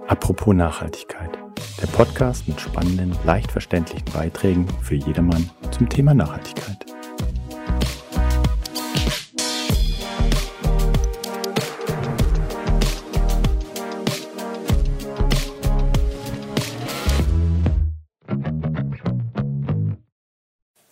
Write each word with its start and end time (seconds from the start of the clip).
Apropos 0.00 0.54
Nachhaltigkeit. 0.54 1.38
Der 1.80 1.86
Podcast 1.86 2.46
mit 2.46 2.60
spannenden, 2.60 3.16
leicht 3.24 3.50
verständlichen 3.50 4.04
Beiträgen 4.12 4.66
für 4.82 4.96
jedermann 4.96 5.48
zum 5.70 5.88
Thema 5.88 6.12
Nachhaltigkeit. 6.12 6.84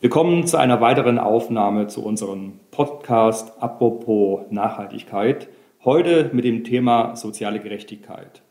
Willkommen 0.01 0.47
zu 0.47 0.57
einer 0.57 0.81
weiteren 0.81 1.19
Aufnahme 1.19 1.89
zu 1.89 2.05
unserem 2.05 2.61
Podcast 2.71 3.63
Apropos 3.63 4.41
Nachhaltigkeit. 4.51 5.49
Heute 5.85 6.31
mit 6.33 6.45
dem 6.45 6.65
Thema 6.65 7.17
soziale 7.17 7.61
Gerechtigkeit. 7.61 8.43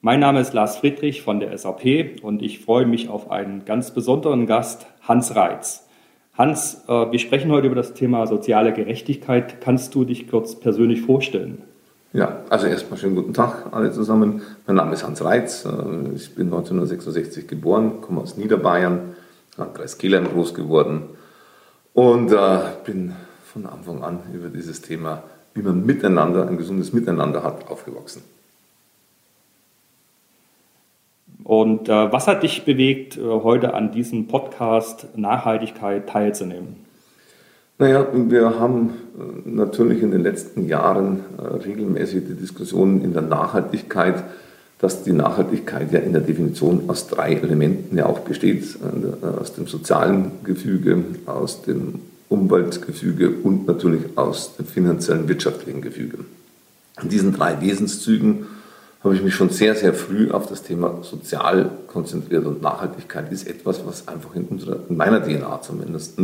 Mein 0.00 0.20
Name 0.20 0.40
ist 0.40 0.52
Lars 0.54 0.76
Friedrich 0.76 1.22
von 1.22 1.40
der 1.40 1.58
SAP 1.58 2.22
und 2.22 2.40
ich 2.40 2.60
freue 2.60 2.86
mich 2.86 3.08
auf 3.08 3.32
einen 3.32 3.64
ganz 3.64 3.90
besonderen 3.90 4.46
Gast, 4.46 4.86
Hans 5.02 5.34
Reitz. 5.34 5.88
Hans, 6.34 6.84
äh, 6.86 7.10
wir 7.10 7.18
sprechen 7.18 7.50
heute 7.50 7.66
über 7.66 7.74
das 7.74 7.94
Thema 7.94 8.28
soziale 8.28 8.72
Gerechtigkeit. 8.72 9.60
Kannst 9.60 9.96
du 9.96 10.04
dich 10.04 10.30
kurz 10.30 10.54
persönlich 10.54 11.02
vorstellen? 11.02 11.62
Ja, 12.12 12.44
also 12.48 12.68
erstmal 12.68 12.96
schönen 13.00 13.16
guten 13.16 13.34
Tag 13.34 13.72
alle 13.72 13.90
zusammen. 13.90 14.42
Mein 14.68 14.76
Name 14.76 14.92
ist 14.92 15.04
Hans 15.04 15.24
Reitz. 15.24 15.64
Äh, 15.64 16.14
ich 16.14 16.32
bin 16.32 16.46
1966 16.46 17.48
geboren, 17.48 18.00
komme 18.00 18.20
aus 18.20 18.36
Niederbayern 18.36 19.16
Landkreis 19.56 19.98
Kelheim 19.98 20.28
groß 20.28 20.54
geworden 20.54 21.08
und 21.92 22.30
äh, 22.30 22.58
bin 22.84 23.16
von 23.52 23.66
Anfang 23.66 24.04
an 24.04 24.20
über 24.32 24.48
dieses 24.48 24.80
Thema, 24.80 25.24
wie 25.54 25.62
man 25.62 25.84
miteinander, 25.84 26.46
ein 26.46 26.56
gesundes 26.56 26.92
Miteinander 26.92 27.42
hat, 27.42 27.68
aufgewachsen. 27.68 28.22
Und 31.48 31.88
äh, 31.88 32.12
was 32.12 32.26
hat 32.26 32.42
dich 32.42 32.66
bewegt, 32.66 33.16
äh, 33.16 33.22
heute 33.22 33.72
an 33.72 33.90
diesem 33.90 34.26
Podcast 34.28 35.06
Nachhaltigkeit 35.16 36.06
teilzunehmen? 36.06 36.76
Naja, 37.78 38.06
wir 38.12 38.60
haben 38.60 38.90
äh, 39.18 39.48
natürlich 39.48 40.02
in 40.02 40.10
den 40.10 40.22
letzten 40.22 40.68
Jahren 40.68 41.20
äh, 41.38 41.46
regelmäßig 41.64 42.24
die 42.28 42.34
Diskussionen 42.34 43.02
in 43.02 43.14
der 43.14 43.22
Nachhaltigkeit 43.22 44.22
dass 44.80 45.02
die 45.02 45.12
Nachhaltigkeit 45.12 45.90
ja 45.90 45.98
in 45.98 46.12
der 46.12 46.22
Definition 46.22 46.84
aus 46.86 47.08
drei 47.08 47.32
Elementen 47.32 47.96
ja 47.96 48.06
auch 48.06 48.20
besteht, 48.20 48.78
aus 49.40 49.52
dem 49.54 49.66
sozialen 49.66 50.30
Gefüge, 50.44 51.02
aus 51.26 51.62
dem 51.62 51.94
Umweltgefüge 52.28 53.28
und 53.42 53.66
natürlich 53.66 54.02
aus 54.14 54.54
dem 54.54 54.66
finanziellen 54.66 55.26
wirtschaftlichen 55.26 55.82
Gefüge. 55.82 56.18
In 57.02 57.08
diesen 57.08 57.32
drei 57.32 57.60
Wesenszügen 57.60 58.46
habe 59.02 59.14
ich 59.14 59.22
mich 59.22 59.34
schon 59.34 59.50
sehr, 59.50 59.74
sehr 59.74 59.94
früh 59.94 60.30
auf 60.30 60.46
das 60.46 60.62
Thema 60.62 61.02
sozial 61.02 61.70
konzentriert 61.86 62.46
und 62.46 62.62
Nachhaltigkeit 62.62 63.30
ist 63.30 63.46
etwas, 63.46 63.86
was 63.86 64.08
einfach 64.08 64.34
in, 64.34 64.44
unserer, 64.46 64.78
in 64.88 64.96
meiner 64.96 65.22
DNA 65.22 65.60
zumindest 65.62 66.18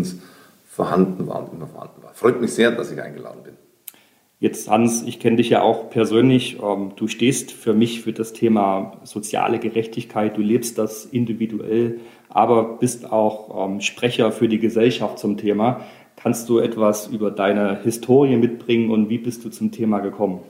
vorhanden 0.68 1.28
war 1.28 1.40
und 1.40 1.52
immer 1.54 1.68
vorhanden 1.68 2.02
war. 2.02 2.12
Freut 2.14 2.40
mich 2.40 2.52
sehr, 2.52 2.72
dass 2.72 2.90
ich 2.90 3.00
eingeladen 3.00 3.44
bin. 3.44 3.54
Jetzt, 4.40 4.68
Hans, 4.68 5.04
ich 5.04 5.20
kenne 5.20 5.36
dich 5.36 5.50
ja 5.50 5.62
auch 5.62 5.88
persönlich. 5.88 6.58
Ähm, 6.62 6.92
du 6.96 7.06
stehst 7.06 7.52
für 7.52 7.72
mich 7.72 8.02
für 8.02 8.12
das 8.12 8.32
Thema 8.32 9.00
soziale 9.04 9.58
Gerechtigkeit. 9.58 10.36
Du 10.36 10.42
lebst 10.42 10.76
das 10.76 11.06
individuell, 11.06 12.00
aber 12.28 12.76
bist 12.78 13.10
auch 13.10 13.68
ähm, 13.68 13.80
Sprecher 13.80 14.32
für 14.32 14.48
die 14.48 14.58
Gesellschaft 14.58 15.20
zum 15.20 15.38
Thema. 15.38 15.80
Kannst 16.16 16.48
du 16.48 16.58
etwas 16.58 17.06
über 17.06 17.30
deine 17.30 17.80
Historie 17.82 18.36
mitbringen 18.36 18.90
und 18.90 19.08
wie 19.08 19.18
bist 19.18 19.44
du 19.44 19.48
zum 19.48 19.70
Thema 19.70 20.00
gekommen? 20.00 20.40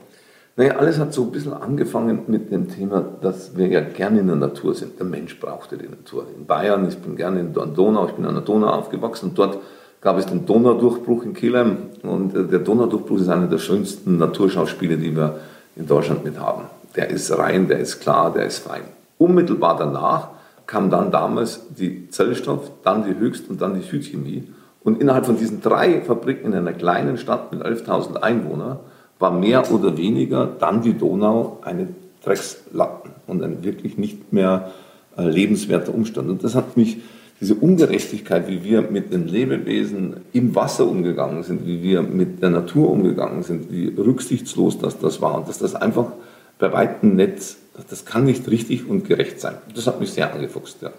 Naja, 0.57 0.77
alles 0.77 0.99
hat 0.99 1.13
so 1.13 1.23
ein 1.23 1.31
bisschen 1.31 1.53
angefangen 1.53 2.21
mit 2.27 2.49
dem 2.49 2.69
Thema, 2.69 3.03
dass 3.21 3.57
wir 3.57 3.67
ja 3.67 3.81
gerne 3.81 4.21
in 4.21 4.27
der 4.27 4.37
Natur 4.37 4.73
sind. 4.73 4.97
Der 4.97 5.05
Mensch 5.05 5.37
brauchte 5.39 5.77
die 5.77 5.89
Natur. 5.89 6.25
In 6.37 6.45
Bayern, 6.45 6.87
ich 6.87 6.97
bin 6.97 7.17
gerne 7.17 7.41
in 7.41 7.53
Donau, 7.53 8.07
ich 8.07 8.13
bin 8.13 8.25
an 8.25 8.35
der 8.35 8.43
Donau 8.43 8.67
aufgewachsen 8.67 9.31
dort 9.35 9.59
gab 10.05 10.19
es 10.19 10.27
den 10.27 10.45
Donaudurchbruch 10.45 11.23
in 11.23 11.33
Kelheim 11.33 11.77
und 12.03 12.35
äh, 12.35 12.43
der 12.43 12.59
Donaudurchbruch 12.59 13.19
ist 13.19 13.27
einer 13.27 13.47
der 13.47 13.57
schönsten 13.57 14.17
Naturschauspiele, 14.17 14.97
die 14.97 15.15
wir 15.15 15.39
in 15.75 15.87
Deutschland 15.87 16.23
mit 16.23 16.39
haben. 16.39 16.65
Der 16.95 17.09
ist 17.09 17.35
rein, 17.35 17.67
der 17.67 17.79
ist 17.79 18.01
klar, 18.01 18.31
der 18.31 18.45
ist 18.45 18.59
fein. 18.59 18.83
Unmittelbar 19.17 19.77
danach 19.77 20.27
kam 20.67 20.91
dann 20.91 21.09
damals 21.09 21.61
die 21.75 22.07
Zellstoff, 22.09 22.69
dann 22.83 23.03
die 23.03 23.17
Höchst- 23.17 23.49
und 23.49 23.61
dann 23.61 23.73
die 23.73 23.81
Südchemie. 23.81 24.43
Und 24.83 25.01
innerhalb 25.01 25.25
von 25.25 25.37
diesen 25.37 25.61
drei 25.61 26.01
Fabriken 26.01 26.53
in 26.53 26.59
einer 26.59 26.73
kleinen 26.73 27.17
Stadt 27.17 27.51
mit 27.51 27.65
11.000 27.65 28.17
Einwohnern 28.17 28.77
war 29.19 29.31
mehr 29.31 29.71
oder 29.71 29.97
weniger 29.97 30.45
dann 30.45 30.81
die 30.81 30.93
Donau 30.93 31.59
eine 31.61 31.87
Dreckslatten 32.23 33.11
und 33.27 33.43
ein 33.43 33.63
wirklich 33.63 33.97
nicht 33.97 34.33
mehr 34.33 34.71
äh, 35.17 35.27
lebenswerter 35.27 35.93
Umstand. 35.93 36.29
Und 36.29 36.43
das 36.43 36.55
hat 36.55 36.75
mich 36.77 36.97
diese 37.39 37.55
Ungerechtigkeit, 37.55 38.47
wie 38.47 38.63
wir 38.63 38.81
mit 38.81 39.11
den 39.11 39.27
Lebewesen 39.27 40.17
im 40.33 40.55
Wasser 40.55 40.87
umgegangen 40.87 41.43
sind, 41.43 41.65
wie 41.65 41.83
wir 41.83 42.01
mit 42.01 42.41
der 42.41 42.49
Natur 42.49 42.89
umgegangen 42.89 43.43
sind, 43.43 43.71
wie 43.71 43.87
rücksichtslos 43.87 44.79
das, 44.79 44.99
das 44.99 45.21
war 45.21 45.35
und 45.35 45.47
dass 45.47 45.59
das 45.59 45.75
einfach 45.75 46.11
bei 46.57 46.71
weitem 46.71 47.15
nicht, 47.15 47.57
das 47.89 48.05
kann 48.05 48.23
nicht 48.23 48.49
richtig 48.49 48.87
und 48.87 49.05
gerecht 49.05 49.41
sein. 49.41 49.55
Das 49.75 49.87
hat 49.87 49.99
mich 49.99 50.11
sehr 50.11 50.33
angefuchst. 50.33 50.81
Ja. 50.81 50.91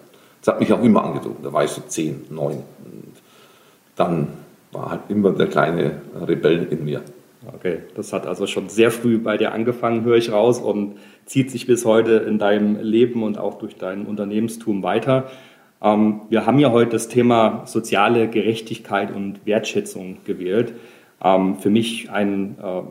Das 0.43 0.55
hat 0.55 0.61
mich 0.61 0.73
auch 0.73 0.83
immer 0.83 1.05
angezogen. 1.05 1.39
Da 1.43 1.53
war 1.53 1.65
ich 1.65 1.71
so 1.71 1.81
zehn, 1.87 2.25
neun. 2.29 2.63
Und 2.85 3.17
dann 3.97 4.29
war 4.73 4.91
halt 4.91 5.01
immer 5.09 5.31
der 5.31 5.47
kleine 5.47 6.03
Rebell 6.27 6.69
in 6.71 6.85
mir. 6.85 7.01
Okay, 7.55 7.79
das 7.95 8.13
hat 8.13 8.27
also 8.27 8.47
schon 8.47 8.69
sehr 8.69 8.91
früh 8.91 9.19
bei 9.19 9.37
dir 9.37 9.53
angefangen, 9.53 10.05
höre 10.05 10.17
ich 10.17 10.33
raus, 10.33 10.61
und 10.61 10.97
zieht 11.27 11.51
sich 11.51 11.67
bis 11.67 11.85
heute 11.85 12.13
in 12.17 12.39
deinem 12.39 12.81
Leben 12.81 13.23
und 13.23 13.39
auch 13.39 13.55
durch 13.59 13.77
dein 13.77 14.07
Unternehmenstum 14.07 14.83
weiter. 14.83 15.31
Ähm, 15.83 16.23
wir 16.29 16.47
haben 16.47 16.59
ja 16.59 16.73
heute 16.73 16.93
das 16.93 17.09
Thema 17.09 17.63
soziale 17.67 18.29
Gerechtigkeit 18.29 19.15
und 19.15 19.47
Wertschätzung 19.47 20.19
gewählt. 20.25 20.75
Ähm, 21.23 21.57
für 21.57 21.71
mich 21.71 22.11
ein 22.11 22.57
äh, 22.63 22.83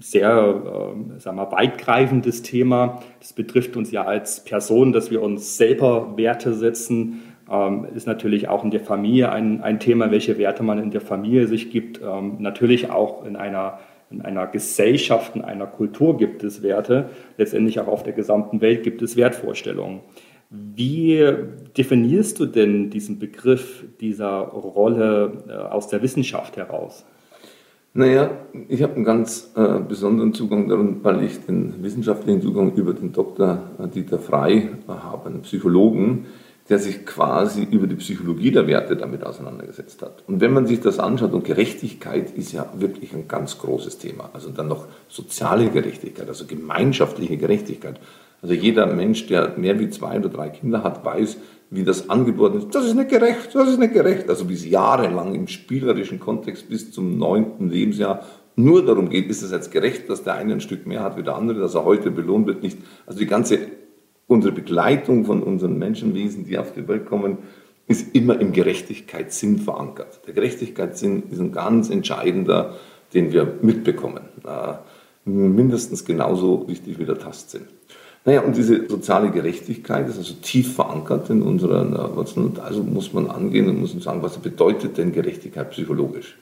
sehr 0.00 0.94
äh, 1.16 1.20
sagen 1.20 1.36
wir, 1.36 1.52
weitgreifendes 1.52 2.42
Thema. 2.42 3.02
Das 3.20 3.32
betrifft 3.32 3.76
uns 3.76 3.90
ja 3.90 4.04
als 4.04 4.44
Person, 4.44 4.92
dass 4.92 5.10
wir 5.10 5.22
uns 5.22 5.56
selber 5.56 6.16
Werte 6.16 6.54
setzen. 6.54 7.22
Ähm, 7.50 7.86
ist 7.94 8.06
natürlich 8.06 8.48
auch 8.48 8.64
in 8.64 8.70
der 8.70 8.80
Familie 8.80 9.30
ein, 9.30 9.62
ein 9.62 9.78
Thema, 9.78 10.10
welche 10.10 10.38
Werte 10.38 10.62
man 10.62 10.78
in 10.78 10.90
der 10.90 11.00
Familie 11.00 11.46
sich 11.46 11.70
gibt. 11.70 12.00
Ähm, 12.02 12.36
natürlich 12.38 12.90
auch 12.90 13.24
in 13.24 13.36
einer 13.36 13.78
in 14.10 14.22
einer 14.22 14.46
Gesellschaft, 14.46 15.34
in 15.34 15.42
einer 15.42 15.66
Kultur 15.66 16.16
gibt 16.16 16.44
es 16.44 16.62
Werte. 16.62 17.10
Letztendlich 17.38 17.80
auch 17.80 17.88
auf 17.88 18.02
der 18.02 18.12
gesamten 18.12 18.60
Welt 18.60 18.82
gibt 18.82 19.02
es 19.02 19.16
Wertvorstellungen. 19.16 20.00
Wie 20.48 21.24
definierst 21.76 22.38
du 22.38 22.46
denn 22.46 22.88
diesen 22.90 23.18
Begriff 23.18 23.84
dieser 24.00 24.38
Rolle 24.38 25.44
äh, 25.48 25.52
aus 25.52 25.88
der 25.88 26.02
Wissenschaft 26.02 26.56
heraus? 26.56 27.04
Naja, 27.94 28.30
ich 28.68 28.82
habe 28.82 28.94
einen 28.94 29.04
ganz 29.04 29.52
äh, 29.56 29.80
besonderen 29.80 30.34
Zugang 30.34 30.68
darum, 30.68 31.02
weil 31.02 31.24
ich 31.24 31.44
den 31.46 31.82
wissenschaftlichen 31.82 32.42
Zugang 32.42 32.74
über 32.74 32.92
den 32.92 33.12
Dr. 33.12 33.58
Dieter 33.94 34.18
Frey 34.18 34.58
äh, 34.58 34.68
habe, 34.88 35.30
einen 35.30 35.42
Psychologen, 35.42 36.26
der 36.68 36.78
sich 36.78 37.06
quasi 37.06 37.62
über 37.62 37.86
die 37.86 37.94
Psychologie 37.96 38.50
der 38.50 38.66
Werte 38.66 38.96
damit 38.96 39.24
auseinandergesetzt 39.24 40.02
hat. 40.02 40.24
Und 40.26 40.40
wenn 40.40 40.52
man 40.52 40.66
sich 40.66 40.80
das 40.80 40.98
anschaut, 40.98 41.32
und 41.32 41.44
Gerechtigkeit 41.44 42.30
ist 42.36 42.52
ja 42.52 42.72
wirklich 42.76 43.12
ein 43.14 43.28
ganz 43.28 43.58
großes 43.58 43.98
Thema, 43.98 44.30
also 44.32 44.50
dann 44.50 44.68
noch 44.68 44.86
soziale 45.08 45.70
Gerechtigkeit, 45.70 46.28
also 46.28 46.46
gemeinschaftliche 46.46 47.36
Gerechtigkeit, 47.36 48.00
also 48.42 48.54
jeder 48.54 48.86
Mensch, 48.86 49.26
der 49.26 49.54
mehr 49.56 49.78
wie 49.78 49.90
zwei 49.90 50.18
oder 50.18 50.28
drei 50.28 50.50
Kinder 50.50 50.82
hat, 50.82 51.04
weiß, 51.04 51.36
wie 51.70 51.84
das 51.84 52.10
angeboten 52.10 52.58
ist. 52.58 52.74
Das 52.74 52.84
ist 52.84 52.94
nicht 52.94 53.10
gerecht, 53.10 53.54
das 53.54 53.68
ist 53.68 53.78
nicht 53.78 53.94
gerecht. 53.94 54.28
Also 54.28 54.48
wie 54.48 54.54
es 54.54 54.68
jahrelang 54.68 55.34
im 55.34 55.48
spielerischen 55.48 56.20
Kontext 56.20 56.68
bis 56.68 56.92
zum 56.92 57.18
neunten 57.18 57.70
Lebensjahr 57.70 58.24
nur 58.56 58.84
darum 58.84 59.10
geht, 59.10 59.28
ist 59.28 59.42
es 59.42 59.50
jetzt 59.50 59.70
gerecht, 59.70 60.08
dass 60.08 60.22
der 60.22 60.34
eine 60.34 60.54
ein 60.54 60.60
Stück 60.60 60.86
mehr 60.86 61.02
hat 61.02 61.16
wie 61.16 61.22
der 61.22 61.36
andere, 61.36 61.60
dass 61.60 61.74
er 61.74 61.84
heute 61.84 62.10
belohnt 62.10 62.46
wird, 62.46 62.62
nicht. 62.62 62.78
Also 63.04 63.18
die 63.18 63.26
ganze, 63.26 63.58
unsere 64.26 64.52
Begleitung 64.52 65.24
von 65.24 65.42
unseren 65.42 65.78
Menschenwesen, 65.78 66.46
die 66.46 66.58
auf 66.58 66.72
die 66.72 66.86
Welt 66.88 67.06
kommen, 67.06 67.38
ist 67.86 68.14
immer 68.14 68.40
im 68.40 68.52
Gerechtigkeitssinn 68.52 69.58
verankert. 69.58 70.20
Der 70.26 70.34
Gerechtigkeitssinn 70.34 71.24
ist 71.30 71.40
ein 71.40 71.52
ganz 71.52 71.88
entscheidender, 71.88 72.74
den 73.14 73.32
wir 73.32 73.58
mitbekommen. 73.62 74.24
Mindestens 75.24 76.04
genauso 76.04 76.66
wichtig 76.68 76.98
wie 76.98 77.04
der 77.04 77.18
Tastsinn. 77.18 77.66
Naja, 78.24 78.40
und 78.40 78.56
diese 78.56 78.88
soziale 78.88 79.30
Gerechtigkeit 79.30 80.08
ist 80.08 80.18
also 80.18 80.34
tief 80.42 80.74
verankert 80.74 81.30
in 81.30 81.42
unserer 81.42 82.16
Wurzeln. 82.16 82.46
Und 82.46 82.58
also 82.58 82.82
muss 82.82 83.12
man 83.12 83.30
angehen 83.30 83.68
und 83.68 83.80
muss 83.80 83.92
sagen, 84.02 84.22
was 84.22 84.38
bedeutet 84.38 84.98
denn 84.98 85.12
Gerechtigkeit 85.12 85.70
psychologisch? 85.70 86.36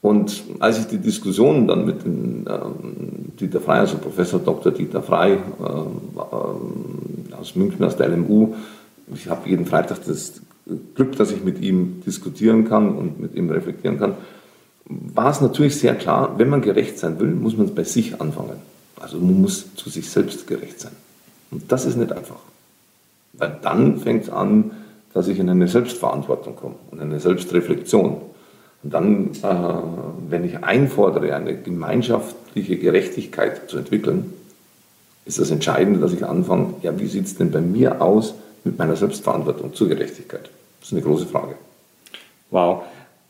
Und 0.00 0.42
als 0.58 0.80
ich 0.80 0.86
die 0.86 0.98
Diskussion 0.98 1.68
dann 1.68 1.84
mit 1.84 2.04
dem, 2.04 2.44
ähm, 2.48 3.32
Dieter 3.38 3.60
Frey, 3.60 3.78
also 3.78 3.98
Professor 3.98 4.40
Dr. 4.40 4.72
Dieter 4.72 5.02
Frey 5.02 5.34
äh, 5.34 5.36
äh, 5.36 5.38
aus 7.42 7.56
München, 7.56 7.84
aus 7.84 7.96
der 7.96 8.08
LMU, 8.08 8.54
ich 9.14 9.28
habe 9.28 9.48
jeden 9.50 9.66
Freitag 9.66 10.04
das 10.06 10.40
Glück, 10.94 11.16
dass 11.16 11.32
ich 11.32 11.42
mit 11.42 11.60
ihm 11.60 12.02
diskutieren 12.06 12.66
kann 12.66 12.96
und 12.96 13.20
mit 13.20 13.34
ihm 13.34 13.50
reflektieren 13.50 13.98
kann, 13.98 14.14
war 14.86 15.30
es 15.30 15.40
natürlich 15.40 15.76
sehr 15.76 15.94
klar, 15.94 16.38
wenn 16.38 16.48
man 16.48 16.62
gerecht 16.62 16.98
sein 16.98 17.18
will, 17.18 17.30
muss 17.30 17.56
man 17.56 17.74
bei 17.74 17.84
sich 17.84 18.20
anfangen. 18.20 18.56
Also 19.00 19.18
man 19.18 19.40
muss 19.40 19.74
zu 19.74 19.90
sich 19.90 20.08
selbst 20.08 20.46
gerecht 20.46 20.80
sein. 20.80 20.92
Und 21.50 21.70
das 21.70 21.84
ist 21.84 21.96
nicht 21.96 22.12
einfach. 22.12 22.40
Weil 23.32 23.58
dann 23.62 23.98
fängt 23.98 24.24
es 24.24 24.30
an, 24.30 24.70
dass 25.14 25.28
ich 25.28 25.38
in 25.38 25.50
eine 25.50 25.68
Selbstverantwortung 25.68 26.56
komme 26.56 26.76
und 26.90 27.00
eine 27.00 27.20
Selbstreflexion. 27.20 28.20
Und 28.82 28.94
dann, 28.94 29.30
äh, 29.42 30.30
wenn 30.30 30.44
ich 30.44 30.62
einfordere, 30.62 31.34
eine 31.34 31.56
gemeinschaftliche 31.56 32.78
Gerechtigkeit 32.78 33.68
zu 33.68 33.78
entwickeln, 33.78 34.32
ist 35.24 35.38
das 35.38 35.50
Entscheidende, 35.50 36.00
dass 36.00 36.12
ich 36.12 36.24
anfange, 36.24 36.74
ja, 36.82 36.98
wie 36.98 37.06
sieht 37.06 37.26
es 37.26 37.36
denn 37.36 37.50
bei 37.50 37.60
mir 37.60 38.02
aus 38.02 38.34
mit 38.64 38.78
meiner 38.78 38.96
Selbstverantwortung 38.96 39.74
zur 39.74 39.88
Gerechtigkeit? 39.88 40.50
Das 40.80 40.88
ist 40.88 40.92
eine 40.92 41.02
große 41.02 41.26
Frage. 41.26 41.54
Wow. 42.50 42.82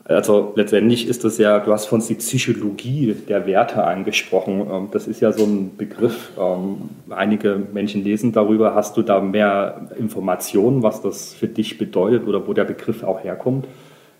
Also 0.05 0.51
letztendlich 0.55 1.07
ist 1.07 1.23
das 1.23 1.37
ja, 1.37 1.59
du 1.59 1.71
hast 1.71 1.85
von 1.85 2.05
die 2.05 2.15
Psychologie 2.15 3.15
der 3.29 3.45
Werte 3.45 3.85
angesprochen. 3.85 4.67
Ähm, 4.69 4.87
das 4.91 5.07
ist 5.07 5.21
ja 5.21 5.31
so 5.31 5.45
ein 5.45 5.77
Begriff. 5.77 6.31
Ähm, 6.37 6.89
einige 7.09 7.61
Menschen 7.71 8.03
lesen 8.03 8.33
darüber. 8.33 8.75
Hast 8.75 8.97
du 8.97 9.01
da 9.01 9.21
mehr 9.21 9.89
Informationen, 9.97 10.83
was 10.83 11.01
das 11.01 11.33
für 11.33 11.47
dich 11.47 11.77
bedeutet 11.77 12.27
oder 12.27 12.45
wo 12.47 12.53
der 12.53 12.65
Begriff 12.65 13.03
auch 13.03 13.23
herkommt? 13.23 13.65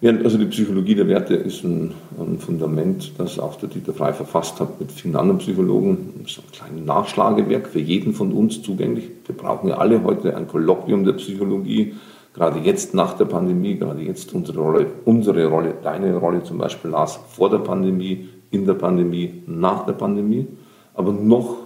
Also 0.04 0.38
die 0.38 0.46
Psychologie 0.48 0.96
der 0.96 1.08
Werte 1.08 1.36
ist 1.36 1.64
ein, 1.64 1.94
ein 2.20 2.38
Fundament, 2.38 3.14
das 3.18 3.40
auch 3.40 3.56
der 3.56 3.70
Dieter 3.70 3.94
Frey 3.94 4.12
verfasst 4.12 4.60
hat 4.60 4.80
mit 4.80 4.92
vielen 4.92 5.16
anderen 5.16 5.38
Psychologen. 5.38 6.14
Das 6.22 6.34
ist 6.34 6.40
ein 6.40 6.52
kleines 6.52 6.86
Nachschlagewerk 6.86 7.68
für 7.68 7.80
jeden 7.80 8.14
von 8.14 8.34
uns 8.34 8.62
zugänglich. 8.62 9.06
Wir 9.26 9.36
brauchen 9.36 9.70
ja 9.70 9.78
alle 9.78 10.04
heute 10.04 10.36
ein 10.36 10.48
Kolloquium 10.48 11.06
der 11.06 11.14
Psychologie 11.14 11.94
gerade 12.34 12.60
jetzt 12.60 12.94
nach 12.94 13.14
der 13.14 13.26
Pandemie, 13.26 13.76
gerade 13.76 14.02
jetzt 14.02 14.34
unsere 14.34 14.60
Rolle, 14.60 14.88
unsere 15.06 15.46
Rolle, 15.48 15.76
deine 15.82 16.16
Rolle 16.16 16.44
zum 16.44 16.58
Beispiel, 16.58 16.92
Lars, 16.92 17.20
vor 17.30 17.50
der 17.50 17.60
Pandemie, 17.60 18.30
in 18.52 18.66
der 18.66 18.74
Pandemie, 18.74 19.44
nach 19.48 19.86
der 19.86 19.94
Pandemie, 19.94 20.48
aber 20.96 21.12
noch 21.12 21.58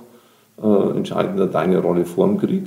äh, 0.62 0.98
entscheidender 0.98 1.48
deine 1.48 1.80
Rolle 1.80 2.06
vor 2.06 2.28
dem 2.28 2.38
Krieg, 2.38 2.64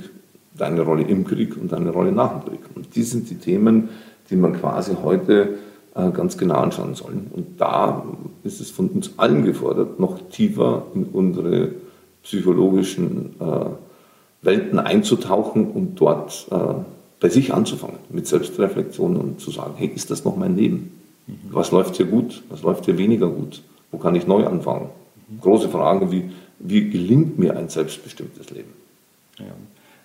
deine 0.57 0.81
Rolle 0.81 1.03
im 1.03 1.25
Krieg 1.25 1.57
und 1.57 1.71
deine 1.71 1.91
Rolle 1.91 2.11
nach 2.11 2.39
dem 2.39 2.49
Krieg. 2.49 2.61
Und 2.75 2.95
die 2.95 3.03
sind 3.03 3.29
die 3.29 3.35
Themen, 3.35 3.89
die 4.31 4.37
man 4.37 4.59
quasi 4.59 4.95
heute 5.03 5.57
äh, 5.93 6.09
ganz 6.11 6.37
genau 6.37 6.55
anschauen 6.55 6.95
soll. 6.95 7.13
Und 7.31 7.59
da 7.59 8.03
ist 8.43 8.61
es 8.61 8.71
von 8.71 8.87
uns 8.87 9.11
allen 9.17 9.43
gefordert, 9.43 9.99
noch 9.99 10.17
tiefer 10.29 10.85
in 10.95 11.03
unsere 11.03 11.69
psychologischen 12.23 13.35
äh, 13.39 13.65
Welten 14.41 14.79
einzutauchen 14.79 15.69
und 15.69 15.95
dort 15.95 16.47
äh, 16.49 16.55
bei 17.19 17.29
sich 17.29 17.53
anzufangen, 17.53 17.97
mit 18.09 18.25
Selbstreflexion 18.25 19.15
und 19.17 19.39
zu 19.39 19.51
sagen, 19.51 19.73
hey, 19.75 19.91
ist 19.93 20.09
das 20.09 20.25
noch 20.25 20.35
mein 20.35 20.55
Leben? 20.55 20.91
Was 21.51 21.71
läuft 21.71 21.97
hier 21.97 22.07
gut? 22.07 22.41
Was 22.49 22.63
läuft 22.63 22.85
hier 22.85 22.97
weniger 22.97 23.27
gut? 23.27 23.61
Wo 23.91 23.97
kann 23.97 24.15
ich 24.15 24.25
neu 24.25 24.47
anfangen? 24.47 24.89
Große 25.39 25.69
Frage, 25.69 26.11
wie, 26.11 26.31
wie 26.59 26.89
gelingt 26.89 27.37
mir 27.37 27.55
ein 27.55 27.69
selbstbestimmtes 27.69 28.49
Leben? 28.49 28.73
Ja. 29.37 29.45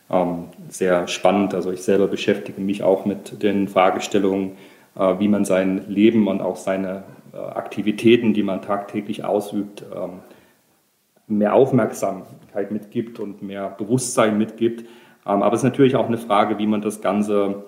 Ähm, 0.08 0.44
sehr 0.68 1.08
spannend. 1.08 1.54
Also 1.54 1.72
ich 1.72 1.82
selber 1.82 2.06
beschäftige 2.06 2.60
mich 2.60 2.82
auch 2.82 3.06
mit 3.06 3.42
den 3.42 3.66
Fragestellungen, 3.66 4.52
äh, 4.96 5.14
wie 5.18 5.28
man 5.28 5.44
sein 5.44 5.84
Leben 5.88 6.28
und 6.28 6.40
auch 6.40 6.56
seine 6.56 7.02
äh, 7.32 7.38
Aktivitäten, 7.38 8.32
die 8.32 8.44
man 8.44 8.62
tagtäglich 8.62 9.24
ausübt, 9.24 9.84
ähm, 9.94 10.20
mehr 11.26 11.54
Aufmerksamkeit 11.54 12.70
mitgibt 12.70 13.18
und 13.18 13.42
mehr 13.42 13.68
Bewusstsein 13.70 14.38
mitgibt. 14.38 14.82
Ähm, 15.26 15.42
aber 15.42 15.54
es 15.54 15.60
ist 15.60 15.64
natürlich 15.64 15.96
auch 15.96 16.06
eine 16.06 16.18
Frage, 16.18 16.58
wie 16.58 16.66
man 16.66 16.82
das 16.82 17.00
ganze 17.00 17.64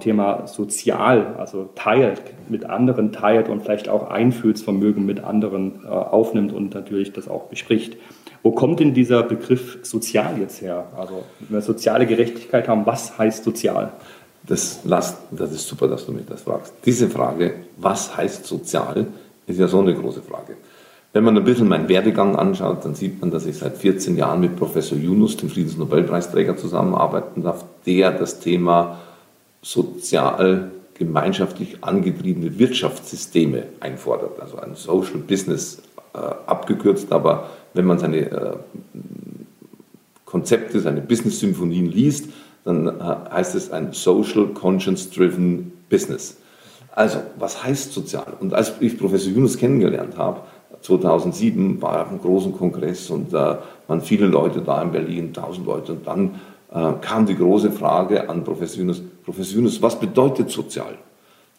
Thema 0.00 0.46
sozial, 0.46 1.36
also 1.38 1.70
teilt, 1.74 2.20
mit 2.50 2.66
anderen 2.66 3.12
teilt 3.12 3.48
und 3.48 3.62
vielleicht 3.62 3.88
auch 3.88 4.10
Einfühlsvermögen 4.10 5.06
mit 5.06 5.24
anderen 5.24 5.82
äh, 5.86 5.88
aufnimmt 5.88 6.52
und 6.52 6.74
natürlich 6.74 7.14
das 7.14 7.28
auch 7.28 7.44
bespricht. 7.44 7.96
Wo 8.44 8.52
kommt 8.52 8.78
denn 8.78 8.92
dieser 8.92 9.22
Begriff 9.22 9.78
sozial 9.82 10.38
jetzt 10.38 10.60
her? 10.60 10.86
Also 10.98 11.24
wenn 11.40 11.56
wir 11.56 11.62
soziale 11.62 12.06
Gerechtigkeit 12.06 12.68
haben, 12.68 12.84
was 12.84 13.16
heißt 13.16 13.42
sozial? 13.42 13.92
Das, 14.46 14.80
das 14.84 15.52
ist 15.52 15.66
super, 15.66 15.88
dass 15.88 16.04
du 16.04 16.12
mich 16.12 16.26
das 16.26 16.42
fragst. 16.42 16.74
Diese 16.84 17.08
Frage, 17.08 17.54
was 17.78 18.14
heißt 18.14 18.44
sozial, 18.44 19.06
ist 19.46 19.58
ja 19.58 19.66
so 19.66 19.80
eine 19.80 19.94
große 19.94 20.20
Frage. 20.20 20.58
Wenn 21.14 21.24
man 21.24 21.38
ein 21.38 21.44
bisschen 21.44 21.68
meinen 21.68 21.88
Werdegang 21.88 22.36
anschaut, 22.36 22.84
dann 22.84 22.94
sieht 22.94 23.18
man, 23.18 23.30
dass 23.30 23.46
ich 23.46 23.56
seit 23.56 23.78
14 23.78 24.14
Jahren 24.18 24.40
mit 24.42 24.56
Professor 24.56 24.98
Yunus, 24.98 25.38
dem 25.38 25.48
Friedensnobelpreisträger, 25.48 26.58
zusammenarbeiten 26.58 27.42
darf, 27.42 27.64
der 27.86 28.10
das 28.10 28.40
Thema 28.40 28.98
sozial 29.62 30.70
gemeinschaftlich 30.92 31.78
angetriebene 31.80 32.58
Wirtschaftssysteme 32.58 33.62
einfordert. 33.80 34.38
Also 34.38 34.58
ein 34.58 34.74
Social 34.74 35.16
Business 35.26 35.80
äh, 36.12 36.18
abgekürzt, 36.18 37.10
aber 37.10 37.48
wenn 37.74 37.84
man 37.84 37.98
seine 37.98 38.30
äh, 38.30 38.56
Konzepte, 40.24 40.80
seine 40.80 41.00
Business-Symphonien 41.00 41.86
liest, 41.86 42.28
dann 42.64 42.88
äh, 42.88 42.90
heißt 43.30 43.54
es 43.54 43.70
ein 43.70 43.92
Social 43.92 44.46
Conscience-Driven 44.48 45.72
Business. 45.90 46.38
Also, 46.92 47.18
was 47.38 47.62
heißt 47.62 47.92
sozial? 47.92 48.34
Und 48.40 48.54
als 48.54 48.72
ich 48.80 48.98
Professor 48.98 49.32
Yunus 49.32 49.58
kennengelernt 49.58 50.16
habe, 50.16 50.40
2007 50.80 51.80
war 51.82 51.96
er 51.96 52.02
auf 52.02 52.08
einem 52.10 52.20
großen 52.20 52.52
Kongress 52.52 53.10
und 53.10 53.32
da 53.32 53.62
waren 53.86 54.00
viele 54.00 54.26
Leute 54.26 54.60
da 54.60 54.82
in 54.82 54.92
Berlin, 54.92 55.26
1000 55.28 55.66
Leute. 55.66 55.92
Und 55.92 56.06
dann 56.06 56.40
äh, 56.72 56.92
kam 57.00 57.26
die 57.26 57.36
große 57.36 57.70
Frage 57.72 58.28
an 58.28 58.44
Professor 58.44 58.80
Yunus, 58.80 59.02
Professor 59.24 59.56
Yunus, 59.56 59.80
was 59.80 59.98
bedeutet 59.98 60.50
sozial? 60.50 60.98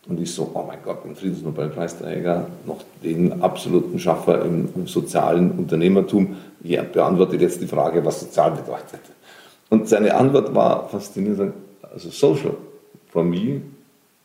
Und 0.07 0.19
ich 0.19 0.33
so, 0.33 0.51
oh 0.53 0.63
mein 0.67 0.77
Gott, 0.83 1.03
ein 1.05 1.15
Friedensnobelpreisträger, 1.15 2.47
noch 2.67 2.83
den 3.03 3.41
absoluten 3.41 3.97
Schaffer 3.97 4.45
im, 4.45 4.69
sozialen 4.85 5.51
Unternehmertum, 5.51 6.35
ja, 6.63 6.83
beantwortet 6.83 7.41
jetzt 7.41 7.61
die 7.61 7.67
Frage, 7.67 8.05
was 8.05 8.19
sozial 8.19 8.51
bedeutet. 8.51 9.01
Und 9.69 9.89
seine 9.89 10.13
Antwort 10.13 10.53
war 10.53 10.87
faszinierend, 10.89 11.53
also 11.81 12.09
social 12.09 12.55
for 13.09 13.23
me 13.23 13.61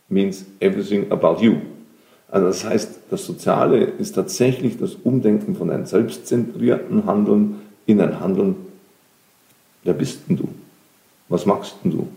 means 0.08 0.44
everything 0.60 1.10
about 1.10 1.40
you. 1.40 1.56
Also 2.30 2.46
das 2.46 2.64
heißt, 2.64 2.90
das 3.10 3.24
Soziale 3.24 3.84
ist 3.84 4.14
tatsächlich 4.14 4.78
das 4.78 4.94
Umdenken 4.94 5.56
von 5.56 5.70
einem 5.70 5.86
selbstzentrierten 5.86 7.06
Handeln 7.06 7.60
in 7.86 8.00
ein 8.00 8.20
Handeln, 8.20 8.56
wer 9.82 9.94
bist 9.94 10.20
denn 10.28 10.36
du? 10.36 10.48
Was 11.28 11.46
machst 11.46 11.76
denn 11.82 11.92
du? 11.92 12.08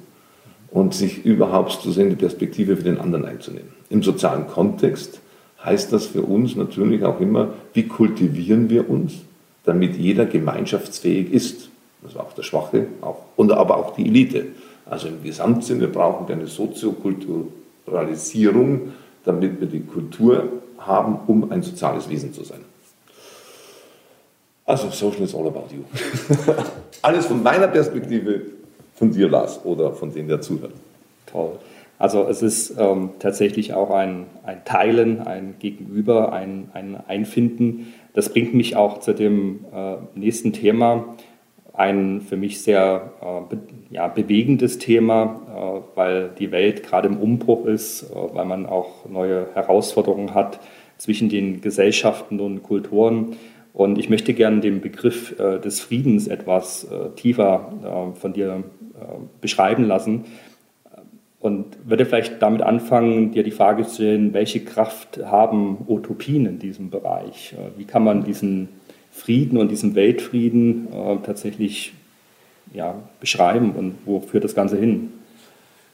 Und 0.74 0.94
sich 0.94 1.24
überhaupt 1.24 1.82
zu 1.82 1.92
sehen, 1.92 2.10
die 2.10 2.16
Perspektive 2.16 2.76
für 2.78 2.84
den 2.84 3.00
anderen 3.00 3.26
einzunehmen. 3.26 3.70
Im 3.90 4.04
sozialen 4.04 4.48
Kontext 4.48 5.22
heißt 5.64 5.94
das 5.94 6.08
für 6.08 6.24
uns 6.24 6.56
natürlich 6.56 7.04
auch 7.04 7.22
immer, 7.22 7.50
wie 7.74 7.88
kultivieren 7.88 8.70
wir 8.70 8.90
uns, 8.90 9.14
damit 9.66 9.96
jeder 9.96 10.26
gemeinschaftsfähig 10.26 11.32
ist. 11.32 11.70
Das 12.02 12.16
war 12.16 12.24
auch 12.24 12.34
der 12.34 12.42
Schwache, 12.44 12.88
auch, 13.02 13.18
und 13.36 13.52
aber 13.52 13.78
auch 13.78 13.96
die 13.96 14.08
Elite. 14.08 14.48
Also 14.86 15.08
im 15.08 15.24
Gesamtsinne 15.24 15.88
brauchen 15.88 16.28
wir 16.28 16.36
eine 16.36 16.48
Soziokulturalisierung 16.48 18.92
damit 19.24 19.60
wir 19.60 19.68
die 19.68 19.82
Kultur 19.82 20.62
haben, 20.78 21.20
um 21.28 21.52
ein 21.52 21.62
soziales 21.62 22.10
Wesen 22.10 22.34
zu 22.34 22.44
sein. 22.44 22.62
Also, 24.66 24.90
Social 24.90 25.24
is 25.24 25.36
all 25.36 25.48
about 25.48 25.68
you. 25.72 25.84
Alles 27.02 27.26
von 27.26 27.44
meiner 27.44 27.68
Perspektive, 27.68 28.42
von 29.04 29.12
dir, 29.12 29.28
Lars, 29.28 29.66
oder 29.66 29.92
von 29.92 30.14
denen, 30.14 30.30
der 30.30 30.40
zuhört. 30.40 30.72
Toll. 31.26 31.60
Also 32.00 32.26
es 32.28 32.42
ist 32.42 32.76
ähm, 32.80 33.10
tatsächlich 33.20 33.74
auch 33.74 33.92
ein, 33.92 34.26
ein 34.46 34.64
Teilen, 34.64 35.20
ein 35.20 35.56
Gegenüber, 35.60 36.32
ein, 36.32 36.70
ein 36.74 36.98
Einfinden. 37.08 37.94
Das 38.14 38.30
bringt 38.30 38.54
mich 38.54 38.76
auch 38.78 39.00
zu 39.00 39.14
dem 39.14 39.66
äh, 39.74 39.96
nächsten 40.16 40.54
Thema, 40.54 41.16
ein 41.74 42.22
für 42.22 42.38
mich 42.38 42.62
sehr 42.62 43.12
äh, 43.22 43.56
be 43.56 43.62
ja, 43.90 44.08
bewegendes 44.08 44.80
Thema, 44.80 45.42
äh, 45.50 45.98
weil 45.98 46.30
die 46.40 46.52
Welt 46.52 46.84
gerade 46.84 47.08
im 47.10 47.18
Umbruch 47.18 47.66
ist, 47.66 48.04
äh, 48.04 48.16
weil 48.34 48.46
man 48.46 48.66
auch 48.66 49.10
neue 49.10 49.48
Herausforderungen 49.54 50.34
hat 50.34 50.60
zwischen 50.98 51.28
den 51.30 51.60
Gesellschaften 51.62 52.40
und 52.40 52.64
Kulturen. 52.64 53.36
Und 53.74 53.98
ich 53.98 54.10
möchte 54.10 54.34
gerne 54.34 54.62
den 54.62 54.82
Begriff 54.82 55.38
äh, 55.40 55.60
des 55.60 55.80
Friedens 55.82 56.28
etwas 56.28 56.86
äh, 56.86 57.10
tiefer 57.16 57.74
äh, 57.84 58.20
von 58.20 58.34
dir 58.34 58.64
beschreiben 59.42 59.86
lassen 59.86 60.24
und 61.40 61.66
würde 61.84 62.06
vielleicht 62.06 62.42
damit 62.42 62.62
anfangen, 62.62 63.32
dir 63.32 63.44
die 63.44 63.52
Frage 63.52 63.86
zu 63.86 63.96
stellen, 63.96 64.34
welche 64.34 64.62
Kraft 64.64 65.20
haben 65.26 65.80
Utopien 65.88 66.46
in 66.46 66.60
diesem 66.60 66.90
Bereich? 66.90 67.54
Wie 67.76 67.84
kann 67.84 68.04
man 68.04 68.24
diesen 68.24 68.70
Frieden 69.14 69.58
und 69.58 69.70
diesen 69.70 69.94
Weltfrieden 69.96 70.88
äh, 70.92 71.18
tatsächlich 71.24 71.94
ja, 72.74 72.96
beschreiben 73.20 73.72
und 73.72 73.96
wo 74.06 74.20
führt 74.20 74.44
das 74.44 74.56
Ganze 74.56 74.78
hin? 74.78 75.12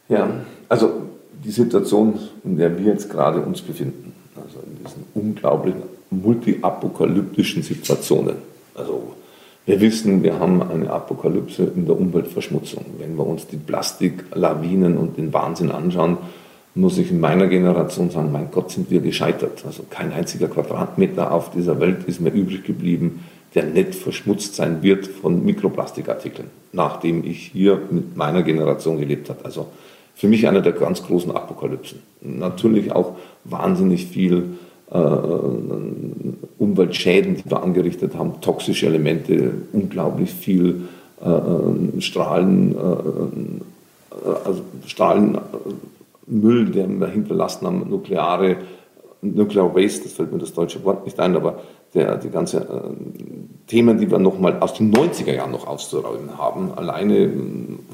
Ja, 0.07 0.29
also 0.69 1.03
die 1.43 1.51
Situation, 1.51 2.17
in 2.43 2.57
der 2.57 2.77
wir 2.77 2.85
jetzt 2.85 3.09
gerade 3.09 3.41
uns 3.41 3.61
befinden, 3.61 4.13
also 4.35 4.59
in 4.65 4.83
diesen 4.83 5.03
unglaublichen 5.13 5.81
multiapokalyptischen 6.11 7.63
Situationen. 7.63 8.35
Also 8.75 9.15
wir 9.65 9.79
wissen, 9.81 10.23
wir 10.23 10.39
haben 10.39 10.61
eine 10.63 10.89
Apokalypse 10.89 11.71
in 11.75 11.85
der 11.85 11.99
Umweltverschmutzung. 11.99 12.85
Wenn 12.97 13.15
wir 13.15 13.25
uns 13.25 13.47
die 13.47 13.57
Plastiklawinen 13.57 14.97
und 14.97 15.17
den 15.17 15.31
Wahnsinn 15.33 15.71
anschauen, 15.71 16.17
muss 16.75 16.97
ich 16.97 17.11
in 17.11 17.19
meiner 17.19 17.47
Generation 17.47 18.09
sagen, 18.09 18.31
mein 18.31 18.51
Gott, 18.51 18.71
sind 18.71 18.89
wir 18.89 19.01
gescheitert. 19.01 19.63
Also 19.65 19.83
kein 19.89 20.13
einziger 20.13 20.47
Quadratmeter 20.47 21.31
auf 21.31 21.51
dieser 21.51 21.79
Welt 21.79 22.05
ist 22.07 22.21
mehr 22.21 22.33
übrig 22.33 22.63
geblieben. 22.63 23.21
der 23.55 23.63
nicht 23.63 23.95
verschmutzt 23.95 24.55
sein 24.55 24.83
wird 24.83 25.07
von 25.07 25.43
Mikroplastikartikeln, 25.43 26.49
nachdem 26.71 27.23
ich 27.25 27.47
hier 27.47 27.81
mit 27.89 28.15
meiner 28.15 28.43
Generation 28.43 28.99
gelebt 28.99 29.29
habe. 29.29 29.43
Also 29.43 29.67
für 30.15 30.27
mich 30.27 30.47
einer 30.47 30.61
der 30.61 30.73
ganz 30.73 31.03
großen 31.03 31.31
Apokalypsen. 31.31 32.01
Natürlich 32.21 32.91
auch 32.91 33.15
wahnsinnig 33.45 34.05
viel 34.05 34.57
Umweltschäden, 36.57 37.35
die 37.35 37.49
wir 37.49 37.61
angerichtet 37.61 38.15
haben, 38.15 38.41
toxische 38.41 38.87
Elemente, 38.87 39.53
unglaublich 39.71 40.33
viel 40.33 40.87
äh, 41.23 41.29
äh 41.29 42.01
Strahlen, 42.01 42.75
äh, 42.75 42.79
äh, 42.79 44.35
also 44.45 44.61
Strahlenmüll, 44.87 46.71
den 46.71 46.99
wir 46.99 47.07
hinterlassen 47.07 47.67
haben, 47.67 47.89
nukleare 47.89 48.57
Nuclear 49.21 49.75
Waste, 49.75 50.03
das 50.03 50.13
fällt 50.13 50.31
mir 50.31 50.39
das 50.39 50.53
deutsche 50.53 50.83
Wort 50.85 51.05
nicht 51.05 51.19
ein, 51.19 51.35
aber 51.35 51.59
der, 51.93 52.17
die 52.17 52.29
ganzen 52.29 52.61
äh, 52.61 52.65
Themen, 53.67 53.97
die 53.97 54.09
wir 54.09 54.19
nochmal 54.19 54.59
aus 54.59 54.75
den 54.75 54.93
90er 54.93 55.33
Jahren 55.33 55.51
noch 55.51 55.67
auszuräumen 55.67 56.37
haben, 56.37 56.71
alleine 56.75 57.17
äh, 57.17 57.31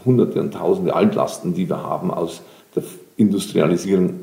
hunderte 0.05 0.39
und 0.39 0.53
tausende 0.53 0.95
Altlasten, 0.95 1.53
die 1.53 1.67
wir 1.67 1.81
haben 1.81 2.11
aus 2.11 2.41
der 2.75 2.83
Industrialisierung 3.17 4.19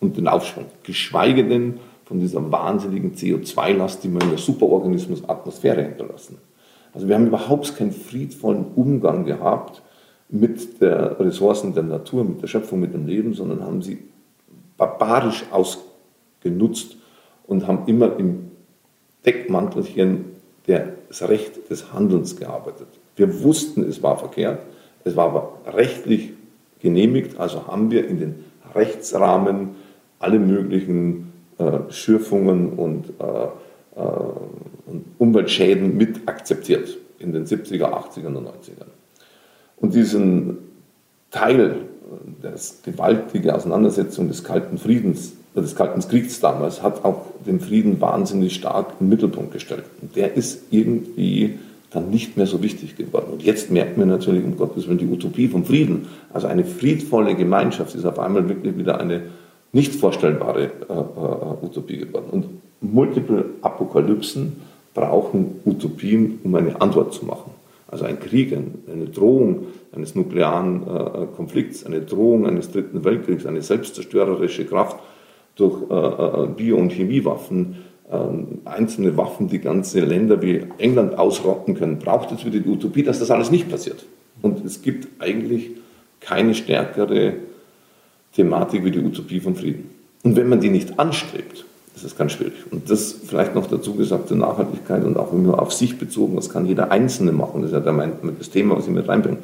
und 0.00 0.16
den 0.16 0.28
Aufschwung, 0.28 0.64
geschweige 0.82 1.44
denn 1.44 1.74
von 2.06 2.20
dieser 2.20 2.50
wahnsinnigen 2.50 3.14
CO2-Last, 3.14 4.02
die 4.04 4.12
wir 4.12 4.22
in 4.22 4.30
der 4.30 4.38
Superorganismus-Atmosphäre 4.38 5.82
hinterlassen. 5.82 6.38
Also 6.94 7.08
wir 7.08 7.16
haben 7.16 7.26
überhaupt 7.26 7.76
keinen 7.76 7.92
friedvollen 7.92 8.64
Umgang 8.74 9.24
gehabt 9.24 9.82
mit 10.28 10.80
der 10.80 11.18
Ressourcen 11.20 11.74
der 11.74 11.82
Natur, 11.82 12.24
mit 12.24 12.40
der 12.40 12.46
Schöpfung, 12.46 12.80
mit 12.80 12.94
dem 12.94 13.06
Leben, 13.06 13.34
sondern 13.34 13.62
haben 13.62 13.82
sie 13.82 13.98
barbarisch 14.76 15.44
ausgenutzt 15.50 16.96
und 17.46 17.66
haben 17.66 17.86
immer 17.86 18.16
im 18.18 18.50
Deckmantelchen 19.24 20.26
das 20.66 21.28
Recht 21.28 21.70
des 21.70 21.92
Handelns 21.92 22.36
gearbeitet. 22.36 22.88
Wir 23.16 23.42
wussten, 23.42 23.82
es 23.82 24.02
war 24.02 24.16
verkehrt, 24.16 24.60
es 25.04 25.16
war 25.16 25.26
aber 25.26 25.52
rechtlich 25.72 26.32
genehmigt, 26.80 27.38
also 27.38 27.66
haben 27.66 27.90
wir 27.90 28.06
in 28.08 28.18
den 28.18 28.44
Rechtsrahmen 28.74 29.70
alle 30.18 30.38
möglichen 30.38 31.32
äh, 31.58 31.90
Schürfungen 31.90 32.72
und, 32.74 33.12
äh, 33.18 34.00
äh, 34.00 34.02
und 34.86 35.04
Umweltschäden 35.18 35.96
mit 35.96 36.28
akzeptiert 36.28 36.96
in 37.18 37.32
den 37.32 37.46
70er, 37.46 37.92
80er 37.92 38.26
und 38.26 38.46
90ern. 38.46 38.90
Und 39.78 39.94
diesen 39.94 40.58
Teil, 41.30 41.70
äh, 41.70 41.72
das 42.42 42.82
gewaltige 42.82 43.54
Auseinandersetzung 43.54 44.28
des 44.28 44.44
Kalten 44.44 44.78
Friedens 44.78 45.32
des 45.62 45.74
Kalten 45.74 46.00
Kriegs 46.00 46.40
damals 46.40 46.82
hat 46.82 47.04
auch 47.04 47.26
den 47.46 47.60
Frieden 47.60 48.00
wahnsinnig 48.00 48.54
stark 48.54 48.94
im 49.00 49.08
Mittelpunkt 49.08 49.52
gestellt. 49.52 49.84
Und 50.02 50.16
der 50.16 50.34
ist 50.34 50.64
irgendwie 50.70 51.58
dann 51.90 52.10
nicht 52.10 52.36
mehr 52.36 52.46
so 52.46 52.62
wichtig 52.62 52.96
geworden. 52.96 53.28
Und 53.32 53.42
jetzt 53.42 53.70
merkt 53.70 53.96
man 53.96 54.08
natürlich, 54.08 54.44
um 54.44 54.56
Gottes 54.56 54.86
Willen, 54.86 54.98
die 54.98 55.06
Utopie 55.06 55.48
vom 55.48 55.64
Frieden. 55.64 56.08
Also 56.32 56.46
eine 56.46 56.64
friedvolle 56.64 57.34
Gemeinschaft 57.34 57.94
ist 57.94 58.04
auf 58.04 58.18
einmal 58.18 58.48
wirklich 58.48 58.76
wieder 58.76 59.00
eine 59.00 59.22
nicht 59.76 59.94
vorstellbare 59.94 60.64
äh, 60.64 60.92
äh, 60.92 61.66
Utopie 61.66 61.98
geworden. 61.98 62.28
Und 62.30 62.46
multiple 62.80 63.44
Apokalypsen 63.60 64.56
brauchen 64.94 65.60
Utopien, 65.66 66.40
um 66.42 66.54
eine 66.54 66.80
Antwort 66.80 67.12
zu 67.12 67.26
machen. 67.26 67.50
Also 67.86 68.06
ein 68.06 68.18
Krieg, 68.18 68.52
eine 68.52 69.06
Drohung 69.06 69.66
eines 69.94 70.14
nuklearen 70.14 70.82
äh, 70.82 71.26
Konflikts, 71.36 71.84
eine 71.84 72.00
Drohung 72.00 72.46
eines 72.46 72.72
dritten 72.72 73.04
Weltkriegs, 73.04 73.44
eine 73.44 73.60
selbstzerstörerische 73.60 74.64
Kraft 74.64 74.96
durch 75.56 75.82
äh, 75.90 75.94
äh, 75.94 76.46
Bio- 76.56 76.78
und 76.78 76.90
Chemiewaffen, 76.90 77.76
äh, 78.10 78.16
einzelne 78.68 79.16
Waffen, 79.18 79.48
die 79.48 79.60
ganze 79.60 80.00
Länder 80.00 80.40
wie 80.40 80.62
England 80.78 81.18
ausrotten 81.18 81.74
können, 81.74 81.98
braucht 81.98 82.32
es 82.32 82.46
wieder 82.46 82.60
die 82.60 82.68
Utopie, 82.68 83.02
dass 83.02 83.18
das 83.18 83.30
alles 83.30 83.50
nicht 83.50 83.70
passiert. 83.70 84.06
Und 84.40 84.64
es 84.64 84.80
gibt 84.80 85.06
eigentlich 85.20 85.70
keine 86.20 86.54
stärkere 86.54 87.34
Thematik 88.34 88.84
wie 88.84 88.90
die 88.90 89.00
Utopie 89.00 89.40
vom 89.40 89.56
Frieden. 89.56 89.90
Und 90.22 90.36
wenn 90.36 90.48
man 90.48 90.60
die 90.60 90.70
nicht 90.70 90.98
anstrebt, 90.98 91.64
ist 91.94 92.04
es 92.04 92.16
ganz 92.16 92.32
schwierig. 92.32 92.54
Und 92.70 92.90
das 92.90 93.12
vielleicht 93.12 93.54
noch 93.54 93.66
dazu 93.66 93.94
gesagt 93.94 94.28
zur 94.28 94.36
Nachhaltigkeit 94.36 95.04
und 95.04 95.16
auch 95.16 95.32
nur 95.32 95.60
auf 95.60 95.72
sich 95.72 95.98
bezogen, 95.98 96.36
was 96.36 96.50
kann 96.50 96.66
jeder 96.66 96.90
Einzelne 96.90 97.32
machen, 97.32 97.62
das 97.62 97.72
ist 97.72 97.84
ja 97.84 98.08
das 98.38 98.50
Thema, 98.50 98.76
was 98.76 98.86
ich 98.86 98.92
mit 98.92 99.08
reinbringe. 99.08 99.38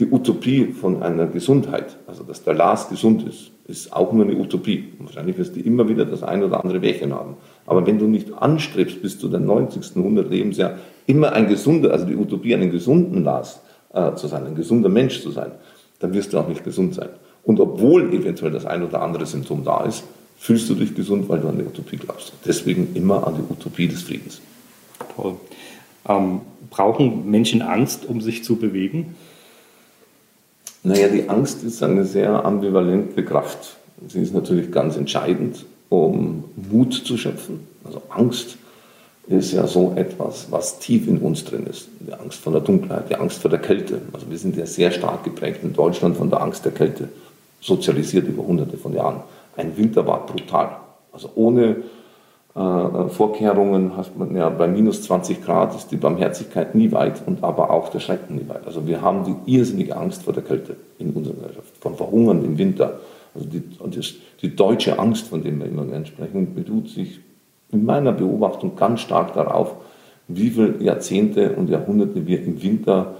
Die 0.00 0.10
Utopie 0.10 0.64
von 0.64 1.02
einer 1.02 1.26
Gesundheit, 1.26 1.96
also 2.06 2.24
dass 2.24 2.42
der 2.42 2.54
Lars 2.54 2.88
gesund 2.88 3.28
ist, 3.28 3.50
ist 3.68 3.92
auch 3.92 4.12
nur 4.12 4.24
eine 4.24 4.34
Utopie. 4.34 4.94
Wahrscheinlich 4.98 5.36
wirst 5.38 5.54
du 5.54 5.60
immer 5.60 5.88
wieder 5.88 6.06
das 6.06 6.22
ein 6.22 6.42
oder 6.42 6.62
andere 6.64 6.80
Wehchen 6.82 7.12
haben. 7.12 7.36
Aber 7.66 7.86
wenn 7.86 7.98
du 7.98 8.06
nicht 8.06 8.32
anstrebst, 8.32 9.02
bis 9.02 9.18
zu 9.18 9.28
deinem 9.28 9.46
90., 9.46 9.96
100 9.96 10.30
Lebensjahr 10.30 10.72
immer 11.06 11.32
ein 11.32 11.48
gesunder, 11.48 11.92
also 11.92 12.06
die 12.06 12.16
Utopie, 12.16 12.54
einen 12.54 12.72
gesunden 12.72 13.22
Lars 13.22 13.60
äh, 13.92 14.14
zu 14.14 14.26
sein, 14.26 14.46
ein 14.46 14.54
gesunder 14.54 14.88
Mensch 14.88 15.20
zu 15.20 15.30
sein, 15.30 15.52
dann 15.98 16.14
wirst 16.14 16.32
du 16.32 16.38
auch 16.38 16.48
nicht 16.48 16.64
gesund 16.64 16.94
sein. 16.94 17.10
Und 17.50 17.58
obwohl 17.58 18.14
eventuell 18.14 18.52
das 18.52 18.64
ein 18.64 18.84
oder 18.84 19.02
andere 19.02 19.26
Symptom 19.26 19.64
da 19.64 19.82
ist, 19.82 20.04
fühlst 20.38 20.70
du 20.70 20.76
dich 20.76 20.94
gesund, 20.94 21.28
weil 21.28 21.40
du 21.40 21.48
an 21.48 21.58
die 21.58 21.64
Utopie 21.64 21.96
glaubst. 21.96 22.32
Deswegen 22.44 22.94
immer 22.94 23.26
an 23.26 23.34
die 23.34 23.52
Utopie 23.52 23.88
des 23.88 24.02
Friedens. 24.02 24.40
Toll. 25.16 25.34
Ähm, 26.08 26.42
brauchen 26.70 27.28
Menschen 27.28 27.60
Angst, 27.60 28.06
um 28.06 28.20
sich 28.20 28.44
zu 28.44 28.54
bewegen? 28.54 29.16
Naja, 30.84 31.08
die 31.08 31.28
Angst 31.28 31.64
ist 31.64 31.82
eine 31.82 32.04
sehr 32.04 32.44
ambivalente 32.44 33.24
Kraft. 33.24 33.78
Sie 34.06 34.20
ist 34.20 34.32
natürlich 34.32 34.70
ganz 34.70 34.96
entscheidend, 34.96 35.66
um 35.88 36.44
Mut 36.70 36.94
zu 36.94 37.16
schöpfen. 37.18 37.66
Also 37.82 38.00
Angst 38.10 38.58
ist 39.30 39.52
ja 39.52 39.66
so 39.66 39.92
etwas, 39.96 40.46
was 40.50 40.78
tief 40.80 41.06
in 41.06 41.18
uns 41.18 41.44
drin 41.44 41.66
ist. 41.66 41.88
Die 42.00 42.12
Angst 42.12 42.40
vor 42.40 42.52
der 42.52 42.62
Dunkelheit, 42.62 43.10
die 43.10 43.16
Angst 43.16 43.38
vor 43.38 43.50
der 43.50 43.60
Kälte. 43.60 44.02
Also 44.12 44.30
wir 44.30 44.38
sind 44.38 44.56
ja 44.56 44.66
sehr 44.66 44.90
stark 44.90 45.24
geprägt 45.24 45.60
in 45.62 45.72
Deutschland 45.72 46.16
von 46.16 46.30
der 46.30 46.40
Angst 46.42 46.64
der 46.64 46.72
Kälte, 46.72 47.08
sozialisiert 47.60 48.26
über 48.26 48.46
hunderte 48.46 48.76
von 48.76 48.94
Jahren. 48.94 49.20
Ein 49.56 49.76
Winter 49.76 50.06
war 50.06 50.26
brutal. 50.26 50.76
Also 51.12 51.30
ohne 51.34 51.76
äh, 52.54 53.08
Vorkehrungen 53.08 53.96
hat 53.96 54.16
man 54.18 54.34
ja 54.34 54.48
bei 54.48 54.66
minus 54.66 55.02
20 55.02 55.44
Grad 55.44 55.74
ist 55.76 55.92
die 55.92 55.96
Barmherzigkeit 55.96 56.74
nie 56.74 56.90
weit 56.90 57.22
und 57.26 57.44
aber 57.44 57.70
auch 57.70 57.90
der 57.90 58.00
Schrecken 58.00 58.36
nie 58.36 58.48
weit. 58.48 58.66
Also 58.66 58.86
wir 58.86 59.02
haben 59.02 59.24
die 59.24 59.56
irrsinnige 59.56 59.96
Angst 59.96 60.22
vor 60.24 60.32
der 60.32 60.42
Kälte 60.42 60.76
in 60.98 61.10
unserer 61.10 61.34
Gesellschaft, 61.34 61.76
vom 61.80 61.96
Verhungern 61.96 62.44
im 62.44 62.58
Winter. 62.58 62.98
Also 63.34 63.46
die, 63.46 63.62
das, 63.94 64.14
die 64.42 64.56
deutsche 64.56 64.98
Angst, 64.98 65.28
von 65.28 65.42
der 65.42 65.56
wir 65.56 65.66
immer 65.66 65.84
gerne 65.84 66.06
sprechen, 66.06 66.54
beruht 66.54 66.88
sich 66.88 67.20
in 67.70 67.84
meiner 67.84 68.12
Beobachtung 68.12 68.74
ganz 68.74 69.00
stark 69.00 69.34
darauf, 69.34 69.76
wie 70.26 70.50
viele 70.50 70.82
Jahrzehnte 70.82 71.52
und 71.52 71.70
Jahrhunderte 71.70 72.26
wir 72.26 72.42
im 72.42 72.62
Winter 72.62 73.14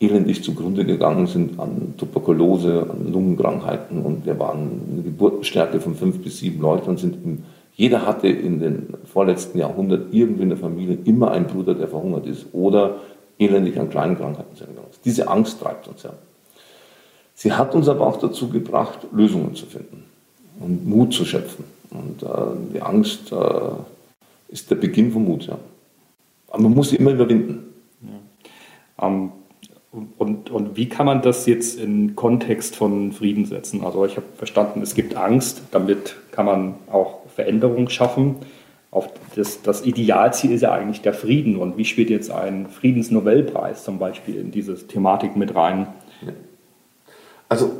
elendig 0.00 0.44
zugrunde 0.44 0.84
gegangen 0.84 1.26
sind 1.26 1.58
an 1.58 1.94
Tuberkulose, 1.96 2.86
an 2.88 3.12
Lungenkrankheiten 3.12 4.02
und 4.02 4.26
wir 4.26 4.38
waren 4.38 4.80
eine 4.92 5.02
Geburtenstärke 5.02 5.80
von 5.80 5.94
fünf 5.94 6.18
bis 6.20 6.38
sieben 6.38 6.60
Leuten 6.60 6.90
und 6.90 6.98
sind 6.98 7.24
im 7.24 7.44
jeder 7.78 8.04
hatte 8.04 8.26
in 8.26 8.58
den 8.58 8.94
vorletzten 9.04 9.56
Jahrhunderten 9.56 10.12
irgendwie 10.12 10.42
in 10.42 10.48
der 10.48 10.58
Familie 10.58 10.98
immer 11.04 11.30
einen 11.30 11.46
Bruder, 11.46 11.74
der 11.74 11.86
verhungert 11.86 12.26
ist 12.26 12.46
oder 12.52 12.96
elendig 13.38 13.78
an 13.78 13.88
kleinen 13.88 14.16
Krankheiten 14.18 14.56
sein 14.56 14.70
ist. 14.90 15.04
Diese 15.04 15.28
Angst 15.28 15.60
treibt 15.60 15.86
uns 15.86 16.02
ja. 16.02 16.12
Sie 17.36 17.52
hat 17.52 17.76
uns 17.76 17.88
aber 17.88 18.04
auch 18.04 18.16
dazu 18.16 18.48
gebracht, 18.48 19.06
Lösungen 19.12 19.54
zu 19.54 19.66
finden 19.66 20.02
und 20.58 20.88
Mut 20.88 21.14
zu 21.14 21.24
schöpfen. 21.24 21.64
Und 21.90 22.24
äh, 22.24 22.26
die 22.74 22.82
Angst 22.82 23.30
äh, 23.30 23.36
ist 24.48 24.68
der 24.72 24.74
Beginn 24.74 25.12
vom 25.12 25.26
Mut. 25.26 25.46
Ja. 25.46 25.56
Aber 26.48 26.62
man 26.64 26.74
muss 26.74 26.90
sie 26.90 26.96
immer 26.96 27.12
überwinden. 27.12 27.74
Ja. 28.02 29.06
Ähm, 29.06 29.30
und, 29.90 30.50
und 30.50 30.76
wie 30.76 30.88
kann 30.88 31.06
man 31.06 31.22
das 31.22 31.46
jetzt 31.46 31.78
in 31.80 32.14
Kontext 32.14 32.76
von 32.76 33.12
Frieden 33.12 33.46
setzen? 33.46 33.82
Also 33.84 34.04
ich 34.04 34.16
habe 34.16 34.26
verstanden, 34.36 34.82
es 34.82 34.94
gibt 34.94 35.16
Angst, 35.16 35.62
damit 35.70 36.16
kann 36.30 36.44
man 36.44 36.74
auch 36.92 37.20
Veränderung 37.34 37.88
schaffen. 37.88 38.36
Auf 38.90 39.08
das, 39.34 39.62
das 39.62 39.84
Idealziel 39.84 40.52
ist 40.52 40.62
ja 40.62 40.72
eigentlich 40.72 41.00
der 41.00 41.14
Frieden. 41.14 41.56
Und 41.56 41.78
wie 41.78 41.84
spielt 41.84 42.10
jetzt 42.10 42.30
ein 42.30 42.68
Friedensnobelpreis 42.68 43.84
zum 43.84 43.98
Beispiel 43.98 44.36
in 44.36 44.50
diese 44.50 44.76
Thematik 44.86 45.36
mit 45.36 45.54
rein? 45.54 45.86
Also 47.48 47.70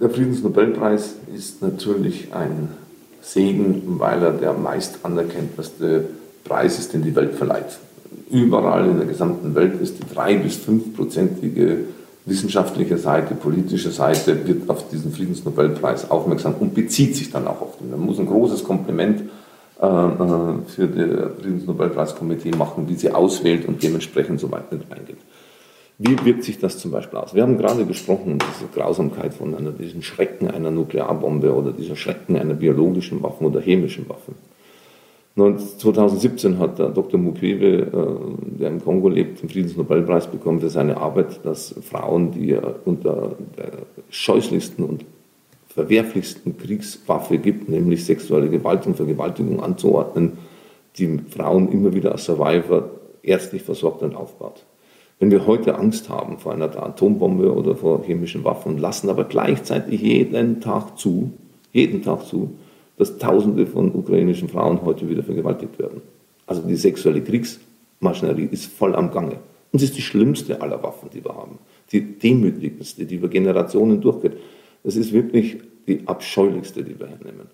der 0.00 0.08
Friedensnobelpreis 0.08 1.16
ist 1.34 1.60
natürlich 1.60 2.32
ein 2.32 2.70
Segen, 3.20 3.98
weil 3.98 4.22
er 4.22 4.32
der 4.32 4.54
meist 4.54 5.04
anerkennteste 5.04 6.08
Preis 6.44 6.78
ist, 6.78 6.94
den 6.94 7.02
die 7.02 7.14
Welt 7.14 7.34
verleiht. 7.34 7.78
Überall 8.30 8.86
in 8.86 8.98
der 8.98 9.06
gesamten 9.06 9.54
Welt 9.54 9.80
ist 9.80 9.98
die 9.98 10.14
drei- 10.14 10.36
bis 10.36 10.56
fünfprozentige 10.56 11.84
wissenschaftliche 12.26 12.96
Seite, 12.96 13.34
politische 13.34 13.90
Seite 13.90 14.46
wird 14.46 14.68
auf 14.70 14.88
diesen 14.88 15.12
Friedensnobelpreis 15.12 16.10
aufmerksam 16.10 16.54
und 16.58 16.74
bezieht 16.74 17.16
sich 17.16 17.30
dann 17.30 17.46
auch 17.46 17.60
auf 17.60 17.78
den. 17.78 17.90
Man 17.90 18.00
muss 18.00 18.18
ein 18.18 18.26
großes 18.26 18.64
Kompliment 18.64 19.22
äh, 19.80 19.86
äh 19.86 20.54
für 20.66 20.86
das 20.86 21.42
Friedensnobelpreiskomitee 21.42 22.52
machen, 22.52 22.88
wie 22.88 22.94
sie 22.94 23.10
auswählt 23.10 23.68
und 23.68 23.82
dementsprechend 23.82 24.40
so 24.40 24.50
weit 24.50 24.72
mit 24.72 24.82
reingeht. 24.90 25.18
Wie 25.98 26.24
wirkt 26.24 26.42
sich 26.42 26.58
das 26.58 26.78
zum 26.78 26.90
Beispiel 26.90 27.18
aus? 27.18 27.34
Wir 27.34 27.42
haben 27.42 27.56
gerade 27.56 27.84
gesprochen, 27.84 28.38
diese 28.38 28.68
Grausamkeit 28.74 29.32
von 29.34 29.54
einer, 29.54 29.70
diesem 29.70 30.02
Schrecken 30.02 30.50
einer 30.50 30.72
Nuklearbombe 30.72 31.54
oder 31.54 31.72
dieser 31.72 31.94
Schrecken 31.94 32.36
einer 32.36 32.54
biologischen 32.54 33.22
Waffe 33.22 33.44
oder 33.44 33.60
chemischen 33.60 34.08
Waffe. 34.08 34.32
2017 35.36 36.58
hat 36.60 36.78
der 36.78 36.90
Dr. 36.90 37.18
Mukwege, 37.18 37.78
äh, 37.78 38.58
der 38.60 38.70
im 38.70 38.82
Kongo 38.82 39.08
lebt, 39.08 39.42
den 39.42 39.48
Friedensnobelpreis 39.48 40.28
bekommen 40.28 40.60
für 40.60 40.70
seine 40.70 40.96
Arbeit, 40.96 41.44
dass 41.44 41.74
Frauen, 41.82 42.30
die 42.30 42.56
unter 42.84 43.32
der 43.56 43.70
scheußlichsten 44.10 44.84
und 44.84 45.04
verwerflichsten 45.68 46.56
Kriegswaffe 46.56 47.38
gibt, 47.38 47.68
nämlich 47.68 48.04
sexuelle 48.04 48.48
Gewalt 48.48 48.86
und 48.86 48.96
Vergewaltigung 48.96 49.60
anzuordnen, 49.60 50.34
die 50.98 51.18
Frauen 51.28 51.72
immer 51.72 51.92
wieder 51.92 52.12
als 52.12 52.26
Survivor 52.26 52.90
ärztlich 53.24 53.62
versorgt 53.62 54.02
und 54.02 54.14
aufbaut. 54.14 54.64
Wenn 55.18 55.32
wir 55.32 55.46
heute 55.46 55.76
Angst 55.76 56.08
haben 56.08 56.38
vor 56.38 56.52
einer 56.52 56.66
Atombombe 56.80 57.52
oder 57.52 57.74
vor 57.74 58.04
chemischen 58.04 58.44
Waffen, 58.44 58.78
lassen 58.78 59.08
aber 59.08 59.24
gleichzeitig 59.24 60.00
jeden 60.00 60.60
Tag 60.60 60.96
zu, 60.96 61.32
jeden 61.72 62.02
Tag 62.02 62.24
zu, 62.24 62.50
dass 62.96 63.18
Tausende 63.18 63.66
von 63.66 63.94
ukrainischen 63.94 64.48
Frauen 64.48 64.82
heute 64.82 65.08
wieder 65.08 65.22
vergewaltigt 65.22 65.78
werden. 65.78 66.02
Also 66.46 66.62
die 66.62 66.76
sexuelle 66.76 67.22
Kriegsmaschinerie 67.22 68.48
ist 68.50 68.66
voll 68.66 68.94
am 68.94 69.10
Gange. 69.10 69.38
Und 69.72 69.82
es 69.82 69.84
ist 69.84 69.96
die 69.96 70.02
schlimmste 70.02 70.60
aller 70.60 70.82
Waffen, 70.82 71.10
die 71.12 71.24
wir 71.24 71.34
haben. 71.34 71.58
Die 71.90 72.00
demütigendste, 72.00 73.04
die 73.04 73.16
über 73.16 73.28
Generationen 73.28 74.00
durchgeht. 74.00 74.34
Das 74.84 74.96
ist 74.96 75.12
wirklich 75.12 75.58
die 75.86 76.06
abscheulichste, 76.06 76.84
die 76.84 76.98
wir 76.98 77.08
hernehmen. 77.08 77.48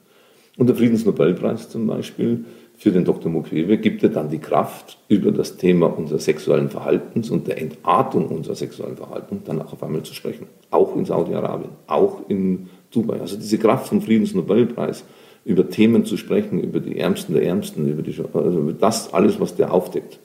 Und 0.59 0.67
der 0.67 0.77
Friedensnobelpreis 0.77 1.71
zum 1.71 1.87
Beispiel 1.87 2.45
für 2.77 2.91
den 2.91 3.05
Dr. 3.05 3.31
Mukwege 3.31 3.79
gibt 3.79 4.03
er 4.03 4.09
dann 4.09 4.31
die 4.31 4.39
Kraft, 4.39 4.99
über 5.09 5.33
das 5.33 5.57
Thema 5.57 5.87
unseres 5.87 6.25
sexuellen 6.25 6.71
Verhaltens 6.71 7.31
und 7.31 7.47
der 7.47 7.59
Entartung 7.59 8.29
unserer 8.29 8.55
sexuellen 8.55 8.97
Verhalten 8.97 9.43
dann 9.45 9.63
auch 9.63 9.73
auf 9.73 9.83
einmal 9.83 10.03
zu 10.03 10.15
sprechen. 10.15 10.47
Auch 10.71 10.97
in 10.97 11.05
Saudi-Arabien, 11.05 11.71
auch 11.87 12.29
in 12.29 12.69
Dubai. 12.91 13.21
Also 13.21 13.37
diese 13.37 13.59
Kraft 13.59 13.89
vom 13.89 14.03
Friedensnobelpreis, 14.03 15.05
über 15.45 15.69
Themen 15.69 16.05
zu 16.05 16.17
sprechen, 16.17 16.63
über 16.63 16.81
die 16.81 16.99
Ärmsten 16.99 17.35
der 17.35 17.45
Ärmsten, 17.45 17.89
über, 17.89 18.03
die, 18.03 18.15
also 18.33 18.59
über 18.59 18.73
das 18.73 19.13
alles, 19.13 19.41
was 19.41 19.57
der 19.57 19.73
aufdeckt. 19.73 20.19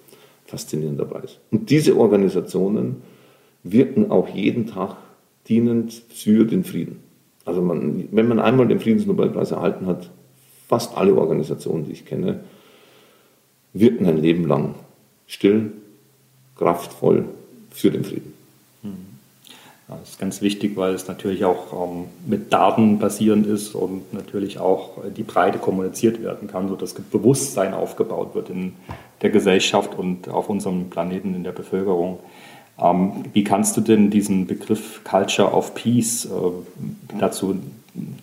Faszinierender 0.46 1.06
Preis. 1.06 1.40
Und 1.52 1.70
diese 1.70 1.98
Organisationen 1.98 3.02
wirken 3.64 4.12
auch 4.12 4.30
jeden 4.30 4.68
Tag 4.68 4.98
dienend 5.48 6.04
für 6.10 6.46
den 6.46 6.64
Frieden. 6.64 7.00
Also 7.46 7.62
man, 7.62 8.08
wenn 8.12 8.28
man 8.28 8.40
einmal 8.40 8.68
den 8.68 8.80
Friedensnobelpreis 8.80 9.52
erhalten 9.52 9.86
hat, 9.88 10.10
fast 10.68 10.98
alle 10.98 11.16
Organisationen, 11.16 11.86
die 11.86 11.92
ich 11.92 12.06
kenne, 12.06 12.42
wirken 13.74 14.06
ein 14.06 14.18
Leben 14.18 14.48
lang 14.48 14.76
still, 15.28 15.72
kraftvoll 16.56 17.26
für 17.70 17.92
den 17.92 18.04
Frieden. 18.04 18.35
Das 19.88 20.10
ist 20.10 20.20
ganz 20.20 20.42
wichtig, 20.42 20.76
weil 20.78 20.96
es 20.96 21.08
natürlich 21.08 21.46
auch 21.46 21.88
ähm, 21.88 22.06
mit 22.26 22.52
Daten 22.52 22.98
basierend 22.98 23.46
ist 23.46 23.76
und 23.76 24.14
natürlich 24.14 24.58
auch 24.58 24.98
die 25.16 25.22
Breite 25.22 25.60
kommuniziert 25.60 26.24
werden 26.24 26.48
kann, 26.48 26.68
sodass 26.68 26.94
Bewusstsein 26.94 27.76
aufgebaut 27.76 28.34
wird 28.34 28.50
in 28.50 28.74
der 29.22 29.30
Gesellschaft 29.30 29.94
und 29.96 30.28
auf 30.28 30.50
unserem 30.50 30.90
Planeten, 30.90 31.36
in 31.36 31.44
der 31.44 31.52
Bevölkerung. 31.52 32.20
Ähm, 32.82 33.26
wie 33.34 33.44
kannst 33.44 33.78
du 33.78 33.82
denn 33.82 34.10
diesen 34.10 34.48
Begriff 34.48 35.04
Culture 35.04 35.52
of 35.52 35.76
Peace 35.76 36.26
äh, 36.26 36.30
dazu 37.20 37.56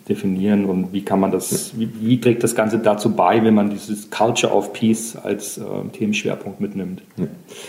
definieren 0.08 0.64
und 0.64 0.92
wie 0.92 1.02
kann 1.02 1.20
man 1.20 1.30
das, 1.30 1.78
wie, 1.78 1.88
wie, 2.00 2.20
trägt 2.20 2.42
das 2.42 2.54
Ganze 2.54 2.78
dazu 2.78 3.10
bei, 3.10 3.42
wenn 3.44 3.54
man 3.54 3.70
dieses 3.70 4.10
Culture 4.10 4.52
of 4.52 4.72
Peace 4.72 5.16
als 5.16 5.58
äh, 5.58 5.62
Themenschwerpunkt 5.92 6.60
mitnimmt? 6.60 7.02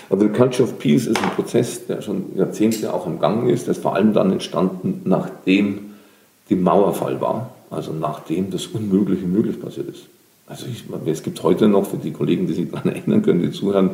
Also 0.10 0.28
Culture 0.30 0.64
of 0.64 0.80
Peace 0.80 1.06
ist 1.06 1.22
ein 1.22 1.30
Prozess, 1.32 1.86
der 1.86 2.02
schon 2.02 2.36
Jahrzehnte 2.36 2.94
auch 2.94 3.06
im 3.06 3.20
Gang 3.20 3.50
ist, 3.50 3.68
der 3.68 3.74
ist 3.74 3.82
vor 3.82 3.96
allem 3.96 4.14
dann 4.14 4.32
entstanden, 4.32 5.02
nachdem 5.06 5.92
die 6.50 6.56
Mauerfall 6.56 7.22
war, 7.22 7.52
also 7.70 7.94
nachdem 7.94 8.50
das 8.50 8.68
Unmögliche 8.68 9.26
möglich 9.26 9.62
passiert 9.62 9.90
ist. 9.90 10.08
Also 10.48 10.66
ich, 10.66 10.84
es 11.06 11.24
gibt 11.24 11.42
heute 11.44 11.68
noch, 11.68 11.86
für 11.86 11.98
die 11.98 12.12
Kollegen, 12.12 12.48
die 12.48 12.54
sich 12.54 12.70
daran 12.70 12.92
erinnern 12.92 13.22
können, 13.22 13.42
die 13.42 13.52
zuhören, 13.52 13.92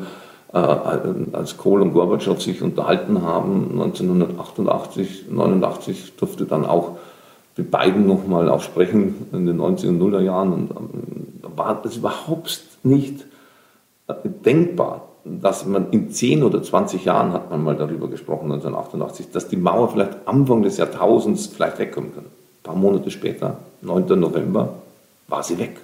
äh, 0.54 0.58
als 0.58 1.58
Kohl 1.58 1.82
und 1.82 1.94
Gorbatschow 1.94 2.42
sich 2.42 2.62
unterhalten 2.62 3.22
haben, 3.22 3.70
1988, 3.74 5.26
89 5.30 6.14
durfte 6.18 6.46
dann 6.46 6.66
auch 6.66 6.98
mit 7.60 7.72
beiden 7.72 8.08
nochmal 8.08 8.50
auch 8.50 8.62
sprechen 8.62 9.28
in 9.34 9.46
den 9.46 9.60
90er 9.60 9.90
und 9.90 10.02
0er 10.02 10.22
Jahren. 10.22 10.54
Und 10.54 10.72
ähm, 10.72 11.28
da 11.42 11.50
war 11.58 11.82
das 11.82 11.98
überhaupt 11.98 12.62
nicht 12.84 13.26
äh, 14.08 14.14
denkbar, 14.46 15.10
dass 15.26 15.66
man 15.66 15.92
in 15.92 16.10
10 16.10 16.44
oder 16.44 16.64
20 16.64 17.04
Jahren, 17.04 17.34
hat 17.34 17.52
man 17.52 17.64
mal 17.64 17.76
darüber 17.76 18.08
gesprochen, 18.08 18.52
1988, 18.52 19.32
dass 19.32 19.50
die 19.50 19.58
Mauer 19.58 19.90
vielleicht 19.90 20.26
Anfang 20.26 20.64
des 20.64 20.78
Jahrtausends 20.78 21.48
vielleicht 21.48 21.80
wegkommen 21.80 22.16
kann. 22.16 22.24
Ein 22.24 22.64
paar 22.64 22.76
Monate 22.76 23.12
später, 23.12 23.58
9. 23.82 24.18
November, 24.18 24.76
war 25.28 25.44
sie 25.44 25.60
weg. 25.60 25.76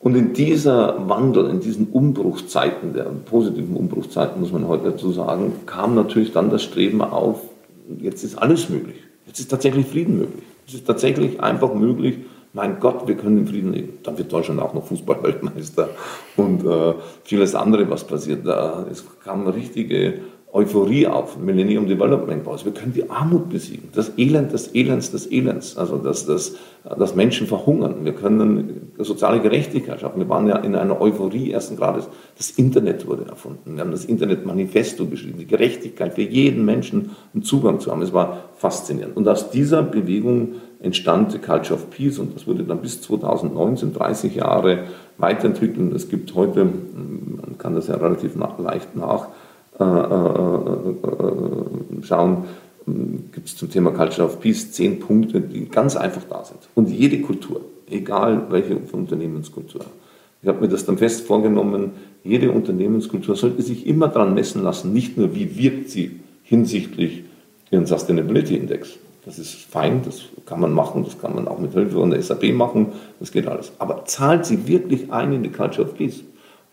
Und 0.00 0.14
in 0.14 0.34
dieser 0.34 1.08
Wandel, 1.08 1.48
in 1.48 1.60
diesen 1.60 1.88
Umbruchszeiten, 1.88 2.92
der 2.92 3.04
positiven 3.04 3.74
Umbruchszeiten, 3.74 4.40
muss 4.40 4.52
man 4.52 4.68
heute 4.68 4.92
dazu 4.92 5.10
sagen, 5.12 5.52
kam 5.64 5.94
natürlich 5.94 6.32
dann 6.32 6.50
das 6.50 6.62
Streben 6.62 7.00
auf, 7.00 7.40
jetzt 8.00 8.22
ist 8.22 8.36
alles 8.36 8.68
möglich. 8.68 8.96
Jetzt 9.26 9.40
ist 9.40 9.50
tatsächlich 9.50 9.86
Frieden 9.86 10.18
möglich. 10.18 10.44
Es 10.68 10.74
ist 10.74 10.86
tatsächlich 10.86 11.40
einfach 11.40 11.72
möglich, 11.72 12.18
mein 12.52 12.78
Gott, 12.78 13.08
wir 13.08 13.16
können 13.16 13.38
im 13.38 13.46
Frieden 13.46 13.72
leben. 13.72 13.98
Dann 14.02 14.18
wird 14.18 14.30
Deutschland 14.30 14.60
auch 14.60 14.74
noch 14.74 14.86
Fußballweltmeister 14.86 15.88
und 16.36 16.64
äh, 16.64 16.94
vieles 17.24 17.54
andere, 17.54 17.88
was 17.88 18.06
passiert. 18.06 18.46
Da, 18.46 18.86
es 18.90 19.04
kam 19.24 19.46
richtige 19.46 20.20
Euphorie 20.50 21.06
auf, 21.06 21.36
Millennium 21.36 21.86
Development 21.86 22.42
Goals. 22.42 22.64
Wir 22.64 22.72
können 22.72 22.94
die 22.94 23.10
Armut 23.10 23.50
besiegen, 23.50 23.90
das 23.94 24.12
Elend 24.16 24.52
des 24.52 24.74
Elends 24.74 25.10
des 25.10 25.30
Elends, 25.30 25.76
also 25.76 25.98
dass, 25.98 26.24
dass, 26.24 26.56
dass 26.98 27.14
Menschen 27.14 27.46
verhungern. 27.46 28.04
Wir 28.04 28.14
können 28.14 28.92
soziale 28.96 29.40
Gerechtigkeit 29.40 30.00
schaffen. 30.00 30.20
Wir 30.20 30.28
waren 30.28 30.46
ja 30.48 30.56
in 30.56 30.74
einer 30.74 31.02
Euphorie 31.02 31.50
ersten 31.50 31.76
Grades. 31.76 32.08
Das 32.38 32.50
Internet 32.50 33.06
wurde 33.06 33.26
erfunden. 33.26 33.74
Wir 33.74 33.80
haben 33.82 33.90
das 33.90 34.06
Internet-Manifesto 34.06 35.04
geschrieben, 35.04 35.38
die 35.38 35.46
Gerechtigkeit 35.46 36.14
für 36.14 36.22
jeden 36.22 36.64
Menschen 36.64 37.10
einen 37.34 37.42
Zugang 37.42 37.78
zu 37.80 37.90
haben. 37.90 38.00
Es 38.00 38.14
war 38.14 38.44
faszinierend. 38.56 39.18
Und 39.18 39.28
aus 39.28 39.50
dieser 39.50 39.82
Bewegung 39.82 40.54
entstand 40.80 41.34
die 41.34 41.38
Culture 41.38 41.74
of 41.74 41.90
Peace 41.90 42.18
und 42.18 42.34
das 42.34 42.46
wurde 42.46 42.64
dann 42.64 42.80
bis 42.80 43.02
2019, 43.02 43.92
30 43.92 44.34
Jahre 44.34 44.84
weiterentwickelt. 45.18 45.92
es 45.92 46.08
gibt 46.08 46.34
heute, 46.34 46.64
man 46.64 47.58
kann 47.58 47.74
das 47.74 47.88
ja 47.88 47.96
relativ 47.96 48.32
leicht 48.58 48.96
nach, 48.96 49.28
äh, 49.80 49.84
äh, 49.84 50.90
äh, 50.90 52.02
schauen, 52.02 52.44
gibt 53.32 53.48
es 53.48 53.56
zum 53.56 53.70
Thema 53.70 53.90
Culture 53.92 54.26
of 54.26 54.40
Peace 54.40 54.72
zehn 54.72 54.98
Punkte, 54.98 55.40
die 55.40 55.68
ganz 55.68 55.94
einfach 55.94 56.22
da 56.28 56.44
sind. 56.44 56.60
Und 56.74 56.88
jede 56.88 57.20
Kultur, 57.20 57.60
egal 57.88 58.46
welche 58.50 58.76
Unternehmenskultur, 58.76 59.82
ich 60.42 60.48
habe 60.48 60.60
mir 60.60 60.68
das 60.68 60.84
dann 60.84 60.98
fest 60.98 61.26
vorgenommen, 61.26 61.92
jede 62.24 62.50
Unternehmenskultur 62.50 63.36
sollte 63.36 63.62
sich 63.62 63.86
immer 63.86 64.08
daran 64.08 64.34
messen 64.34 64.62
lassen, 64.62 64.92
nicht 64.92 65.16
nur 65.16 65.34
wie 65.34 65.58
wirkt 65.58 65.90
sie 65.90 66.20
hinsichtlich 66.42 67.24
ihren 67.70 67.86
Sustainability 67.86 68.56
Index. 68.56 68.98
Das 69.24 69.38
ist 69.38 69.54
fein, 69.54 70.00
das 70.04 70.22
kann 70.46 70.60
man 70.60 70.72
machen, 70.72 71.04
das 71.04 71.20
kann 71.20 71.34
man 71.34 71.48
auch 71.48 71.58
mit 71.58 71.72
Hilfe 71.72 71.96
von 71.96 72.10
der 72.10 72.22
SAP 72.22 72.54
machen, 72.54 72.92
das 73.20 73.30
geht 73.30 73.46
alles. 73.46 73.72
Aber 73.78 74.06
zahlt 74.06 74.46
sie 74.46 74.66
wirklich 74.66 75.12
ein 75.12 75.32
in 75.34 75.42
die 75.42 75.50
Culture 75.50 75.86
of 75.86 75.96
Peace? 75.96 76.22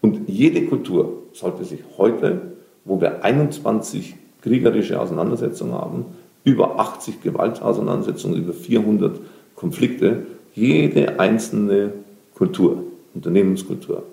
Und 0.01 0.29
jede 0.29 0.65
Kultur 0.65 1.23
sollte 1.33 1.65
sich 1.65 1.79
heute 1.97 2.54
wo 2.85 3.01
wir 3.01 3.23
21 3.23 4.15
kriegerische 4.41 5.01
Auseinandersetzungen 5.01 5.73
haben, 5.73 6.05
über 6.43 6.79
80 6.79 7.21
Gewaltauseinandersetzungen, 7.21 8.37
über 8.37 8.53
400 8.53 9.19
Konflikte. 9.55 10.27
Jede 10.53 11.19
einzelne 11.19 11.91
Kultur, 12.35 12.83
Unternehmenskultur, 13.13 14.03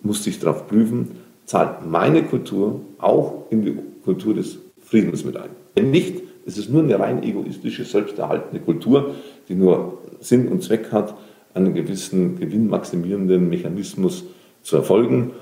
muss 0.00 0.24
sich 0.24 0.38
darauf 0.38 0.68
prüfen, 0.68 1.10
zahlt 1.44 1.84
meine 1.86 2.22
Kultur 2.22 2.80
auch 2.98 3.44
in 3.50 3.62
die 3.62 3.76
Kultur 4.04 4.34
des 4.34 4.58
Friedens 4.80 5.24
mit 5.24 5.36
ein. 5.36 5.50
Wenn 5.74 5.90
nicht, 5.90 6.22
ist 6.44 6.58
es 6.58 6.68
nur 6.68 6.82
eine 6.82 6.98
rein 6.98 7.22
egoistische, 7.22 7.84
selbsterhaltende 7.84 8.60
Kultur, 8.60 9.14
die 9.48 9.54
nur 9.54 9.98
Sinn 10.20 10.48
und 10.48 10.62
Zweck 10.62 10.92
hat, 10.92 11.14
einen 11.54 11.74
gewissen 11.74 12.38
gewinnmaximierenden 12.38 13.48
Mechanismus 13.48 14.24
zu 14.62 14.76
erfolgen 14.76 15.32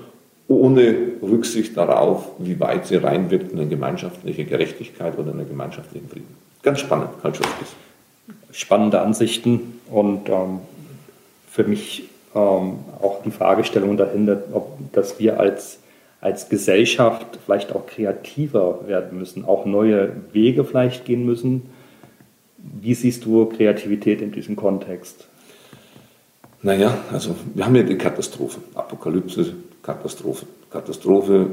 ohne 0.59 0.95
Rücksicht 1.21 1.77
darauf, 1.77 2.29
wie 2.37 2.59
weit 2.59 2.87
sie 2.87 2.95
reinwirkt 2.95 3.51
in 3.51 3.59
eine 3.59 3.69
gemeinschaftliche 3.69 4.45
Gerechtigkeit 4.45 5.17
oder 5.17 5.31
einen 5.31 5.47
gemeinschaftlichen 5.47 6.09
Frieden. 6.09 6.35
Ganz 6.63 6.79
spannend, 6.79 7.09
Culture 7.21 7.47
Peace. 7.57 7.75
Spannende 8.51 9.01
Ansichten 9.01 9.79
und 9.89 10.29
ähm, 10.29 10.59
für 11.49 11.63
mich 11.63 12.09
ähm, 12.35 12.79
auch 13.01 13.21
die 13.23 13.31
Fragestellung 13.31 13.97
dahinter, 13.97 14.43
ob, 14.53 14.77
dass 14.93 15.19
wir 15.19 15.39
als, 15.39 15.79
als 16.21 16.49
Gesellschaft 16.49 17.39
vielleicht 17.45 17.75
auch 17.75 17.87
kreativer 17.87 18.87
werden 18.87 19.19
müssen, 19.19 19.45
auch 19.45 19.65
neue 19.65 20.11
Wege 20.31 20.63
vielleicht 20.63 21.05
gehen 21.05 21.25
müssen. 21.25 21.63
Wie 22.57 22.93
siehst 22.93 23.25
du 23.25 23.45
Kreativität 23.45 24.21
in 24.21 24.31
diesem 24.31 24.55
Kontext? 24.55 25.27
Naja, 26.61 26.95
also 27.11 27.35
wir 27.55 27.65
haben 27.65 27.75
ja 27.75 27.83
die 27.83 27.97
Katastrophe, 27.97 28.59
Apokalypse, 28.75 29.53
Katastrophe. 29.81 30.45
Katastrophe, 30.69 31.47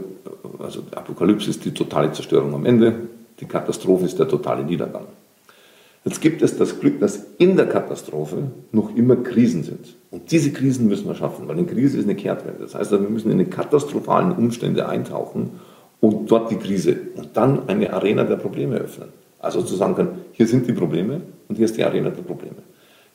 also 0.58 0.80
Apokalypse 0.94 1.50
ist 1.50 1.64
die 1.64 1.72
totale 1.72 2.12
Zerstörung 2.12 2.54
am 2.54 2.66
Ende, 2.66 2.94
die 3.40 3.46
Katastrophe 3.46 4.04
ist 4.04 4.18
der 4.18 4.28
totale 4.28 4.64
Niedergang. 4.64 5.06
Jetzt 6.04 6.20
gibt 6.20 6.42
es 6.42 6.56
das 6.56 6.80
Glück, 6.80 7.00
dass 7.00 7.26
in 7.38 7.56
der 7.56 7.66
Katastrophe 7.66 8.50
noch 8.72 8.94
immer 8.96 9.16
Krisen 9.16 9.62
sind. 9.62 9.96
Und 10.10 10.30
diese 10.30 10.52
Krisen 10.52 10.88
müssen 10.88 11.06
wir 11.06 11.14
schaffen, 11.14 11.48
weil 11.48 11.56
eine 11.56 11.66
Krise 11.66 11.98
ist 11.98 12.04
eine 12.04 12.14
Kehrtwende. 12.14 12.62
Das 12.62 12.74
heißt, 12.74 12.92
wir 12.92 12.98
müssen 12.98 13.30
in 13.30 13.38
die 13.38 13.44
katastrophalen 13.44 14.32
Umstände 14.32 14.88
eintauchen 14.88 15.50
und 16.00 16.30
dort 16.30 16.50
die 16.50 16.56
Krise 16.56 16.96
und 17.16 17.36
dann 17.36 17.68
eine 17.68 17.92
Arena 17.92 18.24
der 18.24 18.36
Probleme 18.36 18.76
öffnen. 18.76 19.08
Also 19.40 19.62
zu 19.62 19.74
sagen 19.76 19.94
können, 19.94 20.18
hier 20.32 20.46
sind 20.46 20.66
die 20.66 20.72
Probleme 20.72 21.20
und 21.48 21.56
hier 21.56 21.64
ist 21.64 21.76
die 21.76 21.84
Arena 21.84 22.10
der 22.10 22.22
Probleme. 22.22 22.56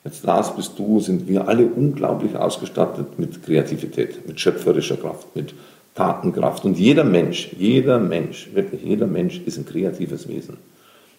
Jetzt 0.04 0.22
Lars, 0.24 0.54
bist 0.54 0.78
du, 0.78 1.00
sind 1.00 1.28
wir 1.28 1.48
alle 1.48 1.64
unglaublich 1.64 2.36
ausgestattet 2.36 3.18
mit 3.18 3.42
Kreativität, 3.42 4.28
mit 4.28 4.38
schöpferischer 4.38 4.98
Kraft, 4.98 5.34
mit 5.34 5.54
Tatenkraft. 5.94 6.66
Und 6.66 6.78
jeder 6.78 7.04
Mensch, 7.04 7.54
jeder 7.58 7.98
Mensch, 7.98 8.50
wirklich 8.52 8.82
jeder 8.82 9.06
Mensch 9.06 9.40
ist 9.46 9.56
ein 9.56 9.64
kreatives 9.64 10.28
Wesen. 10.28 10.58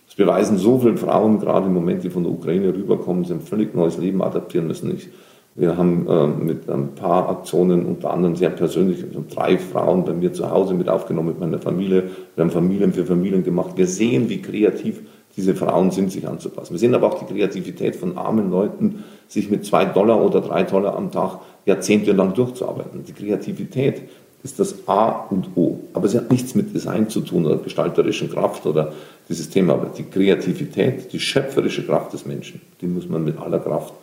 Das 0.06 0.16
beweisen 0.16 0.60
so 0.60 0.78
viele 0.78 0.98
Frauen, 0.98 1.40
gerade 1.40 1.66
im 1.66 1.74
Moment, 1.74 2.04
die 2.04 2.12
von 2.12 2.24
der 2.24 2.32
Ukraine 2.32 2.76
rüberkommen, 2.76 3.26
sie 3.26 3.34
haben 3.34 3.40
ein 3.40 3.46
völlig 3.46 3.74
neues 3.74 3.98
Leben 3.98 4.22
adaptieren 4.22 4.68
müssen. 4.68 4.96
Ich, 4.96 5.10
wir 5.56 5.78
haben 5.78 6.08
äh, 6.08 6.28
mit 6.28 6.70
ein 6.70 6.94
paar 6.94 7.28
Aktionen, 7.30 7.88
unter 7.88 8.12
anderem 8.12 8.36
sehr 8.36 8.52
persönlich, 8.52 9.04
drei 9.34 9.58
Frauen 9.58 10.06
bei 10.06 10.14
mir 10.14 10.32
zu 10.32 10.52
Hause 10.52 10.76
mit 10.76 10.90
aufgenommen, 10.90 11.30
mit 11.30 11.40
meiner 11.40 11.58
Familie. 11.58 12.04
Wir 12.36 12.44
haben 12.44 12.52
Familien 12.52 12.94
für 12.94 13.06
Familien 13.06 13.44
gemacht. 13.44 13.72
Wir 13.78 13.88
sehen, 13.88 14.30
wie 14.30 14.44
kreativ 14.44 15.02
diese 15.38 15.56
Frauen 15.56 15.92
sind, 15.92 16.12
sich 16.12 16.28
anzupassen. 16.28 16.74
Wir 16.74 16.80
sehen 16.80 16.96
aber 16.96 17.08
auch 17.08 17.20
die 17.20 17.32
Kreativität 17.32 17.96
von 17.96 18.18
armen 18.18 18.50
Leuten, 18.50 19.04
sich 19.28 19.50
mit 19.50 19.66
zwei 19.66 19.86
Dollar 19.86 20.24
oder 20.24 20.42
drei 20.42 20.64
Dollar 20.64 20.96
am 20.96 21.12
Tag 21.12 21.40
jahrzehntelang 21.66 22.34
durchzuarbeiten. 22.34 23.04
Die 23.06 23.14
Kreativität 23.14 24.04
ist 24.44 24.60
das 24.60 24.88
A 24.88 25.26
und 25.30 25.50
O. 25.56 25.80
Aber 25.94 26.06
es 26.06 26.16
hat 26.16 26.32
nichts 26.32 26.54
mit 26.54 26.74
Design 26.74 27.10
zu 27.10 27.22
tun 27.22 27.48
oder 27.48 27.58
gestalterischen 27.58 28.30
Kraft 28.30 28.66
oder 28.68 28.94
dieses 29.28 29.50
Thema. 29.50 29.74
Aber 29.74 29.88
die 29.88 30.04
Kreativität, 30.04 31.12
die 31.12 31.20
schöpferische 31.20 31.86
Kraft 31.86 32.14
des 32.14 32.26
Menschen, 32.26 32.62
die 32.80 32.86
muss 32.86 33.10
man 33.10 33.24
mit 33.24 33.40
aller 33.40 33.60
Kraft 33.60 33.94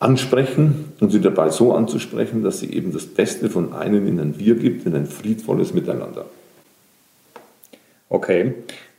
ansprechen 0.00 0.92
und 1.00 1.10
sie 1.10 1.20
dabei 1.20 1.50
so 1.50 1.72
anzusprechen, 1.72 2.42
dass 2.42 2.60
sie 2.60 2.72
eben 2.72 2.92
das 2.92 3.06
Beste 3.06 3.48
von 3.48 3.72
einem 3.72 4.06
in 4.06 4.20
ein 4.20 4.38
Wir 4.38 4.56
gibt, 4.56 4.84
in 4.84 4.94
ein 4.94 5.06
friedvolles 5.06 5.72
Miteinander. 5.72 6.26
Okay. 8.08 8.54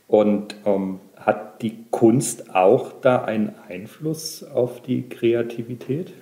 Und 0.08 0.56
ähm, 0.64 0.98
hat 1.28 1.60
die 1.60 1.84
Kunst 1.90 2.54
auch 2.54 2.90
da 3.02 3.22
einen 3.22 3.52
Einfluss 3.68 4.42
auf 4.42 4.80
die 4.80 5.10
Kreativität? 5.10 6.14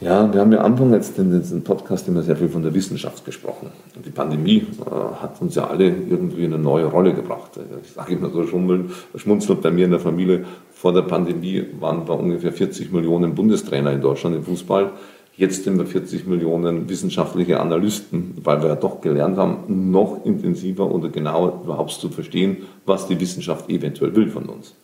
Ja, 0.00 0.32
wir 0.32 0.40
haben 0.40 0.52
ja 0.52 0.60
Anfang 0.60 0.94
jetzt 0.94 1.18
in 1.18 1.30
diesem 1.30 1.62
Podcast 1.62 2.08
immer 2.08 2.22
sehr 2.22 2.36
viel 2.36 2.48
von 2.48 2.62
der 2.62 2.72
Wissenschaft 2.72 3.26
gesprochen. 3.26 3.68
Und 3.94 4.06
die 4.06 4.10
Pandemie 4.10 4.64
äh, 4.80 4.90
hat 5.20 5.42
uns 5.42 5.56
ja 5.56 5.66
alle 5.66 5.88
irgendwie 5.88 6.44
in 6.44 6.54
eine 6.54 6.62
neue 6.62 6.86
Rolle 6.86 7.12
gebracht. 7.12 7.58
Ich 7.82 7.92
sage 7.92 8.14
immer 8.14 8.30
so 8.30 8.46
schmunzelnd 8.46 9.60
bei 9.60 9.70
mir 9.70 9.84
in 9.84 9.90
der 9.90 10.00
Familie, 10.00 10.46
vor 10.72 10.94
der 10.94 11.02
Pandemie 11.02 11.66
waren 11.78 12.08
wir 12.08 12.18
ungefähr 12.18 12.52
40 12.52 12.90
Millionen 12.92 13.34
Bundestrainer 13.34 13.92
in 13.92 14.00
Deutschland 14.00 14.36
im 14.36 14.44
Fußball. 14.44 14.92
Jetzt 15.38 15.64
sind 15.64 15.78
wir 15.78 15.86
40 15.86 16.26
Millionen 16.26 16.90
wissenschaftliche 16.90 17.60
Analysten, 17.60 18.34
weil 18.44 18.60
wir 18.60 18.68
ja 18.68 18.74
doch 18.74 19.00
gelernt 19.00 19.38
haben, 19.38 19.90
noch 19.90 20.26
intensiver 20.26 20.92
oder 20.92 21.08
genauer 21.08 21.62
überhaupt 21.64 21.92
zu 21.92 22.10
verstehen, 22.10 22.58
was 22.84 23.08
die 23.08 23.18
Wissenschaft 23.18 23.70
eventuell 23.70 24.14
will 24.14 24.28
von 24.28 24.46
uns 24.46 24.74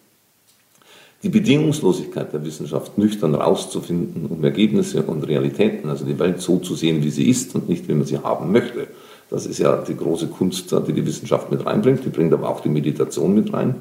die 1.25 1.31
Bedingungslosigkeit 1.31 2.35
der 2.35 2.45
Wissenschaft 2.45 2.99
nüchtern 2.99 3.35
rauszufinden, 3.35 4.27
um 4.27 4.45
Ergebnisse 4.45 5.03
und 5.03 5.27
Realitäten, 5.27 5.89
also 5.89 6.05
die 6.05 6.19
Welt 6.19 6.43
so 6.43 6.59
zu 6.59 6.75
sehen, 6.75 7.03
wie 7.03 7.09
sie 7.09 7.31
ist 7.31 7.55
und 7.55 7.67
nicht, 7.67 7.89
wie 7.89 7.95
man 7.95 8.05
sie 8.05 8.19
haben 8.19 8.53
möchte. 8.53 8.89
Das 9.31 9.47
ist 9.47 9.59
ja 9.59 9.77
die 9.77 9.97
große 9.97 10.27
Kunst, 10.27 10.71
die 10.87 10.93
die 10.93 11.07
Wissenschaft 11.07 11.51
mit 11.51 11.65
reinbringt. 11.65 12.05
Die 12.05 12.11
bringt 12.11 12.35
aber 12.35 12.51
auch 12.51 12.61
die 12.61 12.69
Meditation 12.69 13.35
mit 13.35 13.55
rein. 13.55 13.77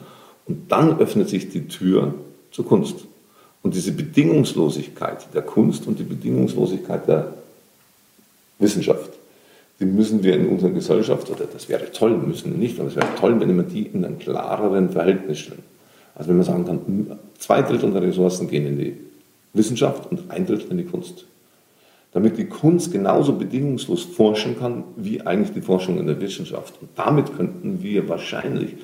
Und 0.48 0.72
dann 0.72 1.00
öffnet 1.00 1.28
sich 1.28 1.50
die 1.50 1.68
Tür 1.68 2.14
zur 2.50 2.66
Kunst. 2.66 3.08
Und 3.64 3.74
diese 3.74 3.94
Bedingungslosigkeit 3.94 5.34
der 5.34 5.42
Kunst 5.42 5.88
und 5.88 5.98
die 5.98 6.04
Bedingungslosigkeit 6.04 7.08
der 7.08 7.34
Wissenschaft, 8.60 9.10
die 9.80 9.86
müssen 9.86 10.22
wir 10.24 10.36
in 10.36 10.48
unserer 10.48 10.70
Gesellschaft, 10.70 11.30
oder 11.30 11.46
das 11.46 11.68
wäre 11.68 11.92
toll, 11.92 12.18
müssen 12.18 12.52
wir 12.52 12.58
nicht, 12.58 12.80
aber 12.80 12.90
es 12.90 12.96
wäre 12.96 13.08
toll, 13.20 13.40
wenn 13.40 13.56
wir 13.56 13.64
die 13.64 13.84
in 13.84 14.06
einem 14.06 14.20
klareren 14.20 14.90
Verhältnis 14.90 15.40
stellen. 15.40 15.64
Also 16.14 16.30
wenn 16.30 16.38
man 16.38 16.46
sagen 16.46 16.66
kann, 16.66 17.20
zwei 17.40 17.62
Drittel 17.62 17.92
der 17.92 18.04
Ressourcen 18.04 18.50
gehen 18.50 18.68
in 18.68 18.78
die 18.78 18.98
Wissenschaft 19.54 20.12
und 20.12 20.30
ein 20.30 20.46
Drittel 20.46 20.72
in 20.72 20.78
die 20.78 20.86
Kunst. 20.86 21.26
Damit 22.12 22.38
die 22.38 22.46
Kunst 22.46 22.92
genauso 22.92 23.34
bedingungslos 23.34 24.04
forschen 24.04 24.60
kann, 24.60 24.84
wie 24.98 25.22
eigentlich 25.22 25.54
die 25.54 25.62
Forschung 25.62 25.98
in 25.98 26.06
der 26.06 26.22
Wissenschaft. 26.22 26.76
Und 26.80 26.90
damit 26.96 27.36
könnten 27.36 27.82
wir 27.82 28.08
wahrscheinlich 28.08 28.76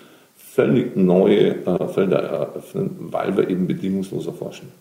völlig 0.53 0.95
neue 0.95 1.65
äh, 1.65 1.87
Felder 1.87 2.19
eröffnen, 2.19 2.95
weil 3.11 3.35
wir 3.37 3.49
eben 3.49 3.67
bedingungsloser 3.67 4.33
forschen. 4.33 4.71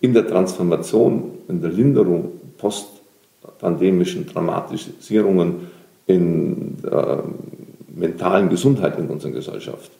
In 0.00 0.14
der 0.14 0.26
Transformation, 0.26 1.32
in 1.48 1.60
der 1.60 1.70
Linderung 1.70 2.32
postpandemischen 2.58 4.26
Dramatisierungen 4.26 5.72
in 6.06 6.78
der 6.82 7.24
mentalen 7.94 8.48
Gesundheit 8.48 8.98
in 8.98 9.08
unserer 9.08 9.32
Gesellschaft 9.32 9.90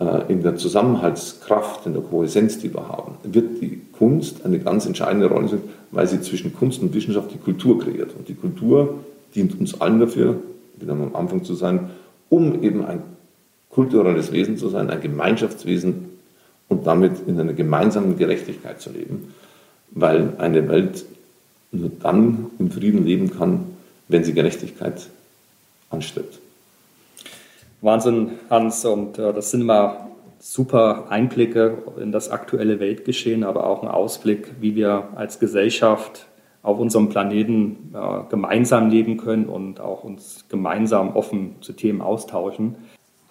äh, 0.00 0.32
in 0.32 0.42
der 0.42 0.56
Zusammenhaltskraft, 0.56 1.86
in 1.86 1.92
der 1.92 2.02
Kohäsenz, 2.02 2.58
die 2.58 2.72
wir 2.72 2.88
haben, 2.88 3.14
wird 3.22 3.60
die 3.60 3.80
Kunst 3.92 4.44
eine 4.44 4.58
ganz 4.58 4.86
entscheidende 4.86 5.26
Rolle 5.26 5.48
spielen, 5.48 5.62
weil 5.90 6.06
sie 6.06 6.20
zwischen 6.20 6.54
Kunst 6.54 6.82
und 6.82 6.94
Wissenschaft 6.94 7.32
die 7.32 7.38
Kultur 7.38 7.78
kreiert. 7.78 8.10
Und 8.16 8.28
die 8.28 8.34
Kultur 8.34 8.94
dient 9.34 9.58
uns 9.60 9.80
allen 9.80 10.00
dafür, 10.00 10.36
wieder 10.78 10.92
am 10.92 11.14
Anfang 11.14 11.44
zu 11.44 11.54
sein, 11.54 11.90
um 12.28 12.62
eben 12.62 12.84
ein 12.84 13.02
kulturelles 13.74 14.32
Wesen 14.32 14.56
zu 14.56 14.68
sein, 14.68 14.90
ein 14.90 15.00
Gemeinschaftswesen 15.00 16.10
und 16.68 16.86
damit 16.86 17.12
in 17.26 17.38
einer 17.38 17.52
gemeinsamen 17.52 18.16
Gerechtigkeit 18.16 18.80
zu 18.80 18.90
leben, 18.90 19.34
weil 19.90 20.34
eine 20.38 20.68
Welt 20.68 21.04
nur 21.72 21.90
dann 22.00 22.50
im 22.58 22.70
Frieden 22.70 23.04
leben 23.04 23.30
kann, 23.30 23.66
wenn 24.08 24.24
sie 24.24 24.32
Gerechtigkeit 24.32 25.08
anstrebt. 25.90 26.38
Wahnsinn, 27.80 28.30
Hans. 28.48 28.84
Und 28.84 29.18
äh, 29.18 29.32
das 29.32 29.50
sind 29.50 29.60
immer 29.60 30.08
super 30.38 31.06
Einblicke 31.10 31.78
in 32.00 32.12
das 32.12 32.30
aktuelle 32.30 32.80
Weltgeschehen, 32.80 33.44
aber 33.44 33.66
auch 33.66 33.82
ein 33.82 33.88
Ausblick, 33.88 34.52
wie 34.60 34.74
wir 34.74 35.08
als 35.16 35.38
Gesellschaft 35.38 36.26
auf 36.62 36.78
unserem 36.78 37.10
Planeten 37.10 37.92
äh, 37.94 38.30
gemeinsam 38.30 38.88
leben 38.88 39.18
können 39.18 39.46
und 39.46 39.80
auch 39.80 40.04
uns 40.04 40.44
gemeinsam 40.48 41.14
offen 41.14 41.56
zu 41.60 41.74
Themen 41.74 42.00
austauschen. 42.00 42.76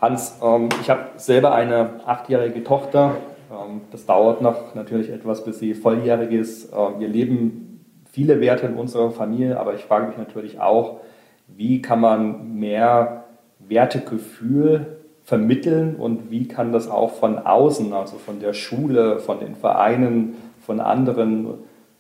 Hans, 0.04 0.38
ähm, 0.44 0.68
ich 0.82 0.90
habe 0.90 1.02
selber 1.16 1.54
eine 1.54 2.02
achtjährige 2.06 2.62
Tochter. 2.66 3.16
Ähm, 3.50 3.82
das 3.90 4.06
dauert 4.06 4.42
noch 4.42 4.76
natürlich 4.76 5.10
etwas, 5.10 5.46
bis 5.46 5.60
sie 5.60 5.74
volljährig 5.74 6.32
ist. 6.32 6.74
Äh, 6.74 7.00
wir 7.00 7.08
leben 7.08 7.86
viele 8.12 8.42
Werte 8.42 8.68
in 8.68 8.74
unserer 8.74 9.12
Familie, 9.12 9.58
aber 9.58 9.76
ich 9.76 9.86
frage 9.86 10.08
mich 10.08 10.18
natürlich 10.18 10.60
auch, 10.60 11.00
wie 11.48 11.82
kann 11.82 12.02
man 12.02 12.60
mehr 12.60 13.24
Wertegefühl 13.60 14.98
vermitteln 15.24 15.96
und 15.96 16.30
wie 16.30 16.50
kann 16.50 16.74
das 16.74 16.90
auch 16.90 17.12
von 17.12 17.38
außen, 17.38 17.94
also 17.94 18.18
von 18.18 18.42
der 18.42 18.52
Schule, 18.52 19.20
von 19.20 19.40
den 19.40 19.56
Vereinen, 19.56 20.36
von 20.66 20.82
anderen 20.82 21.48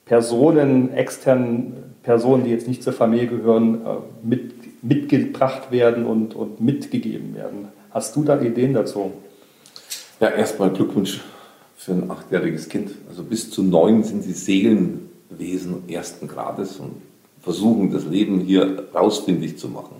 Personen, 0.03 0.93
externen 0.93 1.95
Personen, 2.03 2.43
die 2.43 2.51
jetzt 2.51 2.67
nicht 2.67 2.83
zur 2.83 2.91
Familie 2.91 3.27
gehören, 3.27 3.75
äh, 3.75 4.27
mit, 4.27 4.83
mitgebracht 4.83 5.71
werden 5.71 6.05
und, 6.05 6.35
und 6.35 6.59
mitgegeben 6.59 7.33
werden. 7.33 7.69
Hast 7.93 8.15
du 8.15 8.23
da 8.23 8.41
Ideen 8.41 8.73
dazu? 8.73 9.11
Ja, 10.19 10.29
erstmal 10.29 10.71
Glückwunsch 10.71 11.21
für 11.75 11.91
ein 11.91 12.09
achtjähriges 12.09 12.67
Kind. 12.67 12.89
Also 13.07 13.21
bis 13.21 13.51
zu 13.51 13.61
neun 13.61 14.03
sind 14.03 14.23
sie 14.23 14.33
Seelenwesen 14.33 15.87
ersten 15.87 16.27
Grades 16.27 16.77
und 16.77 16.93
versuchen 17.41 17.91
das 17.91 18.05
Leben 18.05 18.39
hier 18.39 18.87
rausfindig 18.95 19.59
zu 19.59 19.67
machen. 19.67 19.97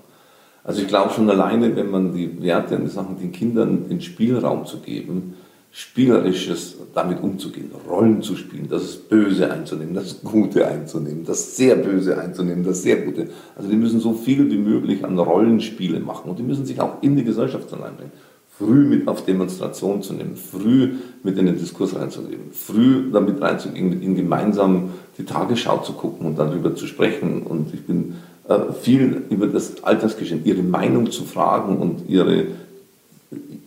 Also 0.64 0.82
ich 0.82 0.88
glaube 0.88 1.14
schon 1.14 1.30
alleine, 1.30 1.76
wenn 1.76 1.92
man 1.92 2.16
die 2.16 2.42
Werte 2.42 2.78
und 2.78 2.86
die 2.86 2.90
Sachen 2.90 3.20
den 3.20 3.32
Kindern 3.32 3.88
den 3.88 4.02
Spielraum 4.02 4.66
zu 4.66 4.80
geben, 4.80 5.36
spielerisches 5.76 6.78
damit 6.94 7.24
umzugehen, 7.24 7.72
Rollen 7.90 8.22
zu 8.22 8.36
spielen, 8.36 8.68
das 8.70 8.96
Böse 8.96 9.52
einzunehmen, 9.52 9.96
das 9.96 10.22
Gute 10.22 10.68
einzunehmen, 10.68 11.26
das 11.26 11.58
sehr 11.58 11.76
Böse 11.76 12.20
einzunehmen, 12.22 12.64
das 12.64 12.84
sehr 12.84 12.98
Gute. 12.98 13.30
Also 13.56 13.70
die 13.70 13.76
müssen 13.76 14.00
so 14.00 14.14
viel 14.14 14.52
wie 14.52 14.58
möglich 14.58 15.04
an 15.04 15.18
Rollenspiele 15.18 16.00
machen 16.00 16.30
und 16.30 16.38
die 16.38 16.44
müssen 16.44 16.68
sich 16.68 16.80
auch 16.80 17.02
in 17.02 17.16
die 17.16 17.24
Gesellschaft 17.24 17.72
hineinbringen. 17.72 18.14
Früh 18.56 18.86
mit 18.86 19.08
auf 19.08 19.26
Demonstrationen 19.26 20.04
zu 20.04 20.14
nehmen, 20.14 20.36
früh 20.36 20.92
mit 21.24 21.40
in 21.40 21.48
den 21.48 21.58
Diskurs 21.58 21.96
reinzugehen, 21.96 22.52
früh 22.52 23.10
damit 23.12 23.42
reinzugehen, 23.42 23.90
mit 23.90 24.04
ihnen 24.04 24.16
gemeinsam 24.16 24.92
die 25.18 25.26
Tagesschau 25.26 25.80
zu 25.80 25.94
gucken 25.94 26.28
und 26.28 26.38
darüber 26.38 26.76
zu 26.76 26.86
sprechen. 26.86 27.42
Und 27.42 27.74
ich 27.74 27.84
bin 27.88 28.14
äh, 28.48 28.74
viel 28.80 29.24
über 29.32 29.48
das 29.48 29.84
Alltagsgeschehen, 29.84 30.46
ihre 30.46 30.62
Meinung 30.62 31.10
zu 31.10 31.24
fragen 31.24 31.78
und 31.78 32.08
ihre, 32.08 32.46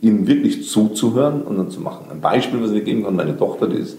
ihnen 0.01 0.27
wirklich 0.27 0.69
zuzuhören 0.69 1.43
und 1.43 1.57
dann 1.57 1.71
zu 1.71 1.81
machen. 1.81 2.07
Ein 2.11 2.21
Beispiel, 2.21 2.63
was 2.63 2.71
ich 2.71 2.85
geben 2.85 3.05
kann, 3.05 3.17
meine 3.17 3.37
Tochter, 3.37 3.67
die 3.67 3.77
ist 3.77 3.97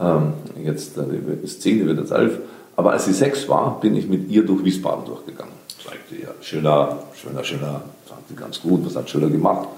ähm, 0.00 0.34
jetzt 0.64 0.96
äh, 0.98 1.02
die 1.02 1.44
ist 1.44 1.62
zehn, 1.62 1.78
die 1.78 1.86
wird 1.86 1.98
jetzt 1.98 2.12
elf, 2.12 2.38
aber 2.76 2.92
als 2.92 3.04
sie 3.06 3.12
sechs 3.12 3.48
war, 3.48 3.80
bin 3.80 3.96
ich 3.96 4.08
mit 4.08 4.30
ihr 4.30 4.44
durch 4.44 4.64
Wiesbaden 4.64 5.04
durchgegangen. 5.04 5.54
Sagte 5.82 6.14
ihr, 6.14 6.34
Schiller, 6.40 6.98
Schöner, 7.14 7.44
Schiller, 7.44 7.82
sagte 8.08 8.34
ganz 8.34 8.60
gut, 8.60 8.84
was 8.84 8.96
hat 8.96 9.08
Schiller 9.10 9.28
gemacht? 9.28 9.68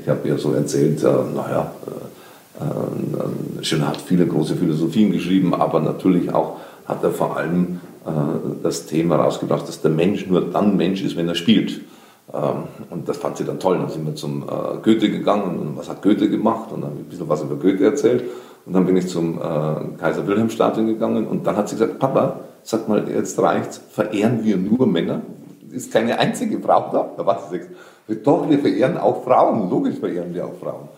Ich 0.00 0.08
habe 0.08 0.26
ihr 0.28 0.38
so 0.38 0.52
erzählt, 0.52 1.02
äh, 1.02 1.06
naja, 1.34 1.72
Äh, 2.60 3.64
Schiller 3.64 3.88
hat 3.88 4.00
viele 4.00 4.26
große 4.26 4.56
Philosophien 4.56 5.12
geschrieben, 5.12 5.54
aber 5.54 5.80
natürlich 5.80 6.34
auch 6.34 6.58
hat 6.84 7.02
er 7.02 7.10
vor 7.10 7.36
allem 7.36 7.80
äh, 8.04 8.10
das 8.62 8.86
Thema 8.86 9.16
rausgebracht, 9.16 9.66
dass 9.66 9.80
der 9.80 9.90
Mensch 9.90 10.26
nur 10.26 10.42
dann 10.50 10.76
Mensch 10.76 11.02
ist, 11.02 11.16
wenn 11.16 11.28
er 11.28 11.34
spielt. 11.34 11.80
Ähm, 12.32 12.64
und 12.90 13.08
das 13.08 13.16
fand 13.16 13.36
sie 13.36 13.44
dann 13.44 13.58
toll. 13.58 13.78
Dann 13.78 13.88
sind 13.88 14.06
wir 14.06 14.14
zum 14.14 14.42
äh, 14.42 14.78
Goethe 14.82 15.10
gegangen 15.10 15.58
und 15.58 15.76
was 15.76 15.88
hat 15.88 16.02
Goethe 16.02 16.28
gemacht 16.28 16.72
und 16.72 16.82
dann 16.82 16.90
ein 16.90 17.04
bisschen 17.04 17.28
was 17.28 17.42
über 17.42 17.56
Goethe 17.56 17.84
erzählt. 17.84 18.24
Und 18.64 18.74
dann 18.74 18.86
bin 18.86 18.96
ich 18.96 19.08
zum 19.08 19.40
Kaiser 19.98 20.24
Wilhelm 20.24 20.48
Stadion 20.48 20.86
gegangen 20.86 21.26
und 21.26 21.44
dann 21.44 21.56
hat 21.56 21.68
sie 21.68 21.74
gesagt, 21.74 21.98
Papa, 21.98 22.42
sag 22.62 22.88
mal, 22.88 23.08
jetzt 23.08 23.36
reicht's, 23.40 23.80
verehren 23.90 24.44
wir 24.44 24.56
nur 24.56 24.86
Männer? 24.86 25.22
Ist 25.70 25.92
keine 25.92 26.18
einzige 26.18 26.60
Frau 26.60 26.90
da? 26.92 27.10
Da 27.16 27.26
war 27.26 27.40
sie 27.42 27.58
sechs. 27.58 27.66
Doch, 28.24 28.48
wir 28.48 28.58
verehren 28.58 28.98
auch 28.98 29.24
Frauen, 29.24 29.70
logisch 29.70 29.96
verehren 29.96 30.34
wir 30.34 30.46
auch 30.46 30.54
Frauen. 30.60 30.88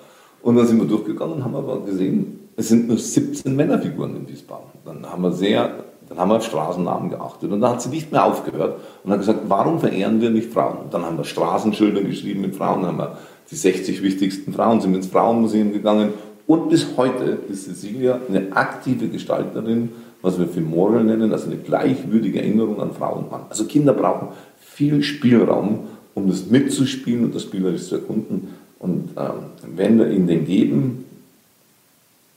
Und 0.43 0.57
dann 0.57 0.67
sind 0.67 0.79
wir 0.79 0.87
durchgegangen 0.87 1.37
und 1.37 1.45
haben 1.45 1.55
aber 1.55 1.81
gesehen, 1.81 2.51
es 2.57 2.69
sind 2.69 2.89
nur 2.89 2.99
17 2.99 3.55
Männerfiguren 3.55 4.17
in 4.17 4.29
Wiesbaden. 4.29 4.67
Dann 4.85 5.11
haben 5.11 5.23
wir 5.23 5.33
sehr, 5.33 5.84
dann 6.09 6.19
haben 6.19 6.31
wir 6.31 6.37
auf 6.37 6.45
Straßennamen 6.45 7.11
geachtet 7.11 7.51
und 7.51 7.61
dann 7.61 7.73
hat 7.73 7.83
sie 7.83 7.88
nicht 7.88 8.12
mehr 8.12 8.25
aufgehört 8.25 8.81
und 9.03 9.11
hat 9.11 9.21
gesagt, 9.21 9.40
warum 9.49 9.81
verehren 9.81 10.21
wir 10.21 10.31
nicht 10.31 10.53
Frauen? 10.53 10.79
Und 10.85 10.95
dann 10.95 11.05
haben 11.05 11.17
wir 11.17 11.25
Straßenschilder 11.25 12.03
geschrieben 12.03 12.43
mit 12.43 12.57
Frauen, 12.57 12.83
dann 12.83 12.93
haben 12.93 12.99
wir 12.99 13.19
die 13.51 13.57
60 13.57 14.03
wichtigsten 14.03 14.53
Frauen, 14.53 14.81
sind 14.81 14.95
ins 14.95 15.07
Frauenmuseum 15.07 15.73
gegangen 15.73 16.14
und 16.47 16.69
bis 16.69 16.87
heute 16.97 17.38
ist 17.49 17.64
Cecilia 17.64 18.21
eine 18.29 18.55
aktive 18.55 19.09
Gestalterin, 19.09 19.90
was 20.21 20.38
wir 20.38 20.47
für 20.47 20.61
Moral 20.61 21.05
nennen, 21.05 21.33
also 21.33 21.47
eine 21.47 21.57
gleichwürdige 21.57 22.40
Erinnerung 22.40 22.81
an 22.81 22.93
Frau 22.93 23.17
und 23.17 23.31
Mann. 23.31 23.43
Also 23.49 23.64
Kinder 23.64 23.93
brauchen 23.93 24.29
viel 24.59 25.03
Spielraum, 25.03 25.81
um 26.14 26.29
das 26.29 26.47
mitzuspielen 26.47 27.25
und 27.25 27.35
das 27.35 27.43
spielerisch 27.43 27.88
zu 27.88 27.97
erkunden. 27.97 28.49
Und 28.79 29.11
ähm, 29.17 29.77
wenn 29.77 29.99
wir 29.99 30.11
ihnen 30.11 30.27
den 30.27 30.47
geben, 30.47 31.05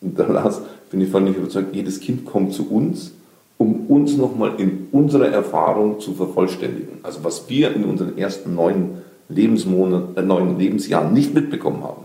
und 0.02 0.18
da 0.18 0.52
bin 0.90 1.02
ich 1.02 1.10
völlig 1.10 1.36
überzeugt, 1.36 1.76
jedes 1.76 2.00
Kind 2.00 2.26
kommt 2.26 2.54
zu 2.54 2.70
uns, 2.70 3.12
um 3.58 3.88
uns 3.88 4.16
nochmal 4.18 4.54
in 4.58 4.88
unserer 4.92 5.30
Erfahrung 5.30 6.00
zu 6.00 6.14
vervollständigen. 6.14 7.00
Also 7.04 7.24
was 7.24 7.50
wir 7.50 7.76
in 7.76 7.86
unseren 7.86 8.18
ersten 8.18 8.56
neun, 8.56 9.02
Lebensmonaten, 9.30 10.16
äh, 10.16 10.22
neun 10.22 10.58
Lebensjahren 10.58 11.14
nicht 11.14 11.34
mitbekommen 11.34 11.84
haben. 11.84 12.04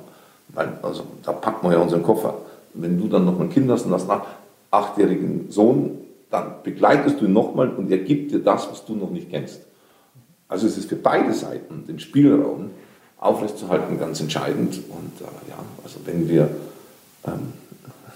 Weil, 0.48 0.78
also 0.82 1.04
da 1.22 1.32
packen 1.32 1.68
wir 1.68 1.74
ja 1.74 1.82
unseren 1.82 2.02
Koffer. 2.02 2.38
Wenn 2.74 2.98
du 2.98 3.08
dann 3.08 3.24
noch 3.24 3.38
ein 3.38 3.50
Kind 3.50 3.70
hast 3.70 3.86
und 3.86 3.92
hast 3.92 4.08
einen 4.08 4.22
achtjährigen 4.70 5.50
Sohn, 5.50 5.98
dann 6.30 6.54
begleitest 6.62 7.20
du 7.20 7.26
ihn 7.26 7.32
nochmal 7.32 7.68
und 7.68 7.90
er 7.90 7.98
gibt 7.98 8.32
dir 8.32 8.38
das, 8.38 8.68
was 8.70 8.84
du 8.86 8.94
noch 8.94 9.10
nicht 9.10 9.30
kennst. 9.30 9.60
Also 10.48 10.66
es 10.66 10.78
ist 10.78 10.88
für 10.88 10.96
beide 10.96 11.32
Seiten 11.32 11.86
den 11.86 11.98
Spielraum 11.98 12.70
aufrechtzuerhalten 13.18 13.98
ganz 13.98 14.20
entscheidend. 14.20 14.80
Und 14.88 15.20
äh, 15.20 15.50
ja, 15.50 15.58
also 15.84 16.00
wenn 16.04 16.28
wir, 16.28 16.48
ähm, 17.26 17.52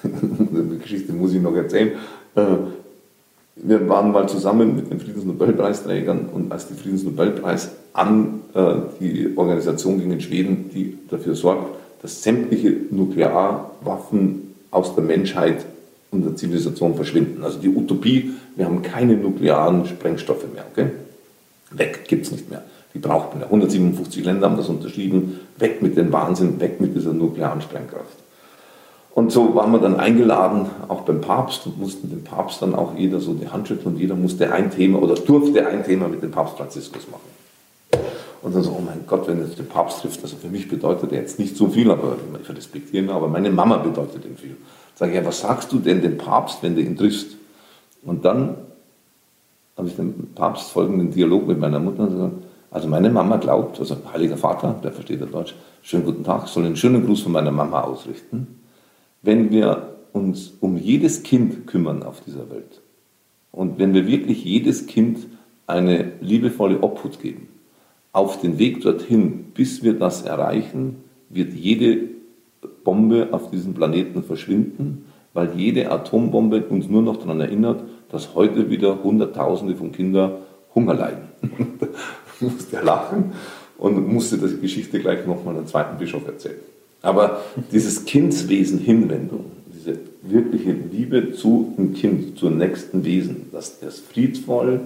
eine 0.68 0.78
Geschichte 0.78 1.12
muss 1.12 1.32
ich 1.32 1.40
noch 1.40 1.54
erzählen, 1.54 1.92
äh, 2.34 2.42
wir 3.56 3.88
waren 3.88 4.12
mal 4.12 4.28
zusammen 4.28 4.76
mit 4.76 4.90
den 4.90 5.00
Friedensnobelpreisträgern 5.00 6.28
und 6.32 6.52
als 6.52 6.68
der 6.68 6.76
Friedensnobelpreis 6.76 7.70
an 7.94 8.42
äh, 8.54 8.74
die 9.00 9.32
Organisation 9.36 9.98
ging 9.98 10.12
in 10.12 10.20
Schweden, 10.20 10.70
die 10.72 10.98
dafür 11.10 11.34
sorgt, 11.34 11.74
dass 12.02 12.22
sämtliche 12.22 12.76
Nuklearwaffen 12.90 14.54
aus 14.70 14.94
der 14.94 15.04
Menschheit 15.04 15.64
und 16.10 16.24
der 16.24 16.36
Zivilisation 16.36 16.94
verschwinden. 16.94 17.42
Also 17.42 17.58
die 17.58 17.70
Utopie, 17.70 18.32
wir 18.56 18.66
haben 18.66 18.82
keine 18.82 19.16
nuklearen 19.16 19.86
Sprengstoffe 19.86 20.44
mehr. 20.52 20.64
Okay? 20.72 20.90
Weg 21.70 22.06
gibt 22.06 22.26
es 22.26 22.32
nicht 22.32 22.50
mehr. 22.50 22.62
Die 22.94 22.98
braucht 22.98 23.32
man 23.32 23.40
ja. 23.40 23.46
157 23.46 24.24
Länder 24.24 24.48
haben 24.48 24.56
das 24.56 24.68
unterschrieben. 24.68 25.40
Weg 25.58 25.82
mit 25.82 25.96
dem 25.96 26.12
Wahnsinn, 26.12 26.60
weg 26.60 26.80
mit 26.80 26.94
dieser 26.94 27.12
nuklearen 27.12 27.60
Sprengkraft. 27.60 28.16
Und 29.16 29.32
so 29.32 29.54
waren 29.54 29.72
wir 29.72 29.78
dann 29.78 29.98
eingeladen, 29.98 30.66
auch 30.88 31.00
beim 31.00 31.22
Papst, 31.22 31.64
und 31.64 31.80
mussten 31.80 32.10
dem 32.10 32.22
Papst 32.22 32.60
dann 32.60 32.74
auch 32.74 32.94
jeder 32.98 33.18
so 33.18 33.32
die 33.32 33.48
Hand 33.48 33.66
schütteln 33.66 33.94
und 33.94 33.98
jeder 33.98 34.14
musste 34.14 34.52
ein 34.52 34.70
Thema 34.70 35.00
oder 35.00 35.14
durfte 35.14 35.66
ein 35.66 35.82
Thema 35.84 36.06
mit 36.06 36.22
dem 36.22 36.30
Papst 36.30 36.58
Franziskus 36.58 37.06
machen. 37.10 38.02
Und 38.42 38.54
dann 38.54 38.62
so, 38.62 38.72
oh 38.72 38.82
mein 38.84 39.06
Gott, 39.06 39.26
wenn 39.26 39.38
jetzt 39.40 39.58
der 39.58 39.64
Papst 39.64 40.02
trifft, 40.02 40.22
also 40.22 40.36
für 40.36 40.48
mich 40.48 40.68
bedeutet 40.68 41.12
er 41.12 41.20
jetzt 41.22 41.38
nicht 41.38 41.56
so 41.56 41.68
viel, 41.68 41.90
aber 41.90 42.18
ich 42.42 42.54
respektiere 42.54 43.04
ihn, 43.04 43.08
aber 43.08 43.26
meine 43.28 43.50
Mama 43.50 43.78
bedeutet 43.78 44.22
ihm 44.26 44.36
viel. 44.36 44.58
Sage 44.94 45.12
ich, 45.12 45.16
ja, 45.16 45.24
was 45.24 45.40
sagst 45.40 45.72
du 45.72 45.78
denn 45.78 46.02
dem 46.02 46.18
Papst, 46.18 46.58
wenn 46.62 46.74
du 46.74 46.82
ihn 46.82 46.94
triffst? 46.94 47.38
Und 48.02 48.22
dann 48.22 48.56
habe 49.78 49.88
ich 49.88 49.96
dem 49.96 50.34
Papst 50.34 50.72
folgenden 50.72 51.10
Dialog 51.10 51.46
mit 51.46 51.58
meiner 51.58 51.80
Mutter 51.80 52.06
gesagt, 52.06 52.34
also 52.70 52.86
meine 52.86 53.08
Mama 53.08 53.38
glaubt, 53.38 53.80
also 53.80 53.96
Heiliger 54.12 54.36
Vater, 54.36 54.78
der 54.84 54.92
versteht 54.92 55.20
ja 55.20 55.26
Deutsch, 55.26 55.54
schönen 55.80 56.04
guten 56.04 56.22
Tag, 56.22 56.48
soll 56.48 56.66
einen 56.66 56.76
schönen 56.76 57.06
Gruß 57.06 57.22
von 57.22 57.32
meiner 57.32 57.50
Mama 57.50 57.80
ausrichten. 57.80 58.55
Wenn 59.26 59.50
wir 59.50 59.96
uns 60.12 60.52
um 60.60 60.76
jedes 60.76 61.24
Kind 61.24 61.66
kümmern 61.66 62.04
auf 62.04 62.20
dieser 62.24 62.48
Welt 62.48 62.80
und 63.50 63.80
wenn 63.80 63.92
wir 63.92 64.06
wirklich 64.06 64.44
jedes 64.44 64.86
Kind 64.86 65.26
eine 65.66 66.12
liebevolle 66.20 66.80
Obhut 66.80 67.20
geben, 67.20 67.48
auf 68.12 68.40
den 68.40 68.60
Weg 68.60 68.82
dorthin, 68.82 69.46
bis 69.52 69.82
wir 69.82 69.94
das 69.94 70.22
erreichen, 70.22 70.98
wird 71.28 71.52
jede 71.54 72.08
Bombe 72.84 73.30
auf 73.32 73.50
diesem 73.50 73.74
Planeten 73.74 74.22
verschwinden, 74.22 75.06
weil 75.34 75.50
jede 75.56 75.90
Atombombe 75.90 76.62
uns 76.62 76.88
nur 76.88 77.02
noch 77.02 77.16
daran 77.16 77.40
erinnert, 77.40 77.82
dass 78.12 78.36
heute 78.36 78.70
wieder 78.70 79.02
Hunderttausende 79.02 79.74
von 79.74 79.90
Kindern 79.90 80.34
Hunger 80.72 80.94
leiden. 80.94 81.28
musste 82.40 82.76
er 82.76 82.84
lachen 82.84 83.32
und 83.76 84.06
musste 84.06 84.38
die 84.38 84.60
Geschichte 84.60 85.00
gleich 85.00 85.26
nochmal 85.26 85.56
einem 85.56 85.66
zweiten 85.66 85.98
Bischof 85.98 86.24
erzählen. 86.28 86.75
Aber 87.06 87.42
dieses 87.70 88.04
Kindswesen 88.04 88.80
Hinwendung, 88.80 89.44
diese 89.72 89.96
wirkliche 90.22 90.72
Liebe 90.72 91.34
zu 91.34 91.72
dem 91.78 91.94
Kind, 91.94 92.36
zum 92.36 92.58
nächsten 92.58 93.04
Wesen, 93.04 93.48
dass 93.52 93.78
das 93.78 94.00
friedvoll, 94.00 94.80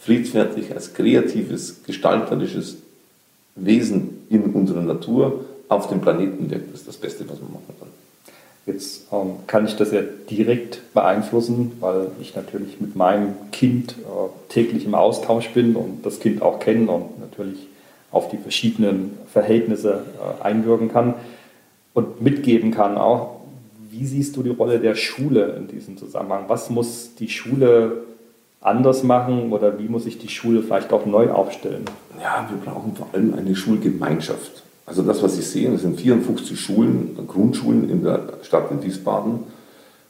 friedfertig 0.00 0.72
als 0.72 0.94
kreatives, 0.94 1.82
gestalterisches 1.84 2.78
Wesen 3.56 4.26
in 4.30 4.44
unserer 4.54 4.80
Natur 4.80 5.44
auf 5.68 5.88
dem 5.88 6.00
Planeten 6.00 6.50
wirkt, 6.50 6.74
ist 6.74 6.88
das 6.88 6.96
Beste, 6.96 7.28
was 7.28 7.42
man 7.42 7.52
machen 7.52 7.74
kann. 7.78 7.88
Jetzt 8.64 9.08
ähm, 9.12 9.32
kann 9.46 9.66
ich 9.66 9.76
das 9.76 9.92
ja 9.92 10.00
direkt 10.30 10.80
beeinflussen, 10.94 11.72
weil 11.80 12.08
ich 12.22 12.34
natürlich 12.34 12.80
mit 12.80 12.96
meinem 12.96 13.34
Kind 13.52 13.92
äh, 13.92 14.28
täglich 14.48 14.86
im 14.86 14.94
Austausch 14.94 15.50
bin 15.50 15.76
und 15.76 16.06
das 16.06 16.20
Kind 16.20 16.40
auch 16.40 16.58
kenne 16.58 16.90
und 16.90 17.20
natürlich 17.20 17.68
auf 18.10 18.30
die 18.30 18.38
verschiedenen 18.38 19.18
Verhältnisse 19.30 20.04
äh, 20.40 20.42
einwirken 20.42 20.90
kann 20.90 21.14
und 21.96 22.20
mitgeben 22.20 22.72
kann 22.72 22.98
auch. 22.98 23.40
Wie 23.90 24.04
siehst 24.04 24.36
du 24.36 24.42
die 24.42 24.50
Rolle 24.50 24.78
der 24.78 24.94
Schule 24.94 25.54
in 25.56 25.66
diesem 25.66 25.96
Zusammenhang? 25.96 26.44
Was 26.46 26.68
muss 26.68 27.14
die 27.14 27.30
Schule 27.30 28.02
anders 28.60 29.02
machen 29.02 29.50
oder 29.50 29.78
wie 29.78 29.88
muss 29.88 30.04
sich 30.04 30.18
die 30.18 30.28
Schule 30.28 30.62
vielleicht 30.62 30.92
auch 30.92 31.06
neu 31.06 31.30
aufstellen? 31.30 31.86
Ja, 32.20 32.46
wir 32.50 32.58
brauchen 32.62 32.94
vor 32.94 33.08
allem 33.14 33.32
eine 33.32 33.56
Schulgemeinschaft. 33.56 34.62
Also 34.84 35.02
das, 35.02 35.22
was 35.22 35.38
ich 35.38 35.46
sehe, 35.46 35.70
das 35.70 35.80
sind 35.80 35.98
54 35.98 36.60
Schulen, 36.60 37.16
Grundschulen 37.26 37.88
in 37.88 38.04
der 38.04 38.20
Stadt 38.42 38.70
in 38.70 38.82
Wiesbaden. 38.82 39.44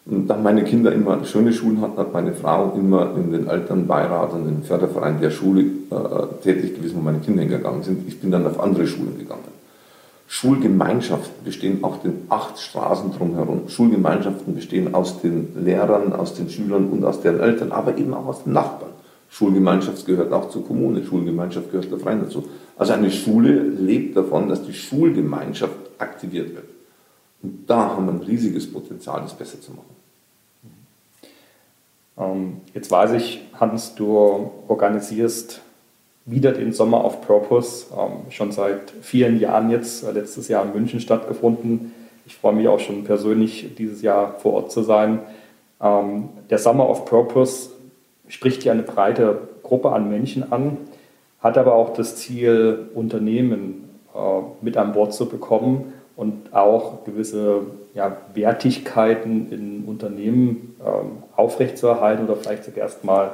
Und 0.07 0.27
da 0.27 0.37
meine 0.37 0.65
Kinder 0.65 0.91
immer 0.93 1.25
schöne 1.25 1.53
Schulen 1.53 1.81
hatten, 1.83 1.99
hat 1.99 2.13
meine 2.13 2.33
Frau 2.33 2.73
immer 2.77 3.15
in 3.17 3.31
den 3.31 3.47
Elternbeirat 3.47 4.33
und 4.33 4.45
den 4.45 4.65
Förderverein 4.65 5.21
der 5.21 5.31
Schule 5.31 5.63
äh, 5.63 6.43
tätig 6.43 6.75
gewesen, 6.75 6.97
wo 6.97 7.03
meine 7.03 7.21
Kinder 7.21 7.43
hingegangen 7.43 7.85
sind. 7.85 8.09
Ich 8.09 8.21
bin 8.21 8.33
dann 8.33 8.45
auf 8.45 8.59
andere 8.59 8.89
Schulen 8.89 9.17
gegangen. 9.17 9.56
Schulgemeinschaften 10.29 11.45
bestehen 11.45 11.85
auch 11.85 11.99
den 12.03 12.27
acht 12.29 12.59
Straßen 12.59 13.13
drumherum. 13.13 13.69
Schulgemeinschaften 13.69 14.55
bestehen 14.55 14.95
aus 14.95 15.21
den 15.21 15.65
Lehrern, 15.65 16.13
aus 16.13 16.35
den 16.35 16.51
Schülern 16.51 16.89
und 16.91 17.05
aus 17.05 17.21
deren 17.21 17.41
Eltern, 17.41 17.73
aber 17.73 17.97
eben 17.97 18.13
auch 18.13 18.27
aus 18.27 18.43
den 18.43 18.53
Nachbarn. 18.53 18.91
Schulgemeinschaft 19.29 20.05
gehört 20.07 20.33
auch 20.33 20.51
zur 20.51 20.67
Kommune, 20.67 21.05
Schulgemeinschaft 21.05 21.71
gehört 21.71 21.91
der 21.91 21.99
Freien 21.99 22.21
dazu. 22.21 22.45
Also 22.77 22.93
eine 22.93 23.11
Schule 23.11 23.61
lebt 23.61 24.17
davon, 24.17 24.49
dass 24.49 24.65
die 24.65 24.75
Schulgemeinschaft 24.75 25.75
aktiviert 25.99 26.55
wird. 26.55 26.67
Und 27.43 27.69
da 27.69 27.91
haben 27.91 28.07
wir 28.07 28.13
ein 28.13 28.23
riesiges 28.23 28.71
Potenzial, 28.71 29.21
das 29.23 29.35
besser 29.35 29.61
zu 29.61 29.73
machen. 29.73 29.97
Ähm, 32.19 32.61
jetzt 32.75 32.91
weiß 32.91 33.13
ich, 33.13 33.43
Hans, 33.55 33.95
du 33.95 34.51
organisierst 34.69 35.61
wieder 36.27 36.53
den 36.53 36.73
Sommer 36.73 37.05
of 37.05 37.23
Purpose, 37.23 37.87
ähm, 37.97 38.31
schon 38.31 38.51
seit 38.51 38.91
vielen 39.01 39.39
Jahren 39.41 39.71
jetzt, 39.71 40.03
äh, 40.03 40.11
letztes 40.11 40.49
Jahr 40.49 40.65
in 40.65 40.73
München 40.73 41.01
stattgefunden. 41.01 41.93
Ich 42.27 42.37
freue 42.37 42.53
mich 42.53 42.67
auch 42.67 42.81
schon 42.81 43.05
persönlich, 43.05 43.77
dieses 43.79 44.03
Jahr 44.03 44.35
vor 44.41 44.55
Ort 44.55 44.73
zu 44.73 44.83
sein. 44.83 45.21
Ähm, 45.81 46.29
der 46.51 46.59
Summer 46.59 46.89
of 46.91 47.05
Purpose 47.05 47.71
spricht 48.29 48.65
hier 48.65 48.73
eine 48.73 48.83
breite 48.83 49.39
Gruppe 49.63 49.93
an 49.93 50.11
Menschen 50.11 50.53
an, 50.53 50.79
hat 51.41 51.57
aber 51.57 51.75
auch 51.75 51.95
das 51.95 52.17
Ziel, 52.17 52.89
Unternehmen 52.95 53.89
äh, 54.13 54.19
mit 54.63 54.77
an 54.77 54.93
Bord 54.93 55.15
zu 55.15 55.29
bekommen 55.29 55.93
und 56.17 56.53
auch 56.53 57.05
gewisse 57.05 57.63
ja, 57.95 58.17
Wertigkeiten 58.35 59.53
in 59.53 59.85
Unternehmen 59.87 60.75
ähm, 60.85 61.23
aufrechtzuerhalten 61.37 62.25
oder 62.25 62.37
vielleicht 62.37 62.65
sogar 62.65 62.81
erstmal 62.81 63.31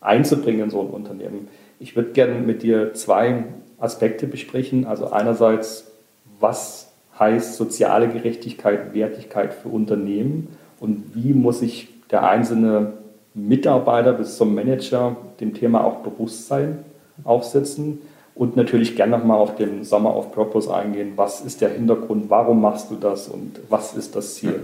einzubringen 0.00 0.62
in 0.64 0.70
so 0.70 0.80
ein 0.80 0.88
Unternehmen. 0.88 1.48
Ich 1.82 1.96
würde 1.96 2.12
gerne 2.12 2.34
mit 2.34 2.62
dir 2.62 2.94
zwei 2.94 3.42
Aspekte 3.80 4.28
besprechen. 4.28 4.86
Also 4.86 5.10
einerseits, 5.10 5.90
was 6.38 6.92
heißt 7.18 7.56
soziale 7.56 8.08
Gerechtigkeit, 8.08 8.94
Wertigkeit 8.94 9.52
für 9.52 9.68
Unternehmen 9.68 10.56
und 10.78 11.02
wie 11.14 11.32
muss 11.32 11.58
sich 11.58 11.88
der 12.12 12.28
einzelne 12.28 12.92
Mitarbeiter 13.34 14.12
bis 14.12 14.36
zum 14.36 14.54
Manager 14.54 15.16
dem 15.40 15.54
Thema 15.54 15.82
auch 15.82 15.96
Bewusstsein 15.96 16.78
aufsetzen 17.24 18.00
und 18.36 18.56
natürlich 18.56 18.94
gerne 18.94 19.18
nochmal 19.18 19.38
auf 19.38 19.56
den 19.56 19.82
Summer 19.82 20.14
of 20.14 20.30
Purpose 20.30 20.72
eingehen. 20.72 21.14
Was 21.16 21.40
ist 21.40 21.60
der 21.60 21.70
Hintergrund? 21.70 22.30
Warum 22.30 22.60
machst 22.60 22.92
du 22.92 22.94
das 22.94 23.26
und 23.26 23.58
was 23.68 23.94
ist 23.94 24.14
das 24.14 24.36
Ziel? 24.36 24.60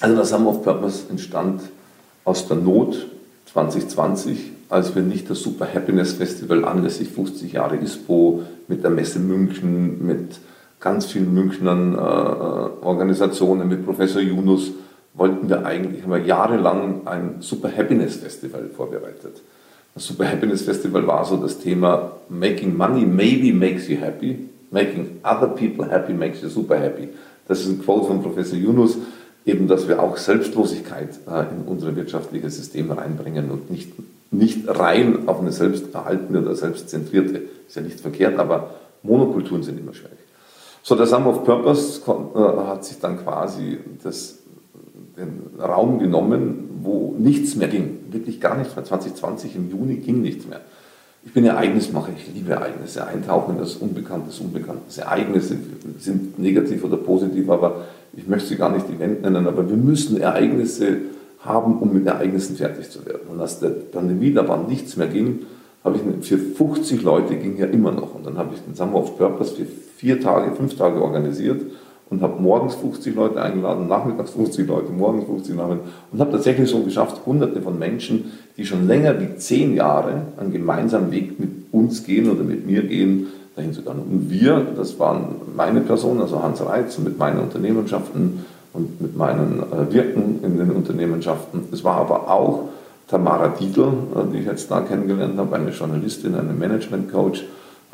Also 0.00 0.16
das 0.16 0.28
Summer 0.28 0.50
of 0.50 0.62
Purpose 0.62 1.08
entstand 1.08 1.62
aus 2.24 2.46
der 2.46 2.58
Not 2.58 3.06
2020, 3.46 4.59
als 4.70 4.94
wir 4.94 5.02
nicht 5.02 5.28
das 5.28 5.40
Super 5.40 5.66
Happiness 5.72 6.14
Festival 6.14 6.64
anlässlich 6.64 7.10
50 7.10 7.52
Jahre 7.52 7.76
ISPO 7.76 8.42
mit 8.68 8.82
der 8.82 8.90
Messe 8.90 9.18
München, 9.18 10.06
mit 10.06 10.38
ganz 10.80 11.06
vielen 11.06 11.34
Münchnern 11.34 11.94
äh, 11.94 11.98
äh, 11.98 12.86
Organisationen, 12.86 13.68
mit 13.68 13.84
Professor 13.84 14.22
Yunus, 14.22 14.70
wollten 15.12 15.48
wir 15.48 15.66
eigentlich, 15.66 16.04
haben 16.04 16.12
wir 16.12 16.20
jahrelang 16.20 17.06
ein 17.06 17.36
Super 17.40 17.70
Happiness 17.76 18.16
Festival 18.16 18.70
vorbereitet. 18.74 19.42
Das 19.94 20.06
Super 20.06 20.30
Happiness 20.30 20.62
Festival 20.62 21.06
war 21.06 21.24
so 21.24 21.36
das 21.36 21.58
Thema 21.58 22.12
Making 22.28 22.76
Money 22.76 23.04
maybe 23.04 23.52
makes 23.52 23.88
you 23.88 23.98
happy, 24.00 24.48
Making 24.70 25.20
other 25.24 25.48
people 25.48 25.84
happy 25.90 26.12
makes 26.12 26.42
you 26.42 26.48
super 26.48 26.78
happy. 26.78 27.08
Das 27.48 27.60
ist 27.60 27.68
ein 27.68 27.82
Quote 27.82 28.06
von 28.06 28.22
Professor 28.22 28.56
Yunus, 28.56 28.98
eben, 29.44 29.66
dass 29.66 29.88
wir 29.88 30.00
auch 30.00 30.16
Selbstlosigkeit 30.16 31.18
äh, 31.28 31.40
in 31.52 31.64
unser 31.66 31.96
wirtschaftliches 31.96 32.56
System 32.56 32.92
reinbringen 32.92 33.50
und 33.50 33.68
nicht, 33.70 33.92
nicht 34.30 34.68
rein 34.68 35.28
auf 35.28 35.40
eine 35.40 35.52
selbsterhaltende 35.52 36.40
oder 36.40 36.54
selbstzentrierte, 36.54 37.42
ist 37.66 37.76
ja 37.76 37.82
nicht 37.82 38.00
verkehrt, 38.00 38.38
aber 38.38 38.74
Monokulturen 39.02 39.62
sind 39.62 39.78
immer 39.78 39.94
schwierig. 39.94 40.18
So, 40.82 40.94
der 40.94 41.06
Sum 41.06 41.26
of 41.26 41.44
Purpose 41.44 42.00
äh, 42.06 42.66
hat 42.66 42.84
sich 42.84 42.98
dann 43.00 43.18
quasi 43.18 43.78
das, 44.02 44.38
den 45.16 45.60
Raum 45.60 45.98
genommen, 45.98 46.70
wo 46.82 47.14
nichts 47.18 47.56
mehr 47.56 47.68
ging, 47.68 47.98
wirklich 48.10 48.40
gar 48.40 48.56
nichts 48.56 48.74
mehr. 48.74 48.84
2020 48.84 49.56
im 49.56 49.70
Juni 49.70 49.96
ging 49.96 50.22
nichts 50.22 50.46
mehr. 50.46 50.60
Ich 51.22 51.34
bin 51.34 51.44
Ereignismacher, 51.44 52.12
ich 52.16 52.34
liebe 52.34 52.52
Ereignisse, 52.52 53.06
eintauchen 53.06 53.56
in 53.56 53.60
das 53.60 53.76
Unbekannte, 53.76 54.28
das 54.28 54.38
Unbekannte. 54.38 54.80
Ereignisse 54.98 55.56
sind 55.98 56.38
negativ 56.38 56.82
oder 56.82 56.96
positiv, 56.96 57.50
aber 57.50 57.84
ich 58.14 58.26
möchte 58.26 58.48
sie 58.48 58.56
gar 58.56 58.72
nicht 58.72 58.88
Event 58.88 59.20
nennen, 59.20 59.46
aber 59.46 59.68
wir 59.68 59.76
müssen 59.76 60.18
Ereignisse 60.18 60.96
haben, 61.44 61.78
um 61.78 61.92
mit 61.92 62.06
Ereignissen 62.06 62.56
fertig 62.56 62.90
zu 62.90 63.04
werden. 63.06 63.28
Und 63.30 63.40
als 63.40 63.60
der 63.60 63.68
Pandemie 63.68 64.32
da 64.32 64.46
war 64.46 64.66
nichts 64.66 64.96
mehr 64.96 65.08
ging, 65.08 65.40
habe 65.82 65.96
ich 65.96 66.26
für 66.26 66.38
50 66.38 67.02
Leute 67.02 67.36
ging 67.36 67.56
ja 67.56 67.66
immer 67.66 67.92
noch. 67.92 68.14
Und 68.14 68.26
dann 68.26 68.36
habe 68.36 68.54
ich 68.54 68.60
den 68.60 68.74
Summer 68.74 68.96
of 68.96 69.16
Purpose 69.16 69.54
für 69.54 69.66
vier 69.96 70.20
Tage, 70.20 70.54
fünf 70.54 70.76
Tage 70.76 71.02
organisiert 71.02 71.62
und 72.10 72.22
habe 72.22 72.42
morgens 72.42 72.74
50 72.74 73.14
Leute 73.14 73.40
eingeladen, 73.40 73.88
nachmittags 73.88 74.32
50 74.32 74.66
Leute, 74.66 74.92
morgens 74.92 75.24
50 75.24 75.54
Leute 75.54 75.80
und 76.12 76.20
habe 76.20 76.32
tatsächlich 76.32 76.68
so 76.68 76.80
geschafft, 76.80 77.24
hunderte 77.24 77.62
von 77.62 77.78
Menschen, 77.78 78.32
die 78.56 78.66
schon 78.66 78.86
länger 78.86 79.18
wie 79.20 79.36
zehn 79.36 79.74
Jahre 79.74 80.22
einen 80.36 80.52
gemeinsamen 80.52 81.12
Weg 81.12 81.38
mit 81.38 81.50
uns 81.72 82.04
gehen 82.04 82.28
oder 82.28 82.42
mit 82.42 82.66
mir 82.66 82.82
gehen, 82.82 83.28
dahin 83.54 83.72
zu 83.72 83.82
gehen. 83.82 83.92
Und 83.92 84.28
wir, 84.28 84.66
das 84.76 84.98
waren 84.98 85.36
meine 85.56 85.80
Personen, 85.80 86.20
also 86.20 86.42
Hans 86.42 86.64
Reitz 86.64 86.98
mit 86.98 87.16
meinen 87.18 87.38
Unternehmenschaften 87.38 88.44
und 88.72 89.00
mit 89.00 89.16
meinen 89.16 89.62
äh, 89.62 89.92
Wirken 89.92 90.40
in 90.42 90.58
den 90.58 90.70
Unternehmenschaften. 90.70 91.64
Es 91.72 91.82
war 91.84 91.96
aber 91.96 92.30
auch 92.30 92.68
Tamara 93.08 93.48
Dietl, 93.48 93.82
äh, 93.82 94.32
die 94.32 94.38
ich 94.38 94.46
jetzt 94.46 94.70
da 94.70 94.80
kennengelernt 94.80 95.38
habe, 95.38 95.56
eine 95.56 95.70
Journalistin, 95.70 96.34
eine 96.34 96.52
Management-Coach, 96.52 97.44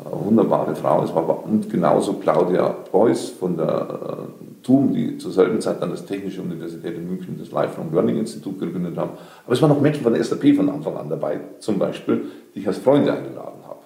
wunderbare 0.03 0.75
Frau. 0.75 1.03
Es 1.03 1.13
war 1.13 1.45
und 1.45 1.69
genauso 1.69 2.13
Claudia 2.13 2.69
Preuß 2.69 3.31
von 3.31 3.57
der 3.57 3.67
äh, 3.67 4.63
TUM, 4.63 4.93
die 4.93 5.17
zur 5.17 5.31
selben 5.31 5.59
Zeit 5.61 5.81
dann 5.81 5.91
das 5.91 6.05
Technische 6.05 6.41
Universität 6.41 6.95
in 6.95 7.07
München 7.07 7.37
das 7.39 7.51
Lifelong 7.51 7.91
Learning 7.91 8.17
Institut 8.17 8.59
gegründet 8.59 8.97
haben. 8.97 9.11
Aber 9.45 9.53
es 9.53 9.61
waren 9.61 9.71
auch 9.71 9.81
Menschen 9.81 10.03
von 10.03 10.13
der 10.13 10.23
SAP 10.23 10.55
von 10.55 10.69
Anfang 10.69 10.97
an 10.97 11.09
dabei, 11.09 11.39
zum 11.59 11.79
Beispiel, 11.79 12.25
die 12.53 12.59
ich 12.59 12.67
als 12.67 12.77
Freunde 12.77 13.11
eingeladen 13.13 13.61
habe. 13.65 13.79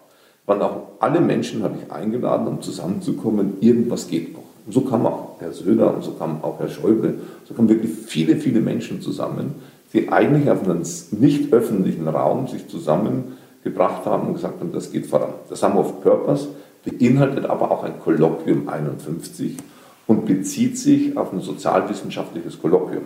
Waren 0.48 0.62
auch 0.62 0.82
alle 1.00 1.22
Menschen 1.22 1.64
habe 1.64 1.76
ich 1.82 1.92
eingeladen, 1.92 2.48
um 2.48 2.62
zusammenzukommen. 2.62 3.58
Irgendwas 3.62 4.08
geht 4.08 4.34
noch. 4.34 4.41
Und 4.66 4.74
so 4.74 4.82
kam 4.82 5.06
auch 5.06 5.38
Herr 5.40 5.54
Söder 5.54 5.96
und 5.96 6.04
so 6.04 6.12
kam 6.12 6.44
auch 6.44 6.60
Herr 6.60 6.70
Schäuble. 6.70 7.16
So 7.46 7.54
kamen 7.54 7.70
wirklich 7.70 7.92
viele, 7.92 8.36
viele 8.36 8.60
Menschen 8.62 9.02
zusammen, 9.02 9.56
die 9.94 10.10
eigentlich 10.10 10.50
auf 10.50 10.64
einem 10.64 10.82
nicht 11.12 11.54
öffentlichen 11.54 12.08
Raum 12.08 12.48
sich 12.48 12.68
zusammen 12.68 13.38
gebracht 13.64 14.06
haben 14.06 14.28
und 14.28 14.34
gesagt 14.36 14.60
haben, 14.60 14.72
das 14.72 14.92
geht 14.92 15.08
voran. 15.08 15.34
Das 15.50 15.60
Summer 15.60 15.80
of 15.80 16.02
Purpose 16.02 16.50
beinhaltet 16.84 17.46
aber 17.46 17.72
auch 17.72 17.84
ein 17.84 18.00
Kolloquium 18.00 18.70
51 18.70 19.58
und 20.08 20.26
bezieht 20.26 20.78
sich 20.78 21.16
auf 21.18 21.32
ein 21.32 21.42
sozialwissenschaftliches 21.42 22.62
Kolloquium. 22.62 23.04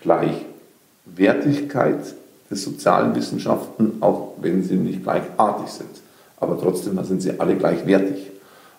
Gleichwertigkeit 0.00 2.14
der 2.48 2.56
sozialen 2.56 3.14
Wissenschaften, 3.14 3.98
auch 4.00 4.34
wenn 4.40 4.62
sie 4.62 4.76
nicht 4.76 5.02
gleichartig 5.02 5.68
sind. 5.68 5.90
Aber 6.38 6.58
trotzdem 6.60 7.02
sind 7.04 7.22
sie 7.22 7.40
alle 7.40 7.56
gleichwertig. 7.56 8.25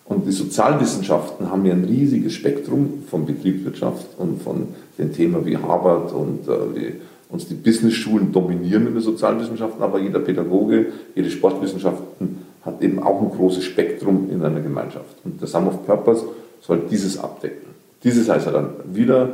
Und 0.08 0.26
die 0.26 0.32
Sozialwissenschaften 0.32 1.50
haben 1.50 1.66
ja 1.66 1.74
ein 1.74 1.84
riesiges 1.84 2.32
Spektrum 2.32 3.04
von 3.10 3.26
Betriebswirtschaft 3.26 4.06
und 4.16 4.42
von 4.42 4.68
den 4.96 5.12
Themen 5.12 5.44
wie 5.44 5.56
Harvard 5.56 6.12
und 6.12 6.48
äh, 6.48 6.74
wie 6.74 6.92
uns 7.28 7.46
die 7.46 7.54
Business-Schulen 7.54 8.32
dominieren 8.32 8.86
in 8.86 8.94
den 8.94 9.02
Sozialwissenschaften, 9.02 9.82
aber 9.82 9.98
jeder 9.98 10.20
Pädagoge, 10.20 10.86
jede 11.14 11.30
Sportwissenschaften 11.30 12.38
hat 12.64 12.80
eben 12.82 13.02
auch 13.02 13.20
ein 13.20 13.30
großes 13.30 13.64
Spektrum 13.64 14.28
in 14.30 14.42
einer 14.42 14.60
Gemeinschaft. 14.60 15.16
Und 15.24 15.40
der 15.40 15.48
Sum 15.48 15.68
of 15.68 15.84
Purpose 15.84 16.24
soll 16.62 16.80
dieses 16.90 17.18
abdecken. 17.18 17.68
Dieses 18.02 18.30
heißt 18.30 18.46
ja 18.46 18.52
dann 18.52 18.70
wieder 18.92 19.30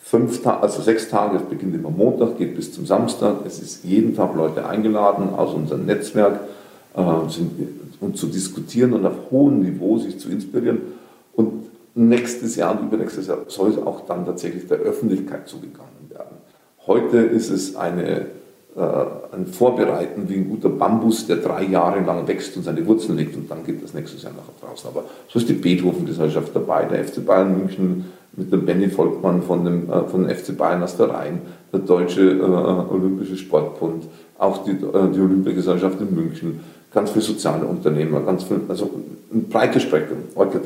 fünf 0.00 0.42
Tage, 0.42 0.62
also 0.62 0.82
sechs 0.82 1.08
Tage, 1.08 1.36
es 1.38 1.42
beginnt 1.42 1.74
immer 1.74 1.90
Montag, 1.90 2.38
geht 2.38 2.54
bis 2.54 2.72
zum 2.72 2.86
Samstag. 2.86 3.36
Es 3.46 3.60
ist 3.60 3.84
jeden 3.84 4.14
Tag 4.14 4.36
Leute 4.36 4.66
eingeladen 4.66 5.30
aus 5.30 5.52
unserem 5.54 5.86
Netzwerk, 5.86 6.40
äh, 6.94 7.30
sind, 7.30 7.50
um 8.00 8.14
zu 8.14 8.26
diskutieren 8.26 8.92
und 8.92 9.06
auf 9.06 9.30
hohem 9.30 9.60
Niveau 9.60 9.98
sich 9.98 10.18
zu 10.18 10.28
inspirieren. 10.28 10.78
Und 11.34 11.64
nächstes 11.94 12.56
Jahr 12.56 12.78
und 12.78 12.88
übernächstes 12.88 13.26
Jahr 13.26 13.38
soll 13.48 13.70
es 13.70 13.78
auch 13.78 14.06
dann 14.06 14.26
tatsächlich 14.26 14.66
der 14.66 14.78
Öffentlichkeit 14.78 15.48
zugegangen 15.48 16.02
Heute 16.86 17.18
ist 17.18 17.50
es 17.50 17.76
eine, 17.76 18.26
äh, 18.76 18.80
ein 19.32 19.46
Vorbereiten 19.46 20.28
wie 20.28 20.34
ein 20.34 20.48
guter 20.48 20.68
Bambus, 20.68 21.28
der 21.28 21.36
drei 21.36 21.62
Jahre 21.62 22.00
lang 22.00 22.26
wächst 22.26 22.56
und 22.56 22.64
seine 22.64 22.84
Wurzeln 22.86 23.18
legt 23.18 23.36
und 23.36 23.48
dann 23.48 23.64
geht 23.64 23.84
das 23.84 23.94
nächstes 23.94 24.24
Jahr 24.24 24.32
nach 24.32 24.68
draußen. 24.68 24.90
Aber 24.90 25.04
so 25.28 25.38
ist 25.38 25.48
die 25.48 25.52
Beethoven-Gesellschaft 25.52 26.50
dabei, 26.54 26.86
der 26.86 27.04
FC 27.04 27.24
Bayern 27.24 27.56
München 27.56 28.06
mit 28.32 28.52
dem 28.52 28.66
Benny 28.66 28.88
Volkmann 28.88 29.42
von 29.42 29.64
dem, 29.64 29.88
äh, 29.92 30.08
von 30.08 30.26
dem 30.26 30.36
FC 30.36 30.56
Bayern 30.56 30.82
aus 30.82 30.96
der 30.96 31.10
Rhein, 31.10 31.42
der 31.72 31.80
Deutsche 31.80 32.32
äh, 32.32 32.92
Olympische 32.92 33.36
Sportbund, 33.36 34.04
auch 34.38 34.64
die, 34.64 34.72
äh, 34.72 35.12
die 35.14 35.20
Olympiagesellschaft 35.20 36.00
in 36.00 36.12
München, 36.12 36.60
ganz 36.94 37.10
viele 37.10 37.24
soziale 37.24 37.66
Unternehmer, 37.66 38.20
ganz 38.20 38.44
viel, 38.44 38.60
also 38.68 38.90
ein 39.32 39.48
breites 39.48 39.82
Spektrum. 39.82 40.18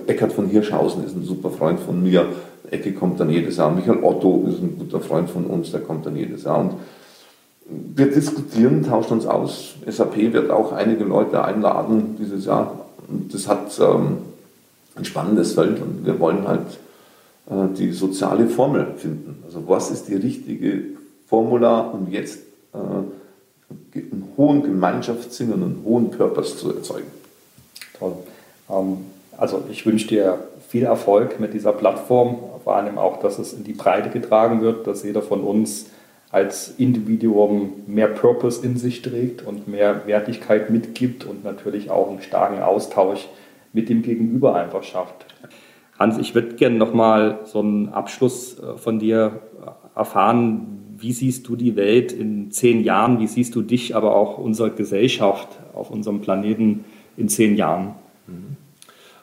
Eckhard 0.06 0.32
von 0.32 0.48
Hirschhausen 0.48 1.04
ist 1.04 1.16
ein 1.16 1.24
super 1.24 1.50
Freund 1.50 1.80
von 1.80 2.02
mir, 2.02 2.26
Ecke 2.70 2.92
kommt 2.92 3.20
dann 3.20 3.30
jedes 3.30 3.56
Jahr. 3.56 3.70
Michael 3.70 4.02
Otto 4.02 4.44
ist 4.48 4.60
ein 4.60 4.76
guter 4.78 5.00
Freund 5.00 5.30
von 5.30 5.44
uns, 5.44 5.70
der 5.70 5.80
kommt 5.80 6.06
dann 6.06 6.16
jedes 6.16 6.44
Jahr. 6.44 6.60
Und 6.60 6.72
wir 7.68 8.10
diskutieren, 8.10 8.84
tauschen 8.84 9.14
uns 9.14 9.26
aus. 9.26 9.74
SAP 9.86 10.32
wird 10.32 10.50
auch 10.50 10.72
einige 10.72 11.04
Leute 11.04 11.44
einladen 11.44 12.16
dieses 12.18 12.46
Jahr. 12.46 12.86
Und 13.08 13.32
das 13.32 13.48
hat 13.48 13.78
ähm, 13.80 14.18
ein 14.96 15.04
spannendes 15.04 15.52
Feld 15.52 15.80
und 15.80 16.04
wir 16.04 16.18
wollen 16.18 16.46
halt 16.46 16.78
äh, 17.50 17.74
die 17.76 17.92
soziale 17.92 18.48
Formel 18.48 18.94
finden. 18.96 19.42
Also 19.44 19.62
was 19.66 19.90
ist 19.90 20.08
die 20.08 20.14
richtige 20.14 20.84
Formula, 21.26 21.80
um 21.80 22.10
jetzt 22.10 22.38
äh, 22.72 22.78
einen 23.94 24.32
hohen 24.36 24.62
Gemeinschaftssinn 24.62 25.52
und 25.52 25.62
einen 25.62 25.82
hohen 25.84 26.10
Purpose 26.10 26.56
zu 26.56 26.74
erzeugen. 26.74 27.10
Toll. 27.98 28.14
Ähm, 28.70 28.98
also 29.36 29.64
ich 29.70 29.84
wünsche 29.86 30.08
dir 30.08 30.38
viel 30.68 30.84
Erfolg 30.84 31.40
mit 31.40 31.54
dieser 31.54 31.72
Plattform, 31.72 32.38
vor 32.64 32.76
allem 32.76 32.98
auch, 32.98 33.20
dass 33.20 33.38
es 33.38 33.52
in 33.52 33.64
die 33.64 33.72
Breite 33.72 34.10
getragen 34.10 34.60
wird, 34.60 34.86
dass 34.86 35.04
jeder 35.04 35.22
von 35.22 35.42
uns 35.42 35.86
als 36.30 36.74
Individuum 36.76 37.84
mehr 37.86 38.08
Purpose 38.08 38.64
in 38.64 38.76
sich 38.76 39.02
trägt 39.02 39.46
und 39.46 39.68
mehr 39.68 40.06
Wertigkeit 40.06 40.70
mitgibt 40.70 41.24
und 41.24 41.44
natürlich 41.44 41.90
auch 41.90 42.10
einen 42.10 42.20
starken 42.20 42.62
Austausch 42.62 43.28
mit 43.72 43.88
dem 43.88 44.02
Gegenüber 44.02 44.56
einfach 44.56 44.82
schafft. 44.82 45.26
Hans, 45.98 46.18
ich 46.18 46.34
würde 46.34 46.56
gerne 46.56 46.76
nochmal 46.76 47.38
so 47.44 47.60
einen 47.60 47.88
Abschluss 47.88 48.58
äh, 48.58 48.76
von 48.76 48.98
dir 48.98 49.40
erfahren. 49.94 50.75
Wie 50.98 51.12
siehst 51.12 51.48
du 51.48 51.56
die 51.56 51.76
Welt 51.76 52.12
in 52.12 52.50
zehn 52.52 52.82
Jahren? 52.82 53.18
Wie 53.18 53.26
siehst 53.26 53.54
du 53.54 53.62
dich, 53.62 53.94
aber 53.94 54.14
auch 54.14 54.38
unsere 54.38 54.70
Gesellschaft 54.70 55.48
auf 55.74 55.90
unserem 55.90 56.20
Planeten 56.20 56.84
in 57.16 57.28
zehn 57.28 57.56
Jahren? 57.56 57.94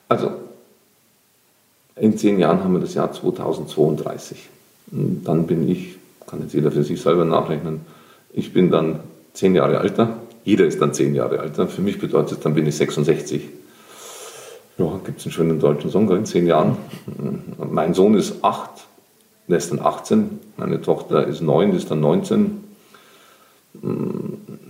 Also 0.07 0.31
in 1.95 2.17
zehn 2.17 2.39
Jahren 2.39 2.63
haben 2.63 2.73
wir 2.73 2.79
das 2.79 2.93
Jahr 2.93 3.11
2032. 3.11 4.37
Und 4.91 5.23
dann 5.23 5.47
bin 5.47 5.69
ich, 5.69 5.95
kann 6.27 6.41
jetzt 6.41 6.53
jeder 6.53 6.71
für 6.71 6.83
sich 6.83 7.01
selber 7.01 7.25
nachrechnen, 7.25 7.81
ich 8.33 8.53
bin 8.53 8.71
dann 8.71 8.99
zehn 9.33 9.55
Jahre 9.55 9.79
älter. 9.79 10.17
Jeder 10.43 10.65
ist 10.65 10.81
dann 10.81 10.93
zehn 10.93 11.15
Jahre 11.15 11.39
älter. 11.39 11.67
Für 11.67 11.81
mich 11.81 11.99
bedeutet 11.99 12.37
es, 12.37 12.43
dann 12.43 12.53
bin 12.53 12.67
ich 12.67 12.75
66. 12.75 13.41
Ja, 14.77 14.99
gibt 15.05 15.19
es 15.19 15.25
einen 15.25 15.33
schönen 15.33 15.59
deutschen 15.59 15.91
Song, 15.91 16.09
in 16.09 16.25
zehn 16.25 16.47
Jahren. 16.47 16.77
Mein 17.71 17.93
Sohn 17.93 18.15
ist 18.15 18.43
acht, 18.43 18.87
der 19.47 19.57
ist 19.57 19.71
dann 19.71 19.79
18, 19.79 20.39
meine 20.57 20.81
Tochter 20.81 21.27
ist 21.27 21.41
neun, 21.41 21.71
die 21.71 21.77
ist 21.77 21.91
dann 21.91 21.99
19. 21.99 22.63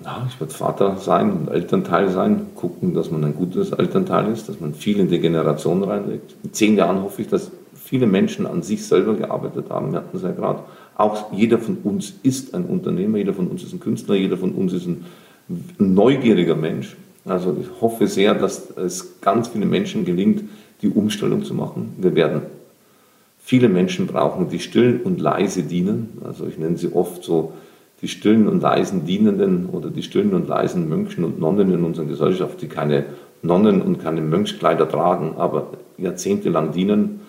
Ja, 0.04 0.28
ich 0.30 0.40
werde 0.40 0.54
Vater 0.54 0.98
sein, 0.98 1.48
Elternteil 1.52 2.10
sein, 2.10 2.48
gucken, 2.56 2.94
dass 2.94 3.12
man 3.12 3.24
ein 3.24 3.36
gutes 3.36 3.72
Elternteil 3.72 4.32
ist, 4.32 4.48
dass 4.50 4.60
man 4.60 4.74
viel 4.74 5.00
in 5.00 5.10
die 5.10 5.20
Generation 5.20 5.84
reinlegt. 5.84 6.36
In 6.44 6.54
zehn 6.54 6.78
Jahren 6.78 7.04
hoffe 7.04 7.22
ich, 7.22 7.28
dass 7.28 7.52
viele 7.76 8.08
Menschen 8.08 8.48
an 8.48 8.64
sich 8.64 8.86
selber 8.86 9.14
gearbeitet 9.14 9.70
haben. 9.70 9.92
Wir 9.92 10.00
hatten 10.00 10.16
es 10.16 10.24
ja 10.24 10.32
gerade. 10.32 10.64
Auch 10.96 11.34
jeder 11.34 11.60
von 11.60 11.78
uns 11.84 12.14
ist 12.24 12.56
ein 12.56 12.66
Unternehmer, 12.66 13.18
jeder 13.18 13.34
von 13.34 13.48
uns 13.48 13.64
ist 13.64 13.74
ein 13.74 13.80
Künstler, 13.80 14.16
jeder 14.16 14.38
von 14.38 14.54
uns 14.54 14.74
ist 14.74 14.88
ein 14.88 15.06
neugieriger 15.78 16.56
Mensch. 16.56 16.96
Also 17.26 17.56
ich 17.60 17.82
hoffe 17.82 18.08
sehr, 18.08 18.36
dass 18.36 18.70
es 18.78 19.20
ganz 19.22 19.50
viele 19.50 19.66
Menschen 19.66 20.06
gelingt, 20.06 20.44
die 20.82 20.90
Umstellung 20.90 21.44
zu 21.44 21.54
machen. 21.54 21.94
Wir 21.98 22.16
werden 22.16 22.44
viele 23.44 23.70
Menschen 23.70 24.08
brauchen, 24.08 24.50
die 24.50 24.60
still 24.60 25.02
und 25.04 25.20
leise 25.20 25.64
dienen. 25.64 26.22
Also 26.24 26.48
ich 26.48 26.58
nenne 26.58 26.78
sie 26.78 26.94
oft 26.94 27.24
so 27.24 27.54
die 28.02 28.08
stillen 28.08 28.48
und 28.48 28.62
leisen 28.62 29.06
Dienenden 29.06 29.68
oder 29.72 29.89
die 29.89 30.04
stillen 30.04 30.34
und 30.34 30.48
leisen 30.48 30.89
Mönchen 30.89 31.24
und 31.24 31.39
Nonnen 31.39 31.74
in 31.74 31.84
unserer 31.84 32.06
Gesellschaft, 32.06 32.62
die 32.62 32.68
keine 32.68 33.06
Nonnen 33.41 33.82
und 33.82 34.02
keine 34.02 34.22
Mönchskleider 34.22 34.89
tragen, 34.89 35.36
aber 35.38 35.68
jahrzehntelang 35.98 36.72
dienen. 36.72 37.22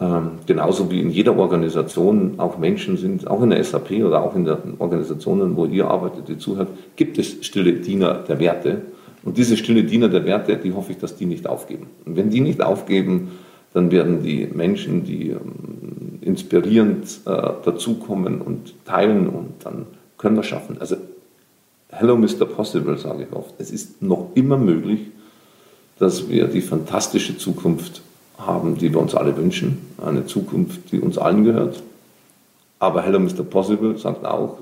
Ähm, 0.00 0.32
genauso 0.46 0.90
wie 0.90 1.00
in 1.00 1.10
jeder 1.10 1.38
Organisation 1.38 2.34
auch 2.38 2.58
Menschen 2.58 2.96
sind, 2.96 3.28
auch 3.28 3.42
in 3.42 3.50
der 3.50 3.62
SAP 3.62 3.92
oder 4.04 4.22
auch 4.22 4.34
in 4.34 4.44
den 4.44 4.74
Organisationen, 4.78 5.56
wo 5.56 5.66
ihr 5.66 5.86
arbeitet, 5.88 6.28
die 6.28 6.38
zuhört, 6.38 6.68
gibt 6.96 7.18
es 7.18 7.46
stille 7.46 7.74
Diener 7.74 8.14
der 8.14 8.40
Werte. 8.40 8.82
Und 9.22 9.38
diese 9.38 9.56
stille 9.56 9.84
Diener 9.84 10.08
der 10.08 10.24
Werte, 10.24 10.56
die 10.56 10.72
hoffe 10.72 10.92
ich, 10.92 10.98
dass 10.98 11.16
die 11.16 11.26
nicht 11.26 11.46
aufgeben. 11.46 11.86
Und 12.04 12.16
wenn 12.16 12.30
die 12.30 12.40
nicht 12.40 12.62
aufgeben, 12.62 13.30
dann 13.74 13.90
werden 13.90 14.22
die 14.22 14.46
Menschen, 14.46 15.04
die 15.04 15.30
ähm, 15.30 16.20
inspirierend 16.20 17.20
äh, 17.26 17.30
dazukommen 17.64 18.40
und 18.40 18.72
teilen 18.86 19.28
und 19.28 19.52
dann 19.64 19.86
können 20.16 20.36
wir 20.36 20.44
schaffen. 20.44 20.76
Also, 20.80 20.96
hello 21.88 22.16
Mr. 22.16 22.46
Possible, 22.46 22.96
sage 22.96 23.24
ich 23.24 23.36
oft. 23.36 23.54
Es 23.58 23.72
ist 23.72 24.00
noch 24.00 24.30
immer 24.34 24.56
möglich, 24.56 25.00
dass 25.98 26.28
wir 26.28 26.46
die 26.46 26.60
fantastische 26.60 27.36
Zukunft 27.36 28.00
haben, 28.38 28.78
die 28.78 28.92
wir 28.92 29.00
uns 29.00 29.14
alle 29.14 29.36
wünschen. 29.36 29.78
Eine 30.04 30.24
Zukunft, 30.24 30.92
die 30.92 31.00
uns 31.00 31.18
allen 31.18 31.44
gehört. 31.44 31.82
Aber 32.78 33.02
Hello 33.02 33.18
Mr. 33.18 33.42
Possible 33.42 33.98
sagt 33.98 34.24
auch, 34.24 34.58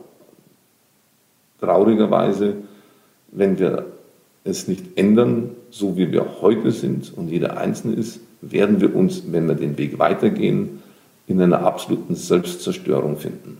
traurigerweise, 1.60 2.56
wenn 3.30 3.58
wir 3.58 3.86
es 4.44 4.68
nicht 4.68 4.96
ändern, 4.96 5.50
so 5.70 5.98
wie 5.98 6.10
wir 6.12 6.40
heute 6.40 6.72
sind 6.72 7.12
und 7.14 7.28
jeder 7.28 7.58
Einzelne 7.58 7.94
ist, 7.94 8.20
werden 8.42 8.80
wir 8.80 8.94
uns, 8.94 9.22
wenn 9.32 9.48
wir 9.48 9.54
den 9.54 9.78
Weg 9.78 9.98
weitergehen, 9.98 10.82
in 11.26 11.40
einer 11.40 11.64
absoluten 11.64 12.14
Selbstzerstörung 12.14 13.16
finden. 13.16 13.58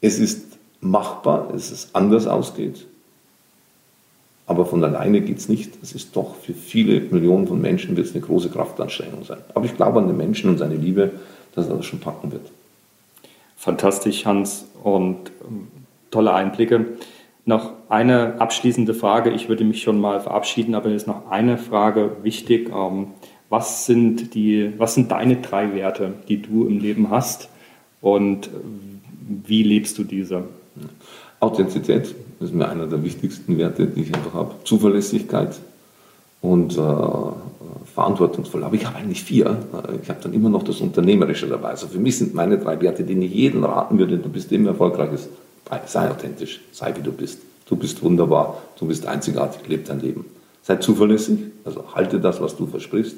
Es 0.00 0.18
ist 0.18 0.58
machbar, 0.80 1.48
dass 1.52 1.70
es 1.70 1.94
anders 1.94 2.26
ausgeht, 2.26 2.84
aber 4.46 4.66
von 4.66 4.82
alleine 4.82 5.20
geht 5.20 5.38
es 5.38 5.48
nicht. 5.48 5.78
Es 5.82 5.92
ist 5.92 6.14
doch 6.16 6.34
für 6.34 6.52
viele 6.52 7.00
Millionen 7.00 7.46
von 7.46 7.60
Menschen 7.60 7.96
wird 7.96 8.08
es 8.08 8.14
eine 8.14 8.22
große 8.22 8.50
Kraftanstrengung 8.50 9.24
sein. 9.24 9.38
Aber 9.54 9.64
ich 9.64 9.76
glaube 9.76 10.00
an 10.00 10.08
den 10.08 10.16
Menschen 10.16 10.50
und 10.50 10.58
seine 10.58 10.74
Liebe, 10.74 11.12
dass 11.54 11.68
er 11.68 11.76
das 11.76 11.86
schon 11.86 12.00
packen 12.00 12.32
wird. 12.32 12.50
Fantastisch, 13.56 14.26
Hans, 14.26 14.64
und 14.82 15.30
ähm, 15.48 15.68
tolle 16.10 16.34
Einblicke. 16.34 16.84
Noch 17.44 17.72
eine 17.88 18.40
abschließende 18.40 18.94
Frage. 18.94 19.30
Ich 19.30 19.48
würde 19.48 19.64
mich 19.64 19.82
schon 19.82 20.00
mal 20.00 20.20
verabschieden, 20.20 20.74
aber 20.74 20.90
ist 20.90 21.08
noch 21.08 21.30
eine 21.30 21.58
Frage 21.58 22.16
wichtig. 22.22 22.70
Ähm, 22.70 23.08
was 23.48 23.84
sind, 23.84 24.34
die, 24.34 24.72
was 24.78 24.94
sind 24.94 25.10
deine 25.10 25.36
drei 25.36 25.74
Werte, 25.74 26.14
die 26.28 26.40
du 26.40 26.66
im 26.66 26.78
Leben 26.78 27.10
hast 27.10 27.50
und 28.00 28.48
wie 29.46 29.62
lebst 29.62 29.98
du 29.98 30.04
diese? 30.04 30.44
Authentizität 31.40 32.14
ist 32.40 32.54
mir 32.54 32.68
einer 32.68 32.86
der 32.86 33.02
wichtigsten 33.02 33.58
Werte, 33.58 33.86
die 33.86 34.02
ich 34.02 34.14
einfach 34.14 34.34
habe. 34.34 34.54
Zuverlässigkeit 34.64 35.58
und 36.40 36.78
äh, 36.78 36.80
verantwortungsvoll. 37.94 38.64
Aber 38.64 38.74
ich 38.74 38.86
habe 38.86 38.96
eigentlich 38.96 39.22
vier. 39.22 39.58
Ich 40.02 40.08
habe 40.08 40.20
dann 40.22 40.32
immer 40.32 40.48
noch 40.48 40.62
das 40.62 40.80
Unternehmerische 40.80 41.46
dabei. 41.46 41.68
Also 41.70 41.88
für 41.88 41.98
mich 41.98 42.18
sind 42.18 42.34
meine 42.34 42.58
drei 42.58 42.80
Werte, 42.80 43.04
die 43.04 43.14
ich 43.14 43.34
jedem 43.34 43.64
raten 43.64 43.98
würde, 43.98 44.18
du 44.18 44.28
bist 44.28 44.50
immer 44.52 44.70
erfolgreich, 44.70 45.12
ist 45.12 45.28
sei 45.86 46.10
authentisch, 46.10 46.60
sei 46.72 46.94
wie 46.96 47.02
du 47.02 47.12
bist. 47.12 47.40
Du 47.66 47.76
bist 47.76 48.02
wunderbar, 48.02 48.58
du 48.78 48.86
bist 48.86 49.06
einzigartig, 49.06 49.66
lebe 49.68 49.84
dein 49.84 50.00
Leben. 50.00 50.26
Sei 50.62 50.76
zuverlässig, 50.76 51.38
also 51.64 51.84
halte 51.94 52.20
das, 52.20 52.40
was 52.40 52.56
du 52.56 52.66
versprichst 52.66 53.16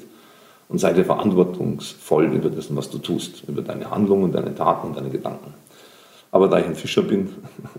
und 0.69 0.79
sei 0.79 0.93
dir 0.93 1.05
verantwortungsvoll 1.05 2.25
über 2.33 2.49
das, 2.49 2.73
was 2.75 2.89
du 2.89 2.97
tust, 2.97 3.43
über 3.47 3.61
deine 3.61 3.91
Handlungen, 3.91 4.31
deine 4.31 4.55
Taten 4.55 4.87
und 4.87 4.97
deine 4.97 5.09
Gedanken. 5.09 5.53
Aber 6.31 6.47
da 6.47 6.59
ich 6.59 6.65
ein 6.65 6.75
Fischer 6.75 7.03
bin, 7.03 7.29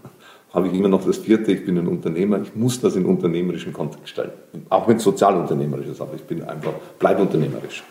habe 0.55 0.69
ich 0.69 0.75
immer 0.75 0.89
noch 0.89 1.05
das 1.05 1.19
vierte, 1.19 1.53
ich 1.53 1.65
bin 1.65 1.79
ein 1.79 1.89
Unternehmer, 1.89 2.41
ich 2.41 2.55
muss 2.55 2.81
das 2.81 2.97
in 2.97 3.05
unternehmerischen 3.05 3.73
Kontext 3.73 4.11
stellen. 4.11 4.33
Auch 4.69 4.87
wenn 4.89 4.97
es 4.97 5.03
sozialunternehmerisch 5.03 5.89
ist, 5.89 6.01
aber 6.01 6.15
ich 6.15 6.23
bin 6.23 6.43
einfach, 6.43 6.73
bleibe 6.99 7.23
unternehmerisch. 7.23 7.83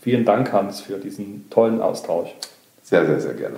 Vielen 0.00 0.24
Dank, 0.24 0.52
Hans, 0.52 0.80
für 0.80 0.98
diesen 0.98 1.50
tollen 1.50 1.80
Austausch. 1.80 2.30
Sehr, 2.82 3.04
sehr, 3.04 3.20
sehr 3.20 3.34
gerne. 3.34 3.56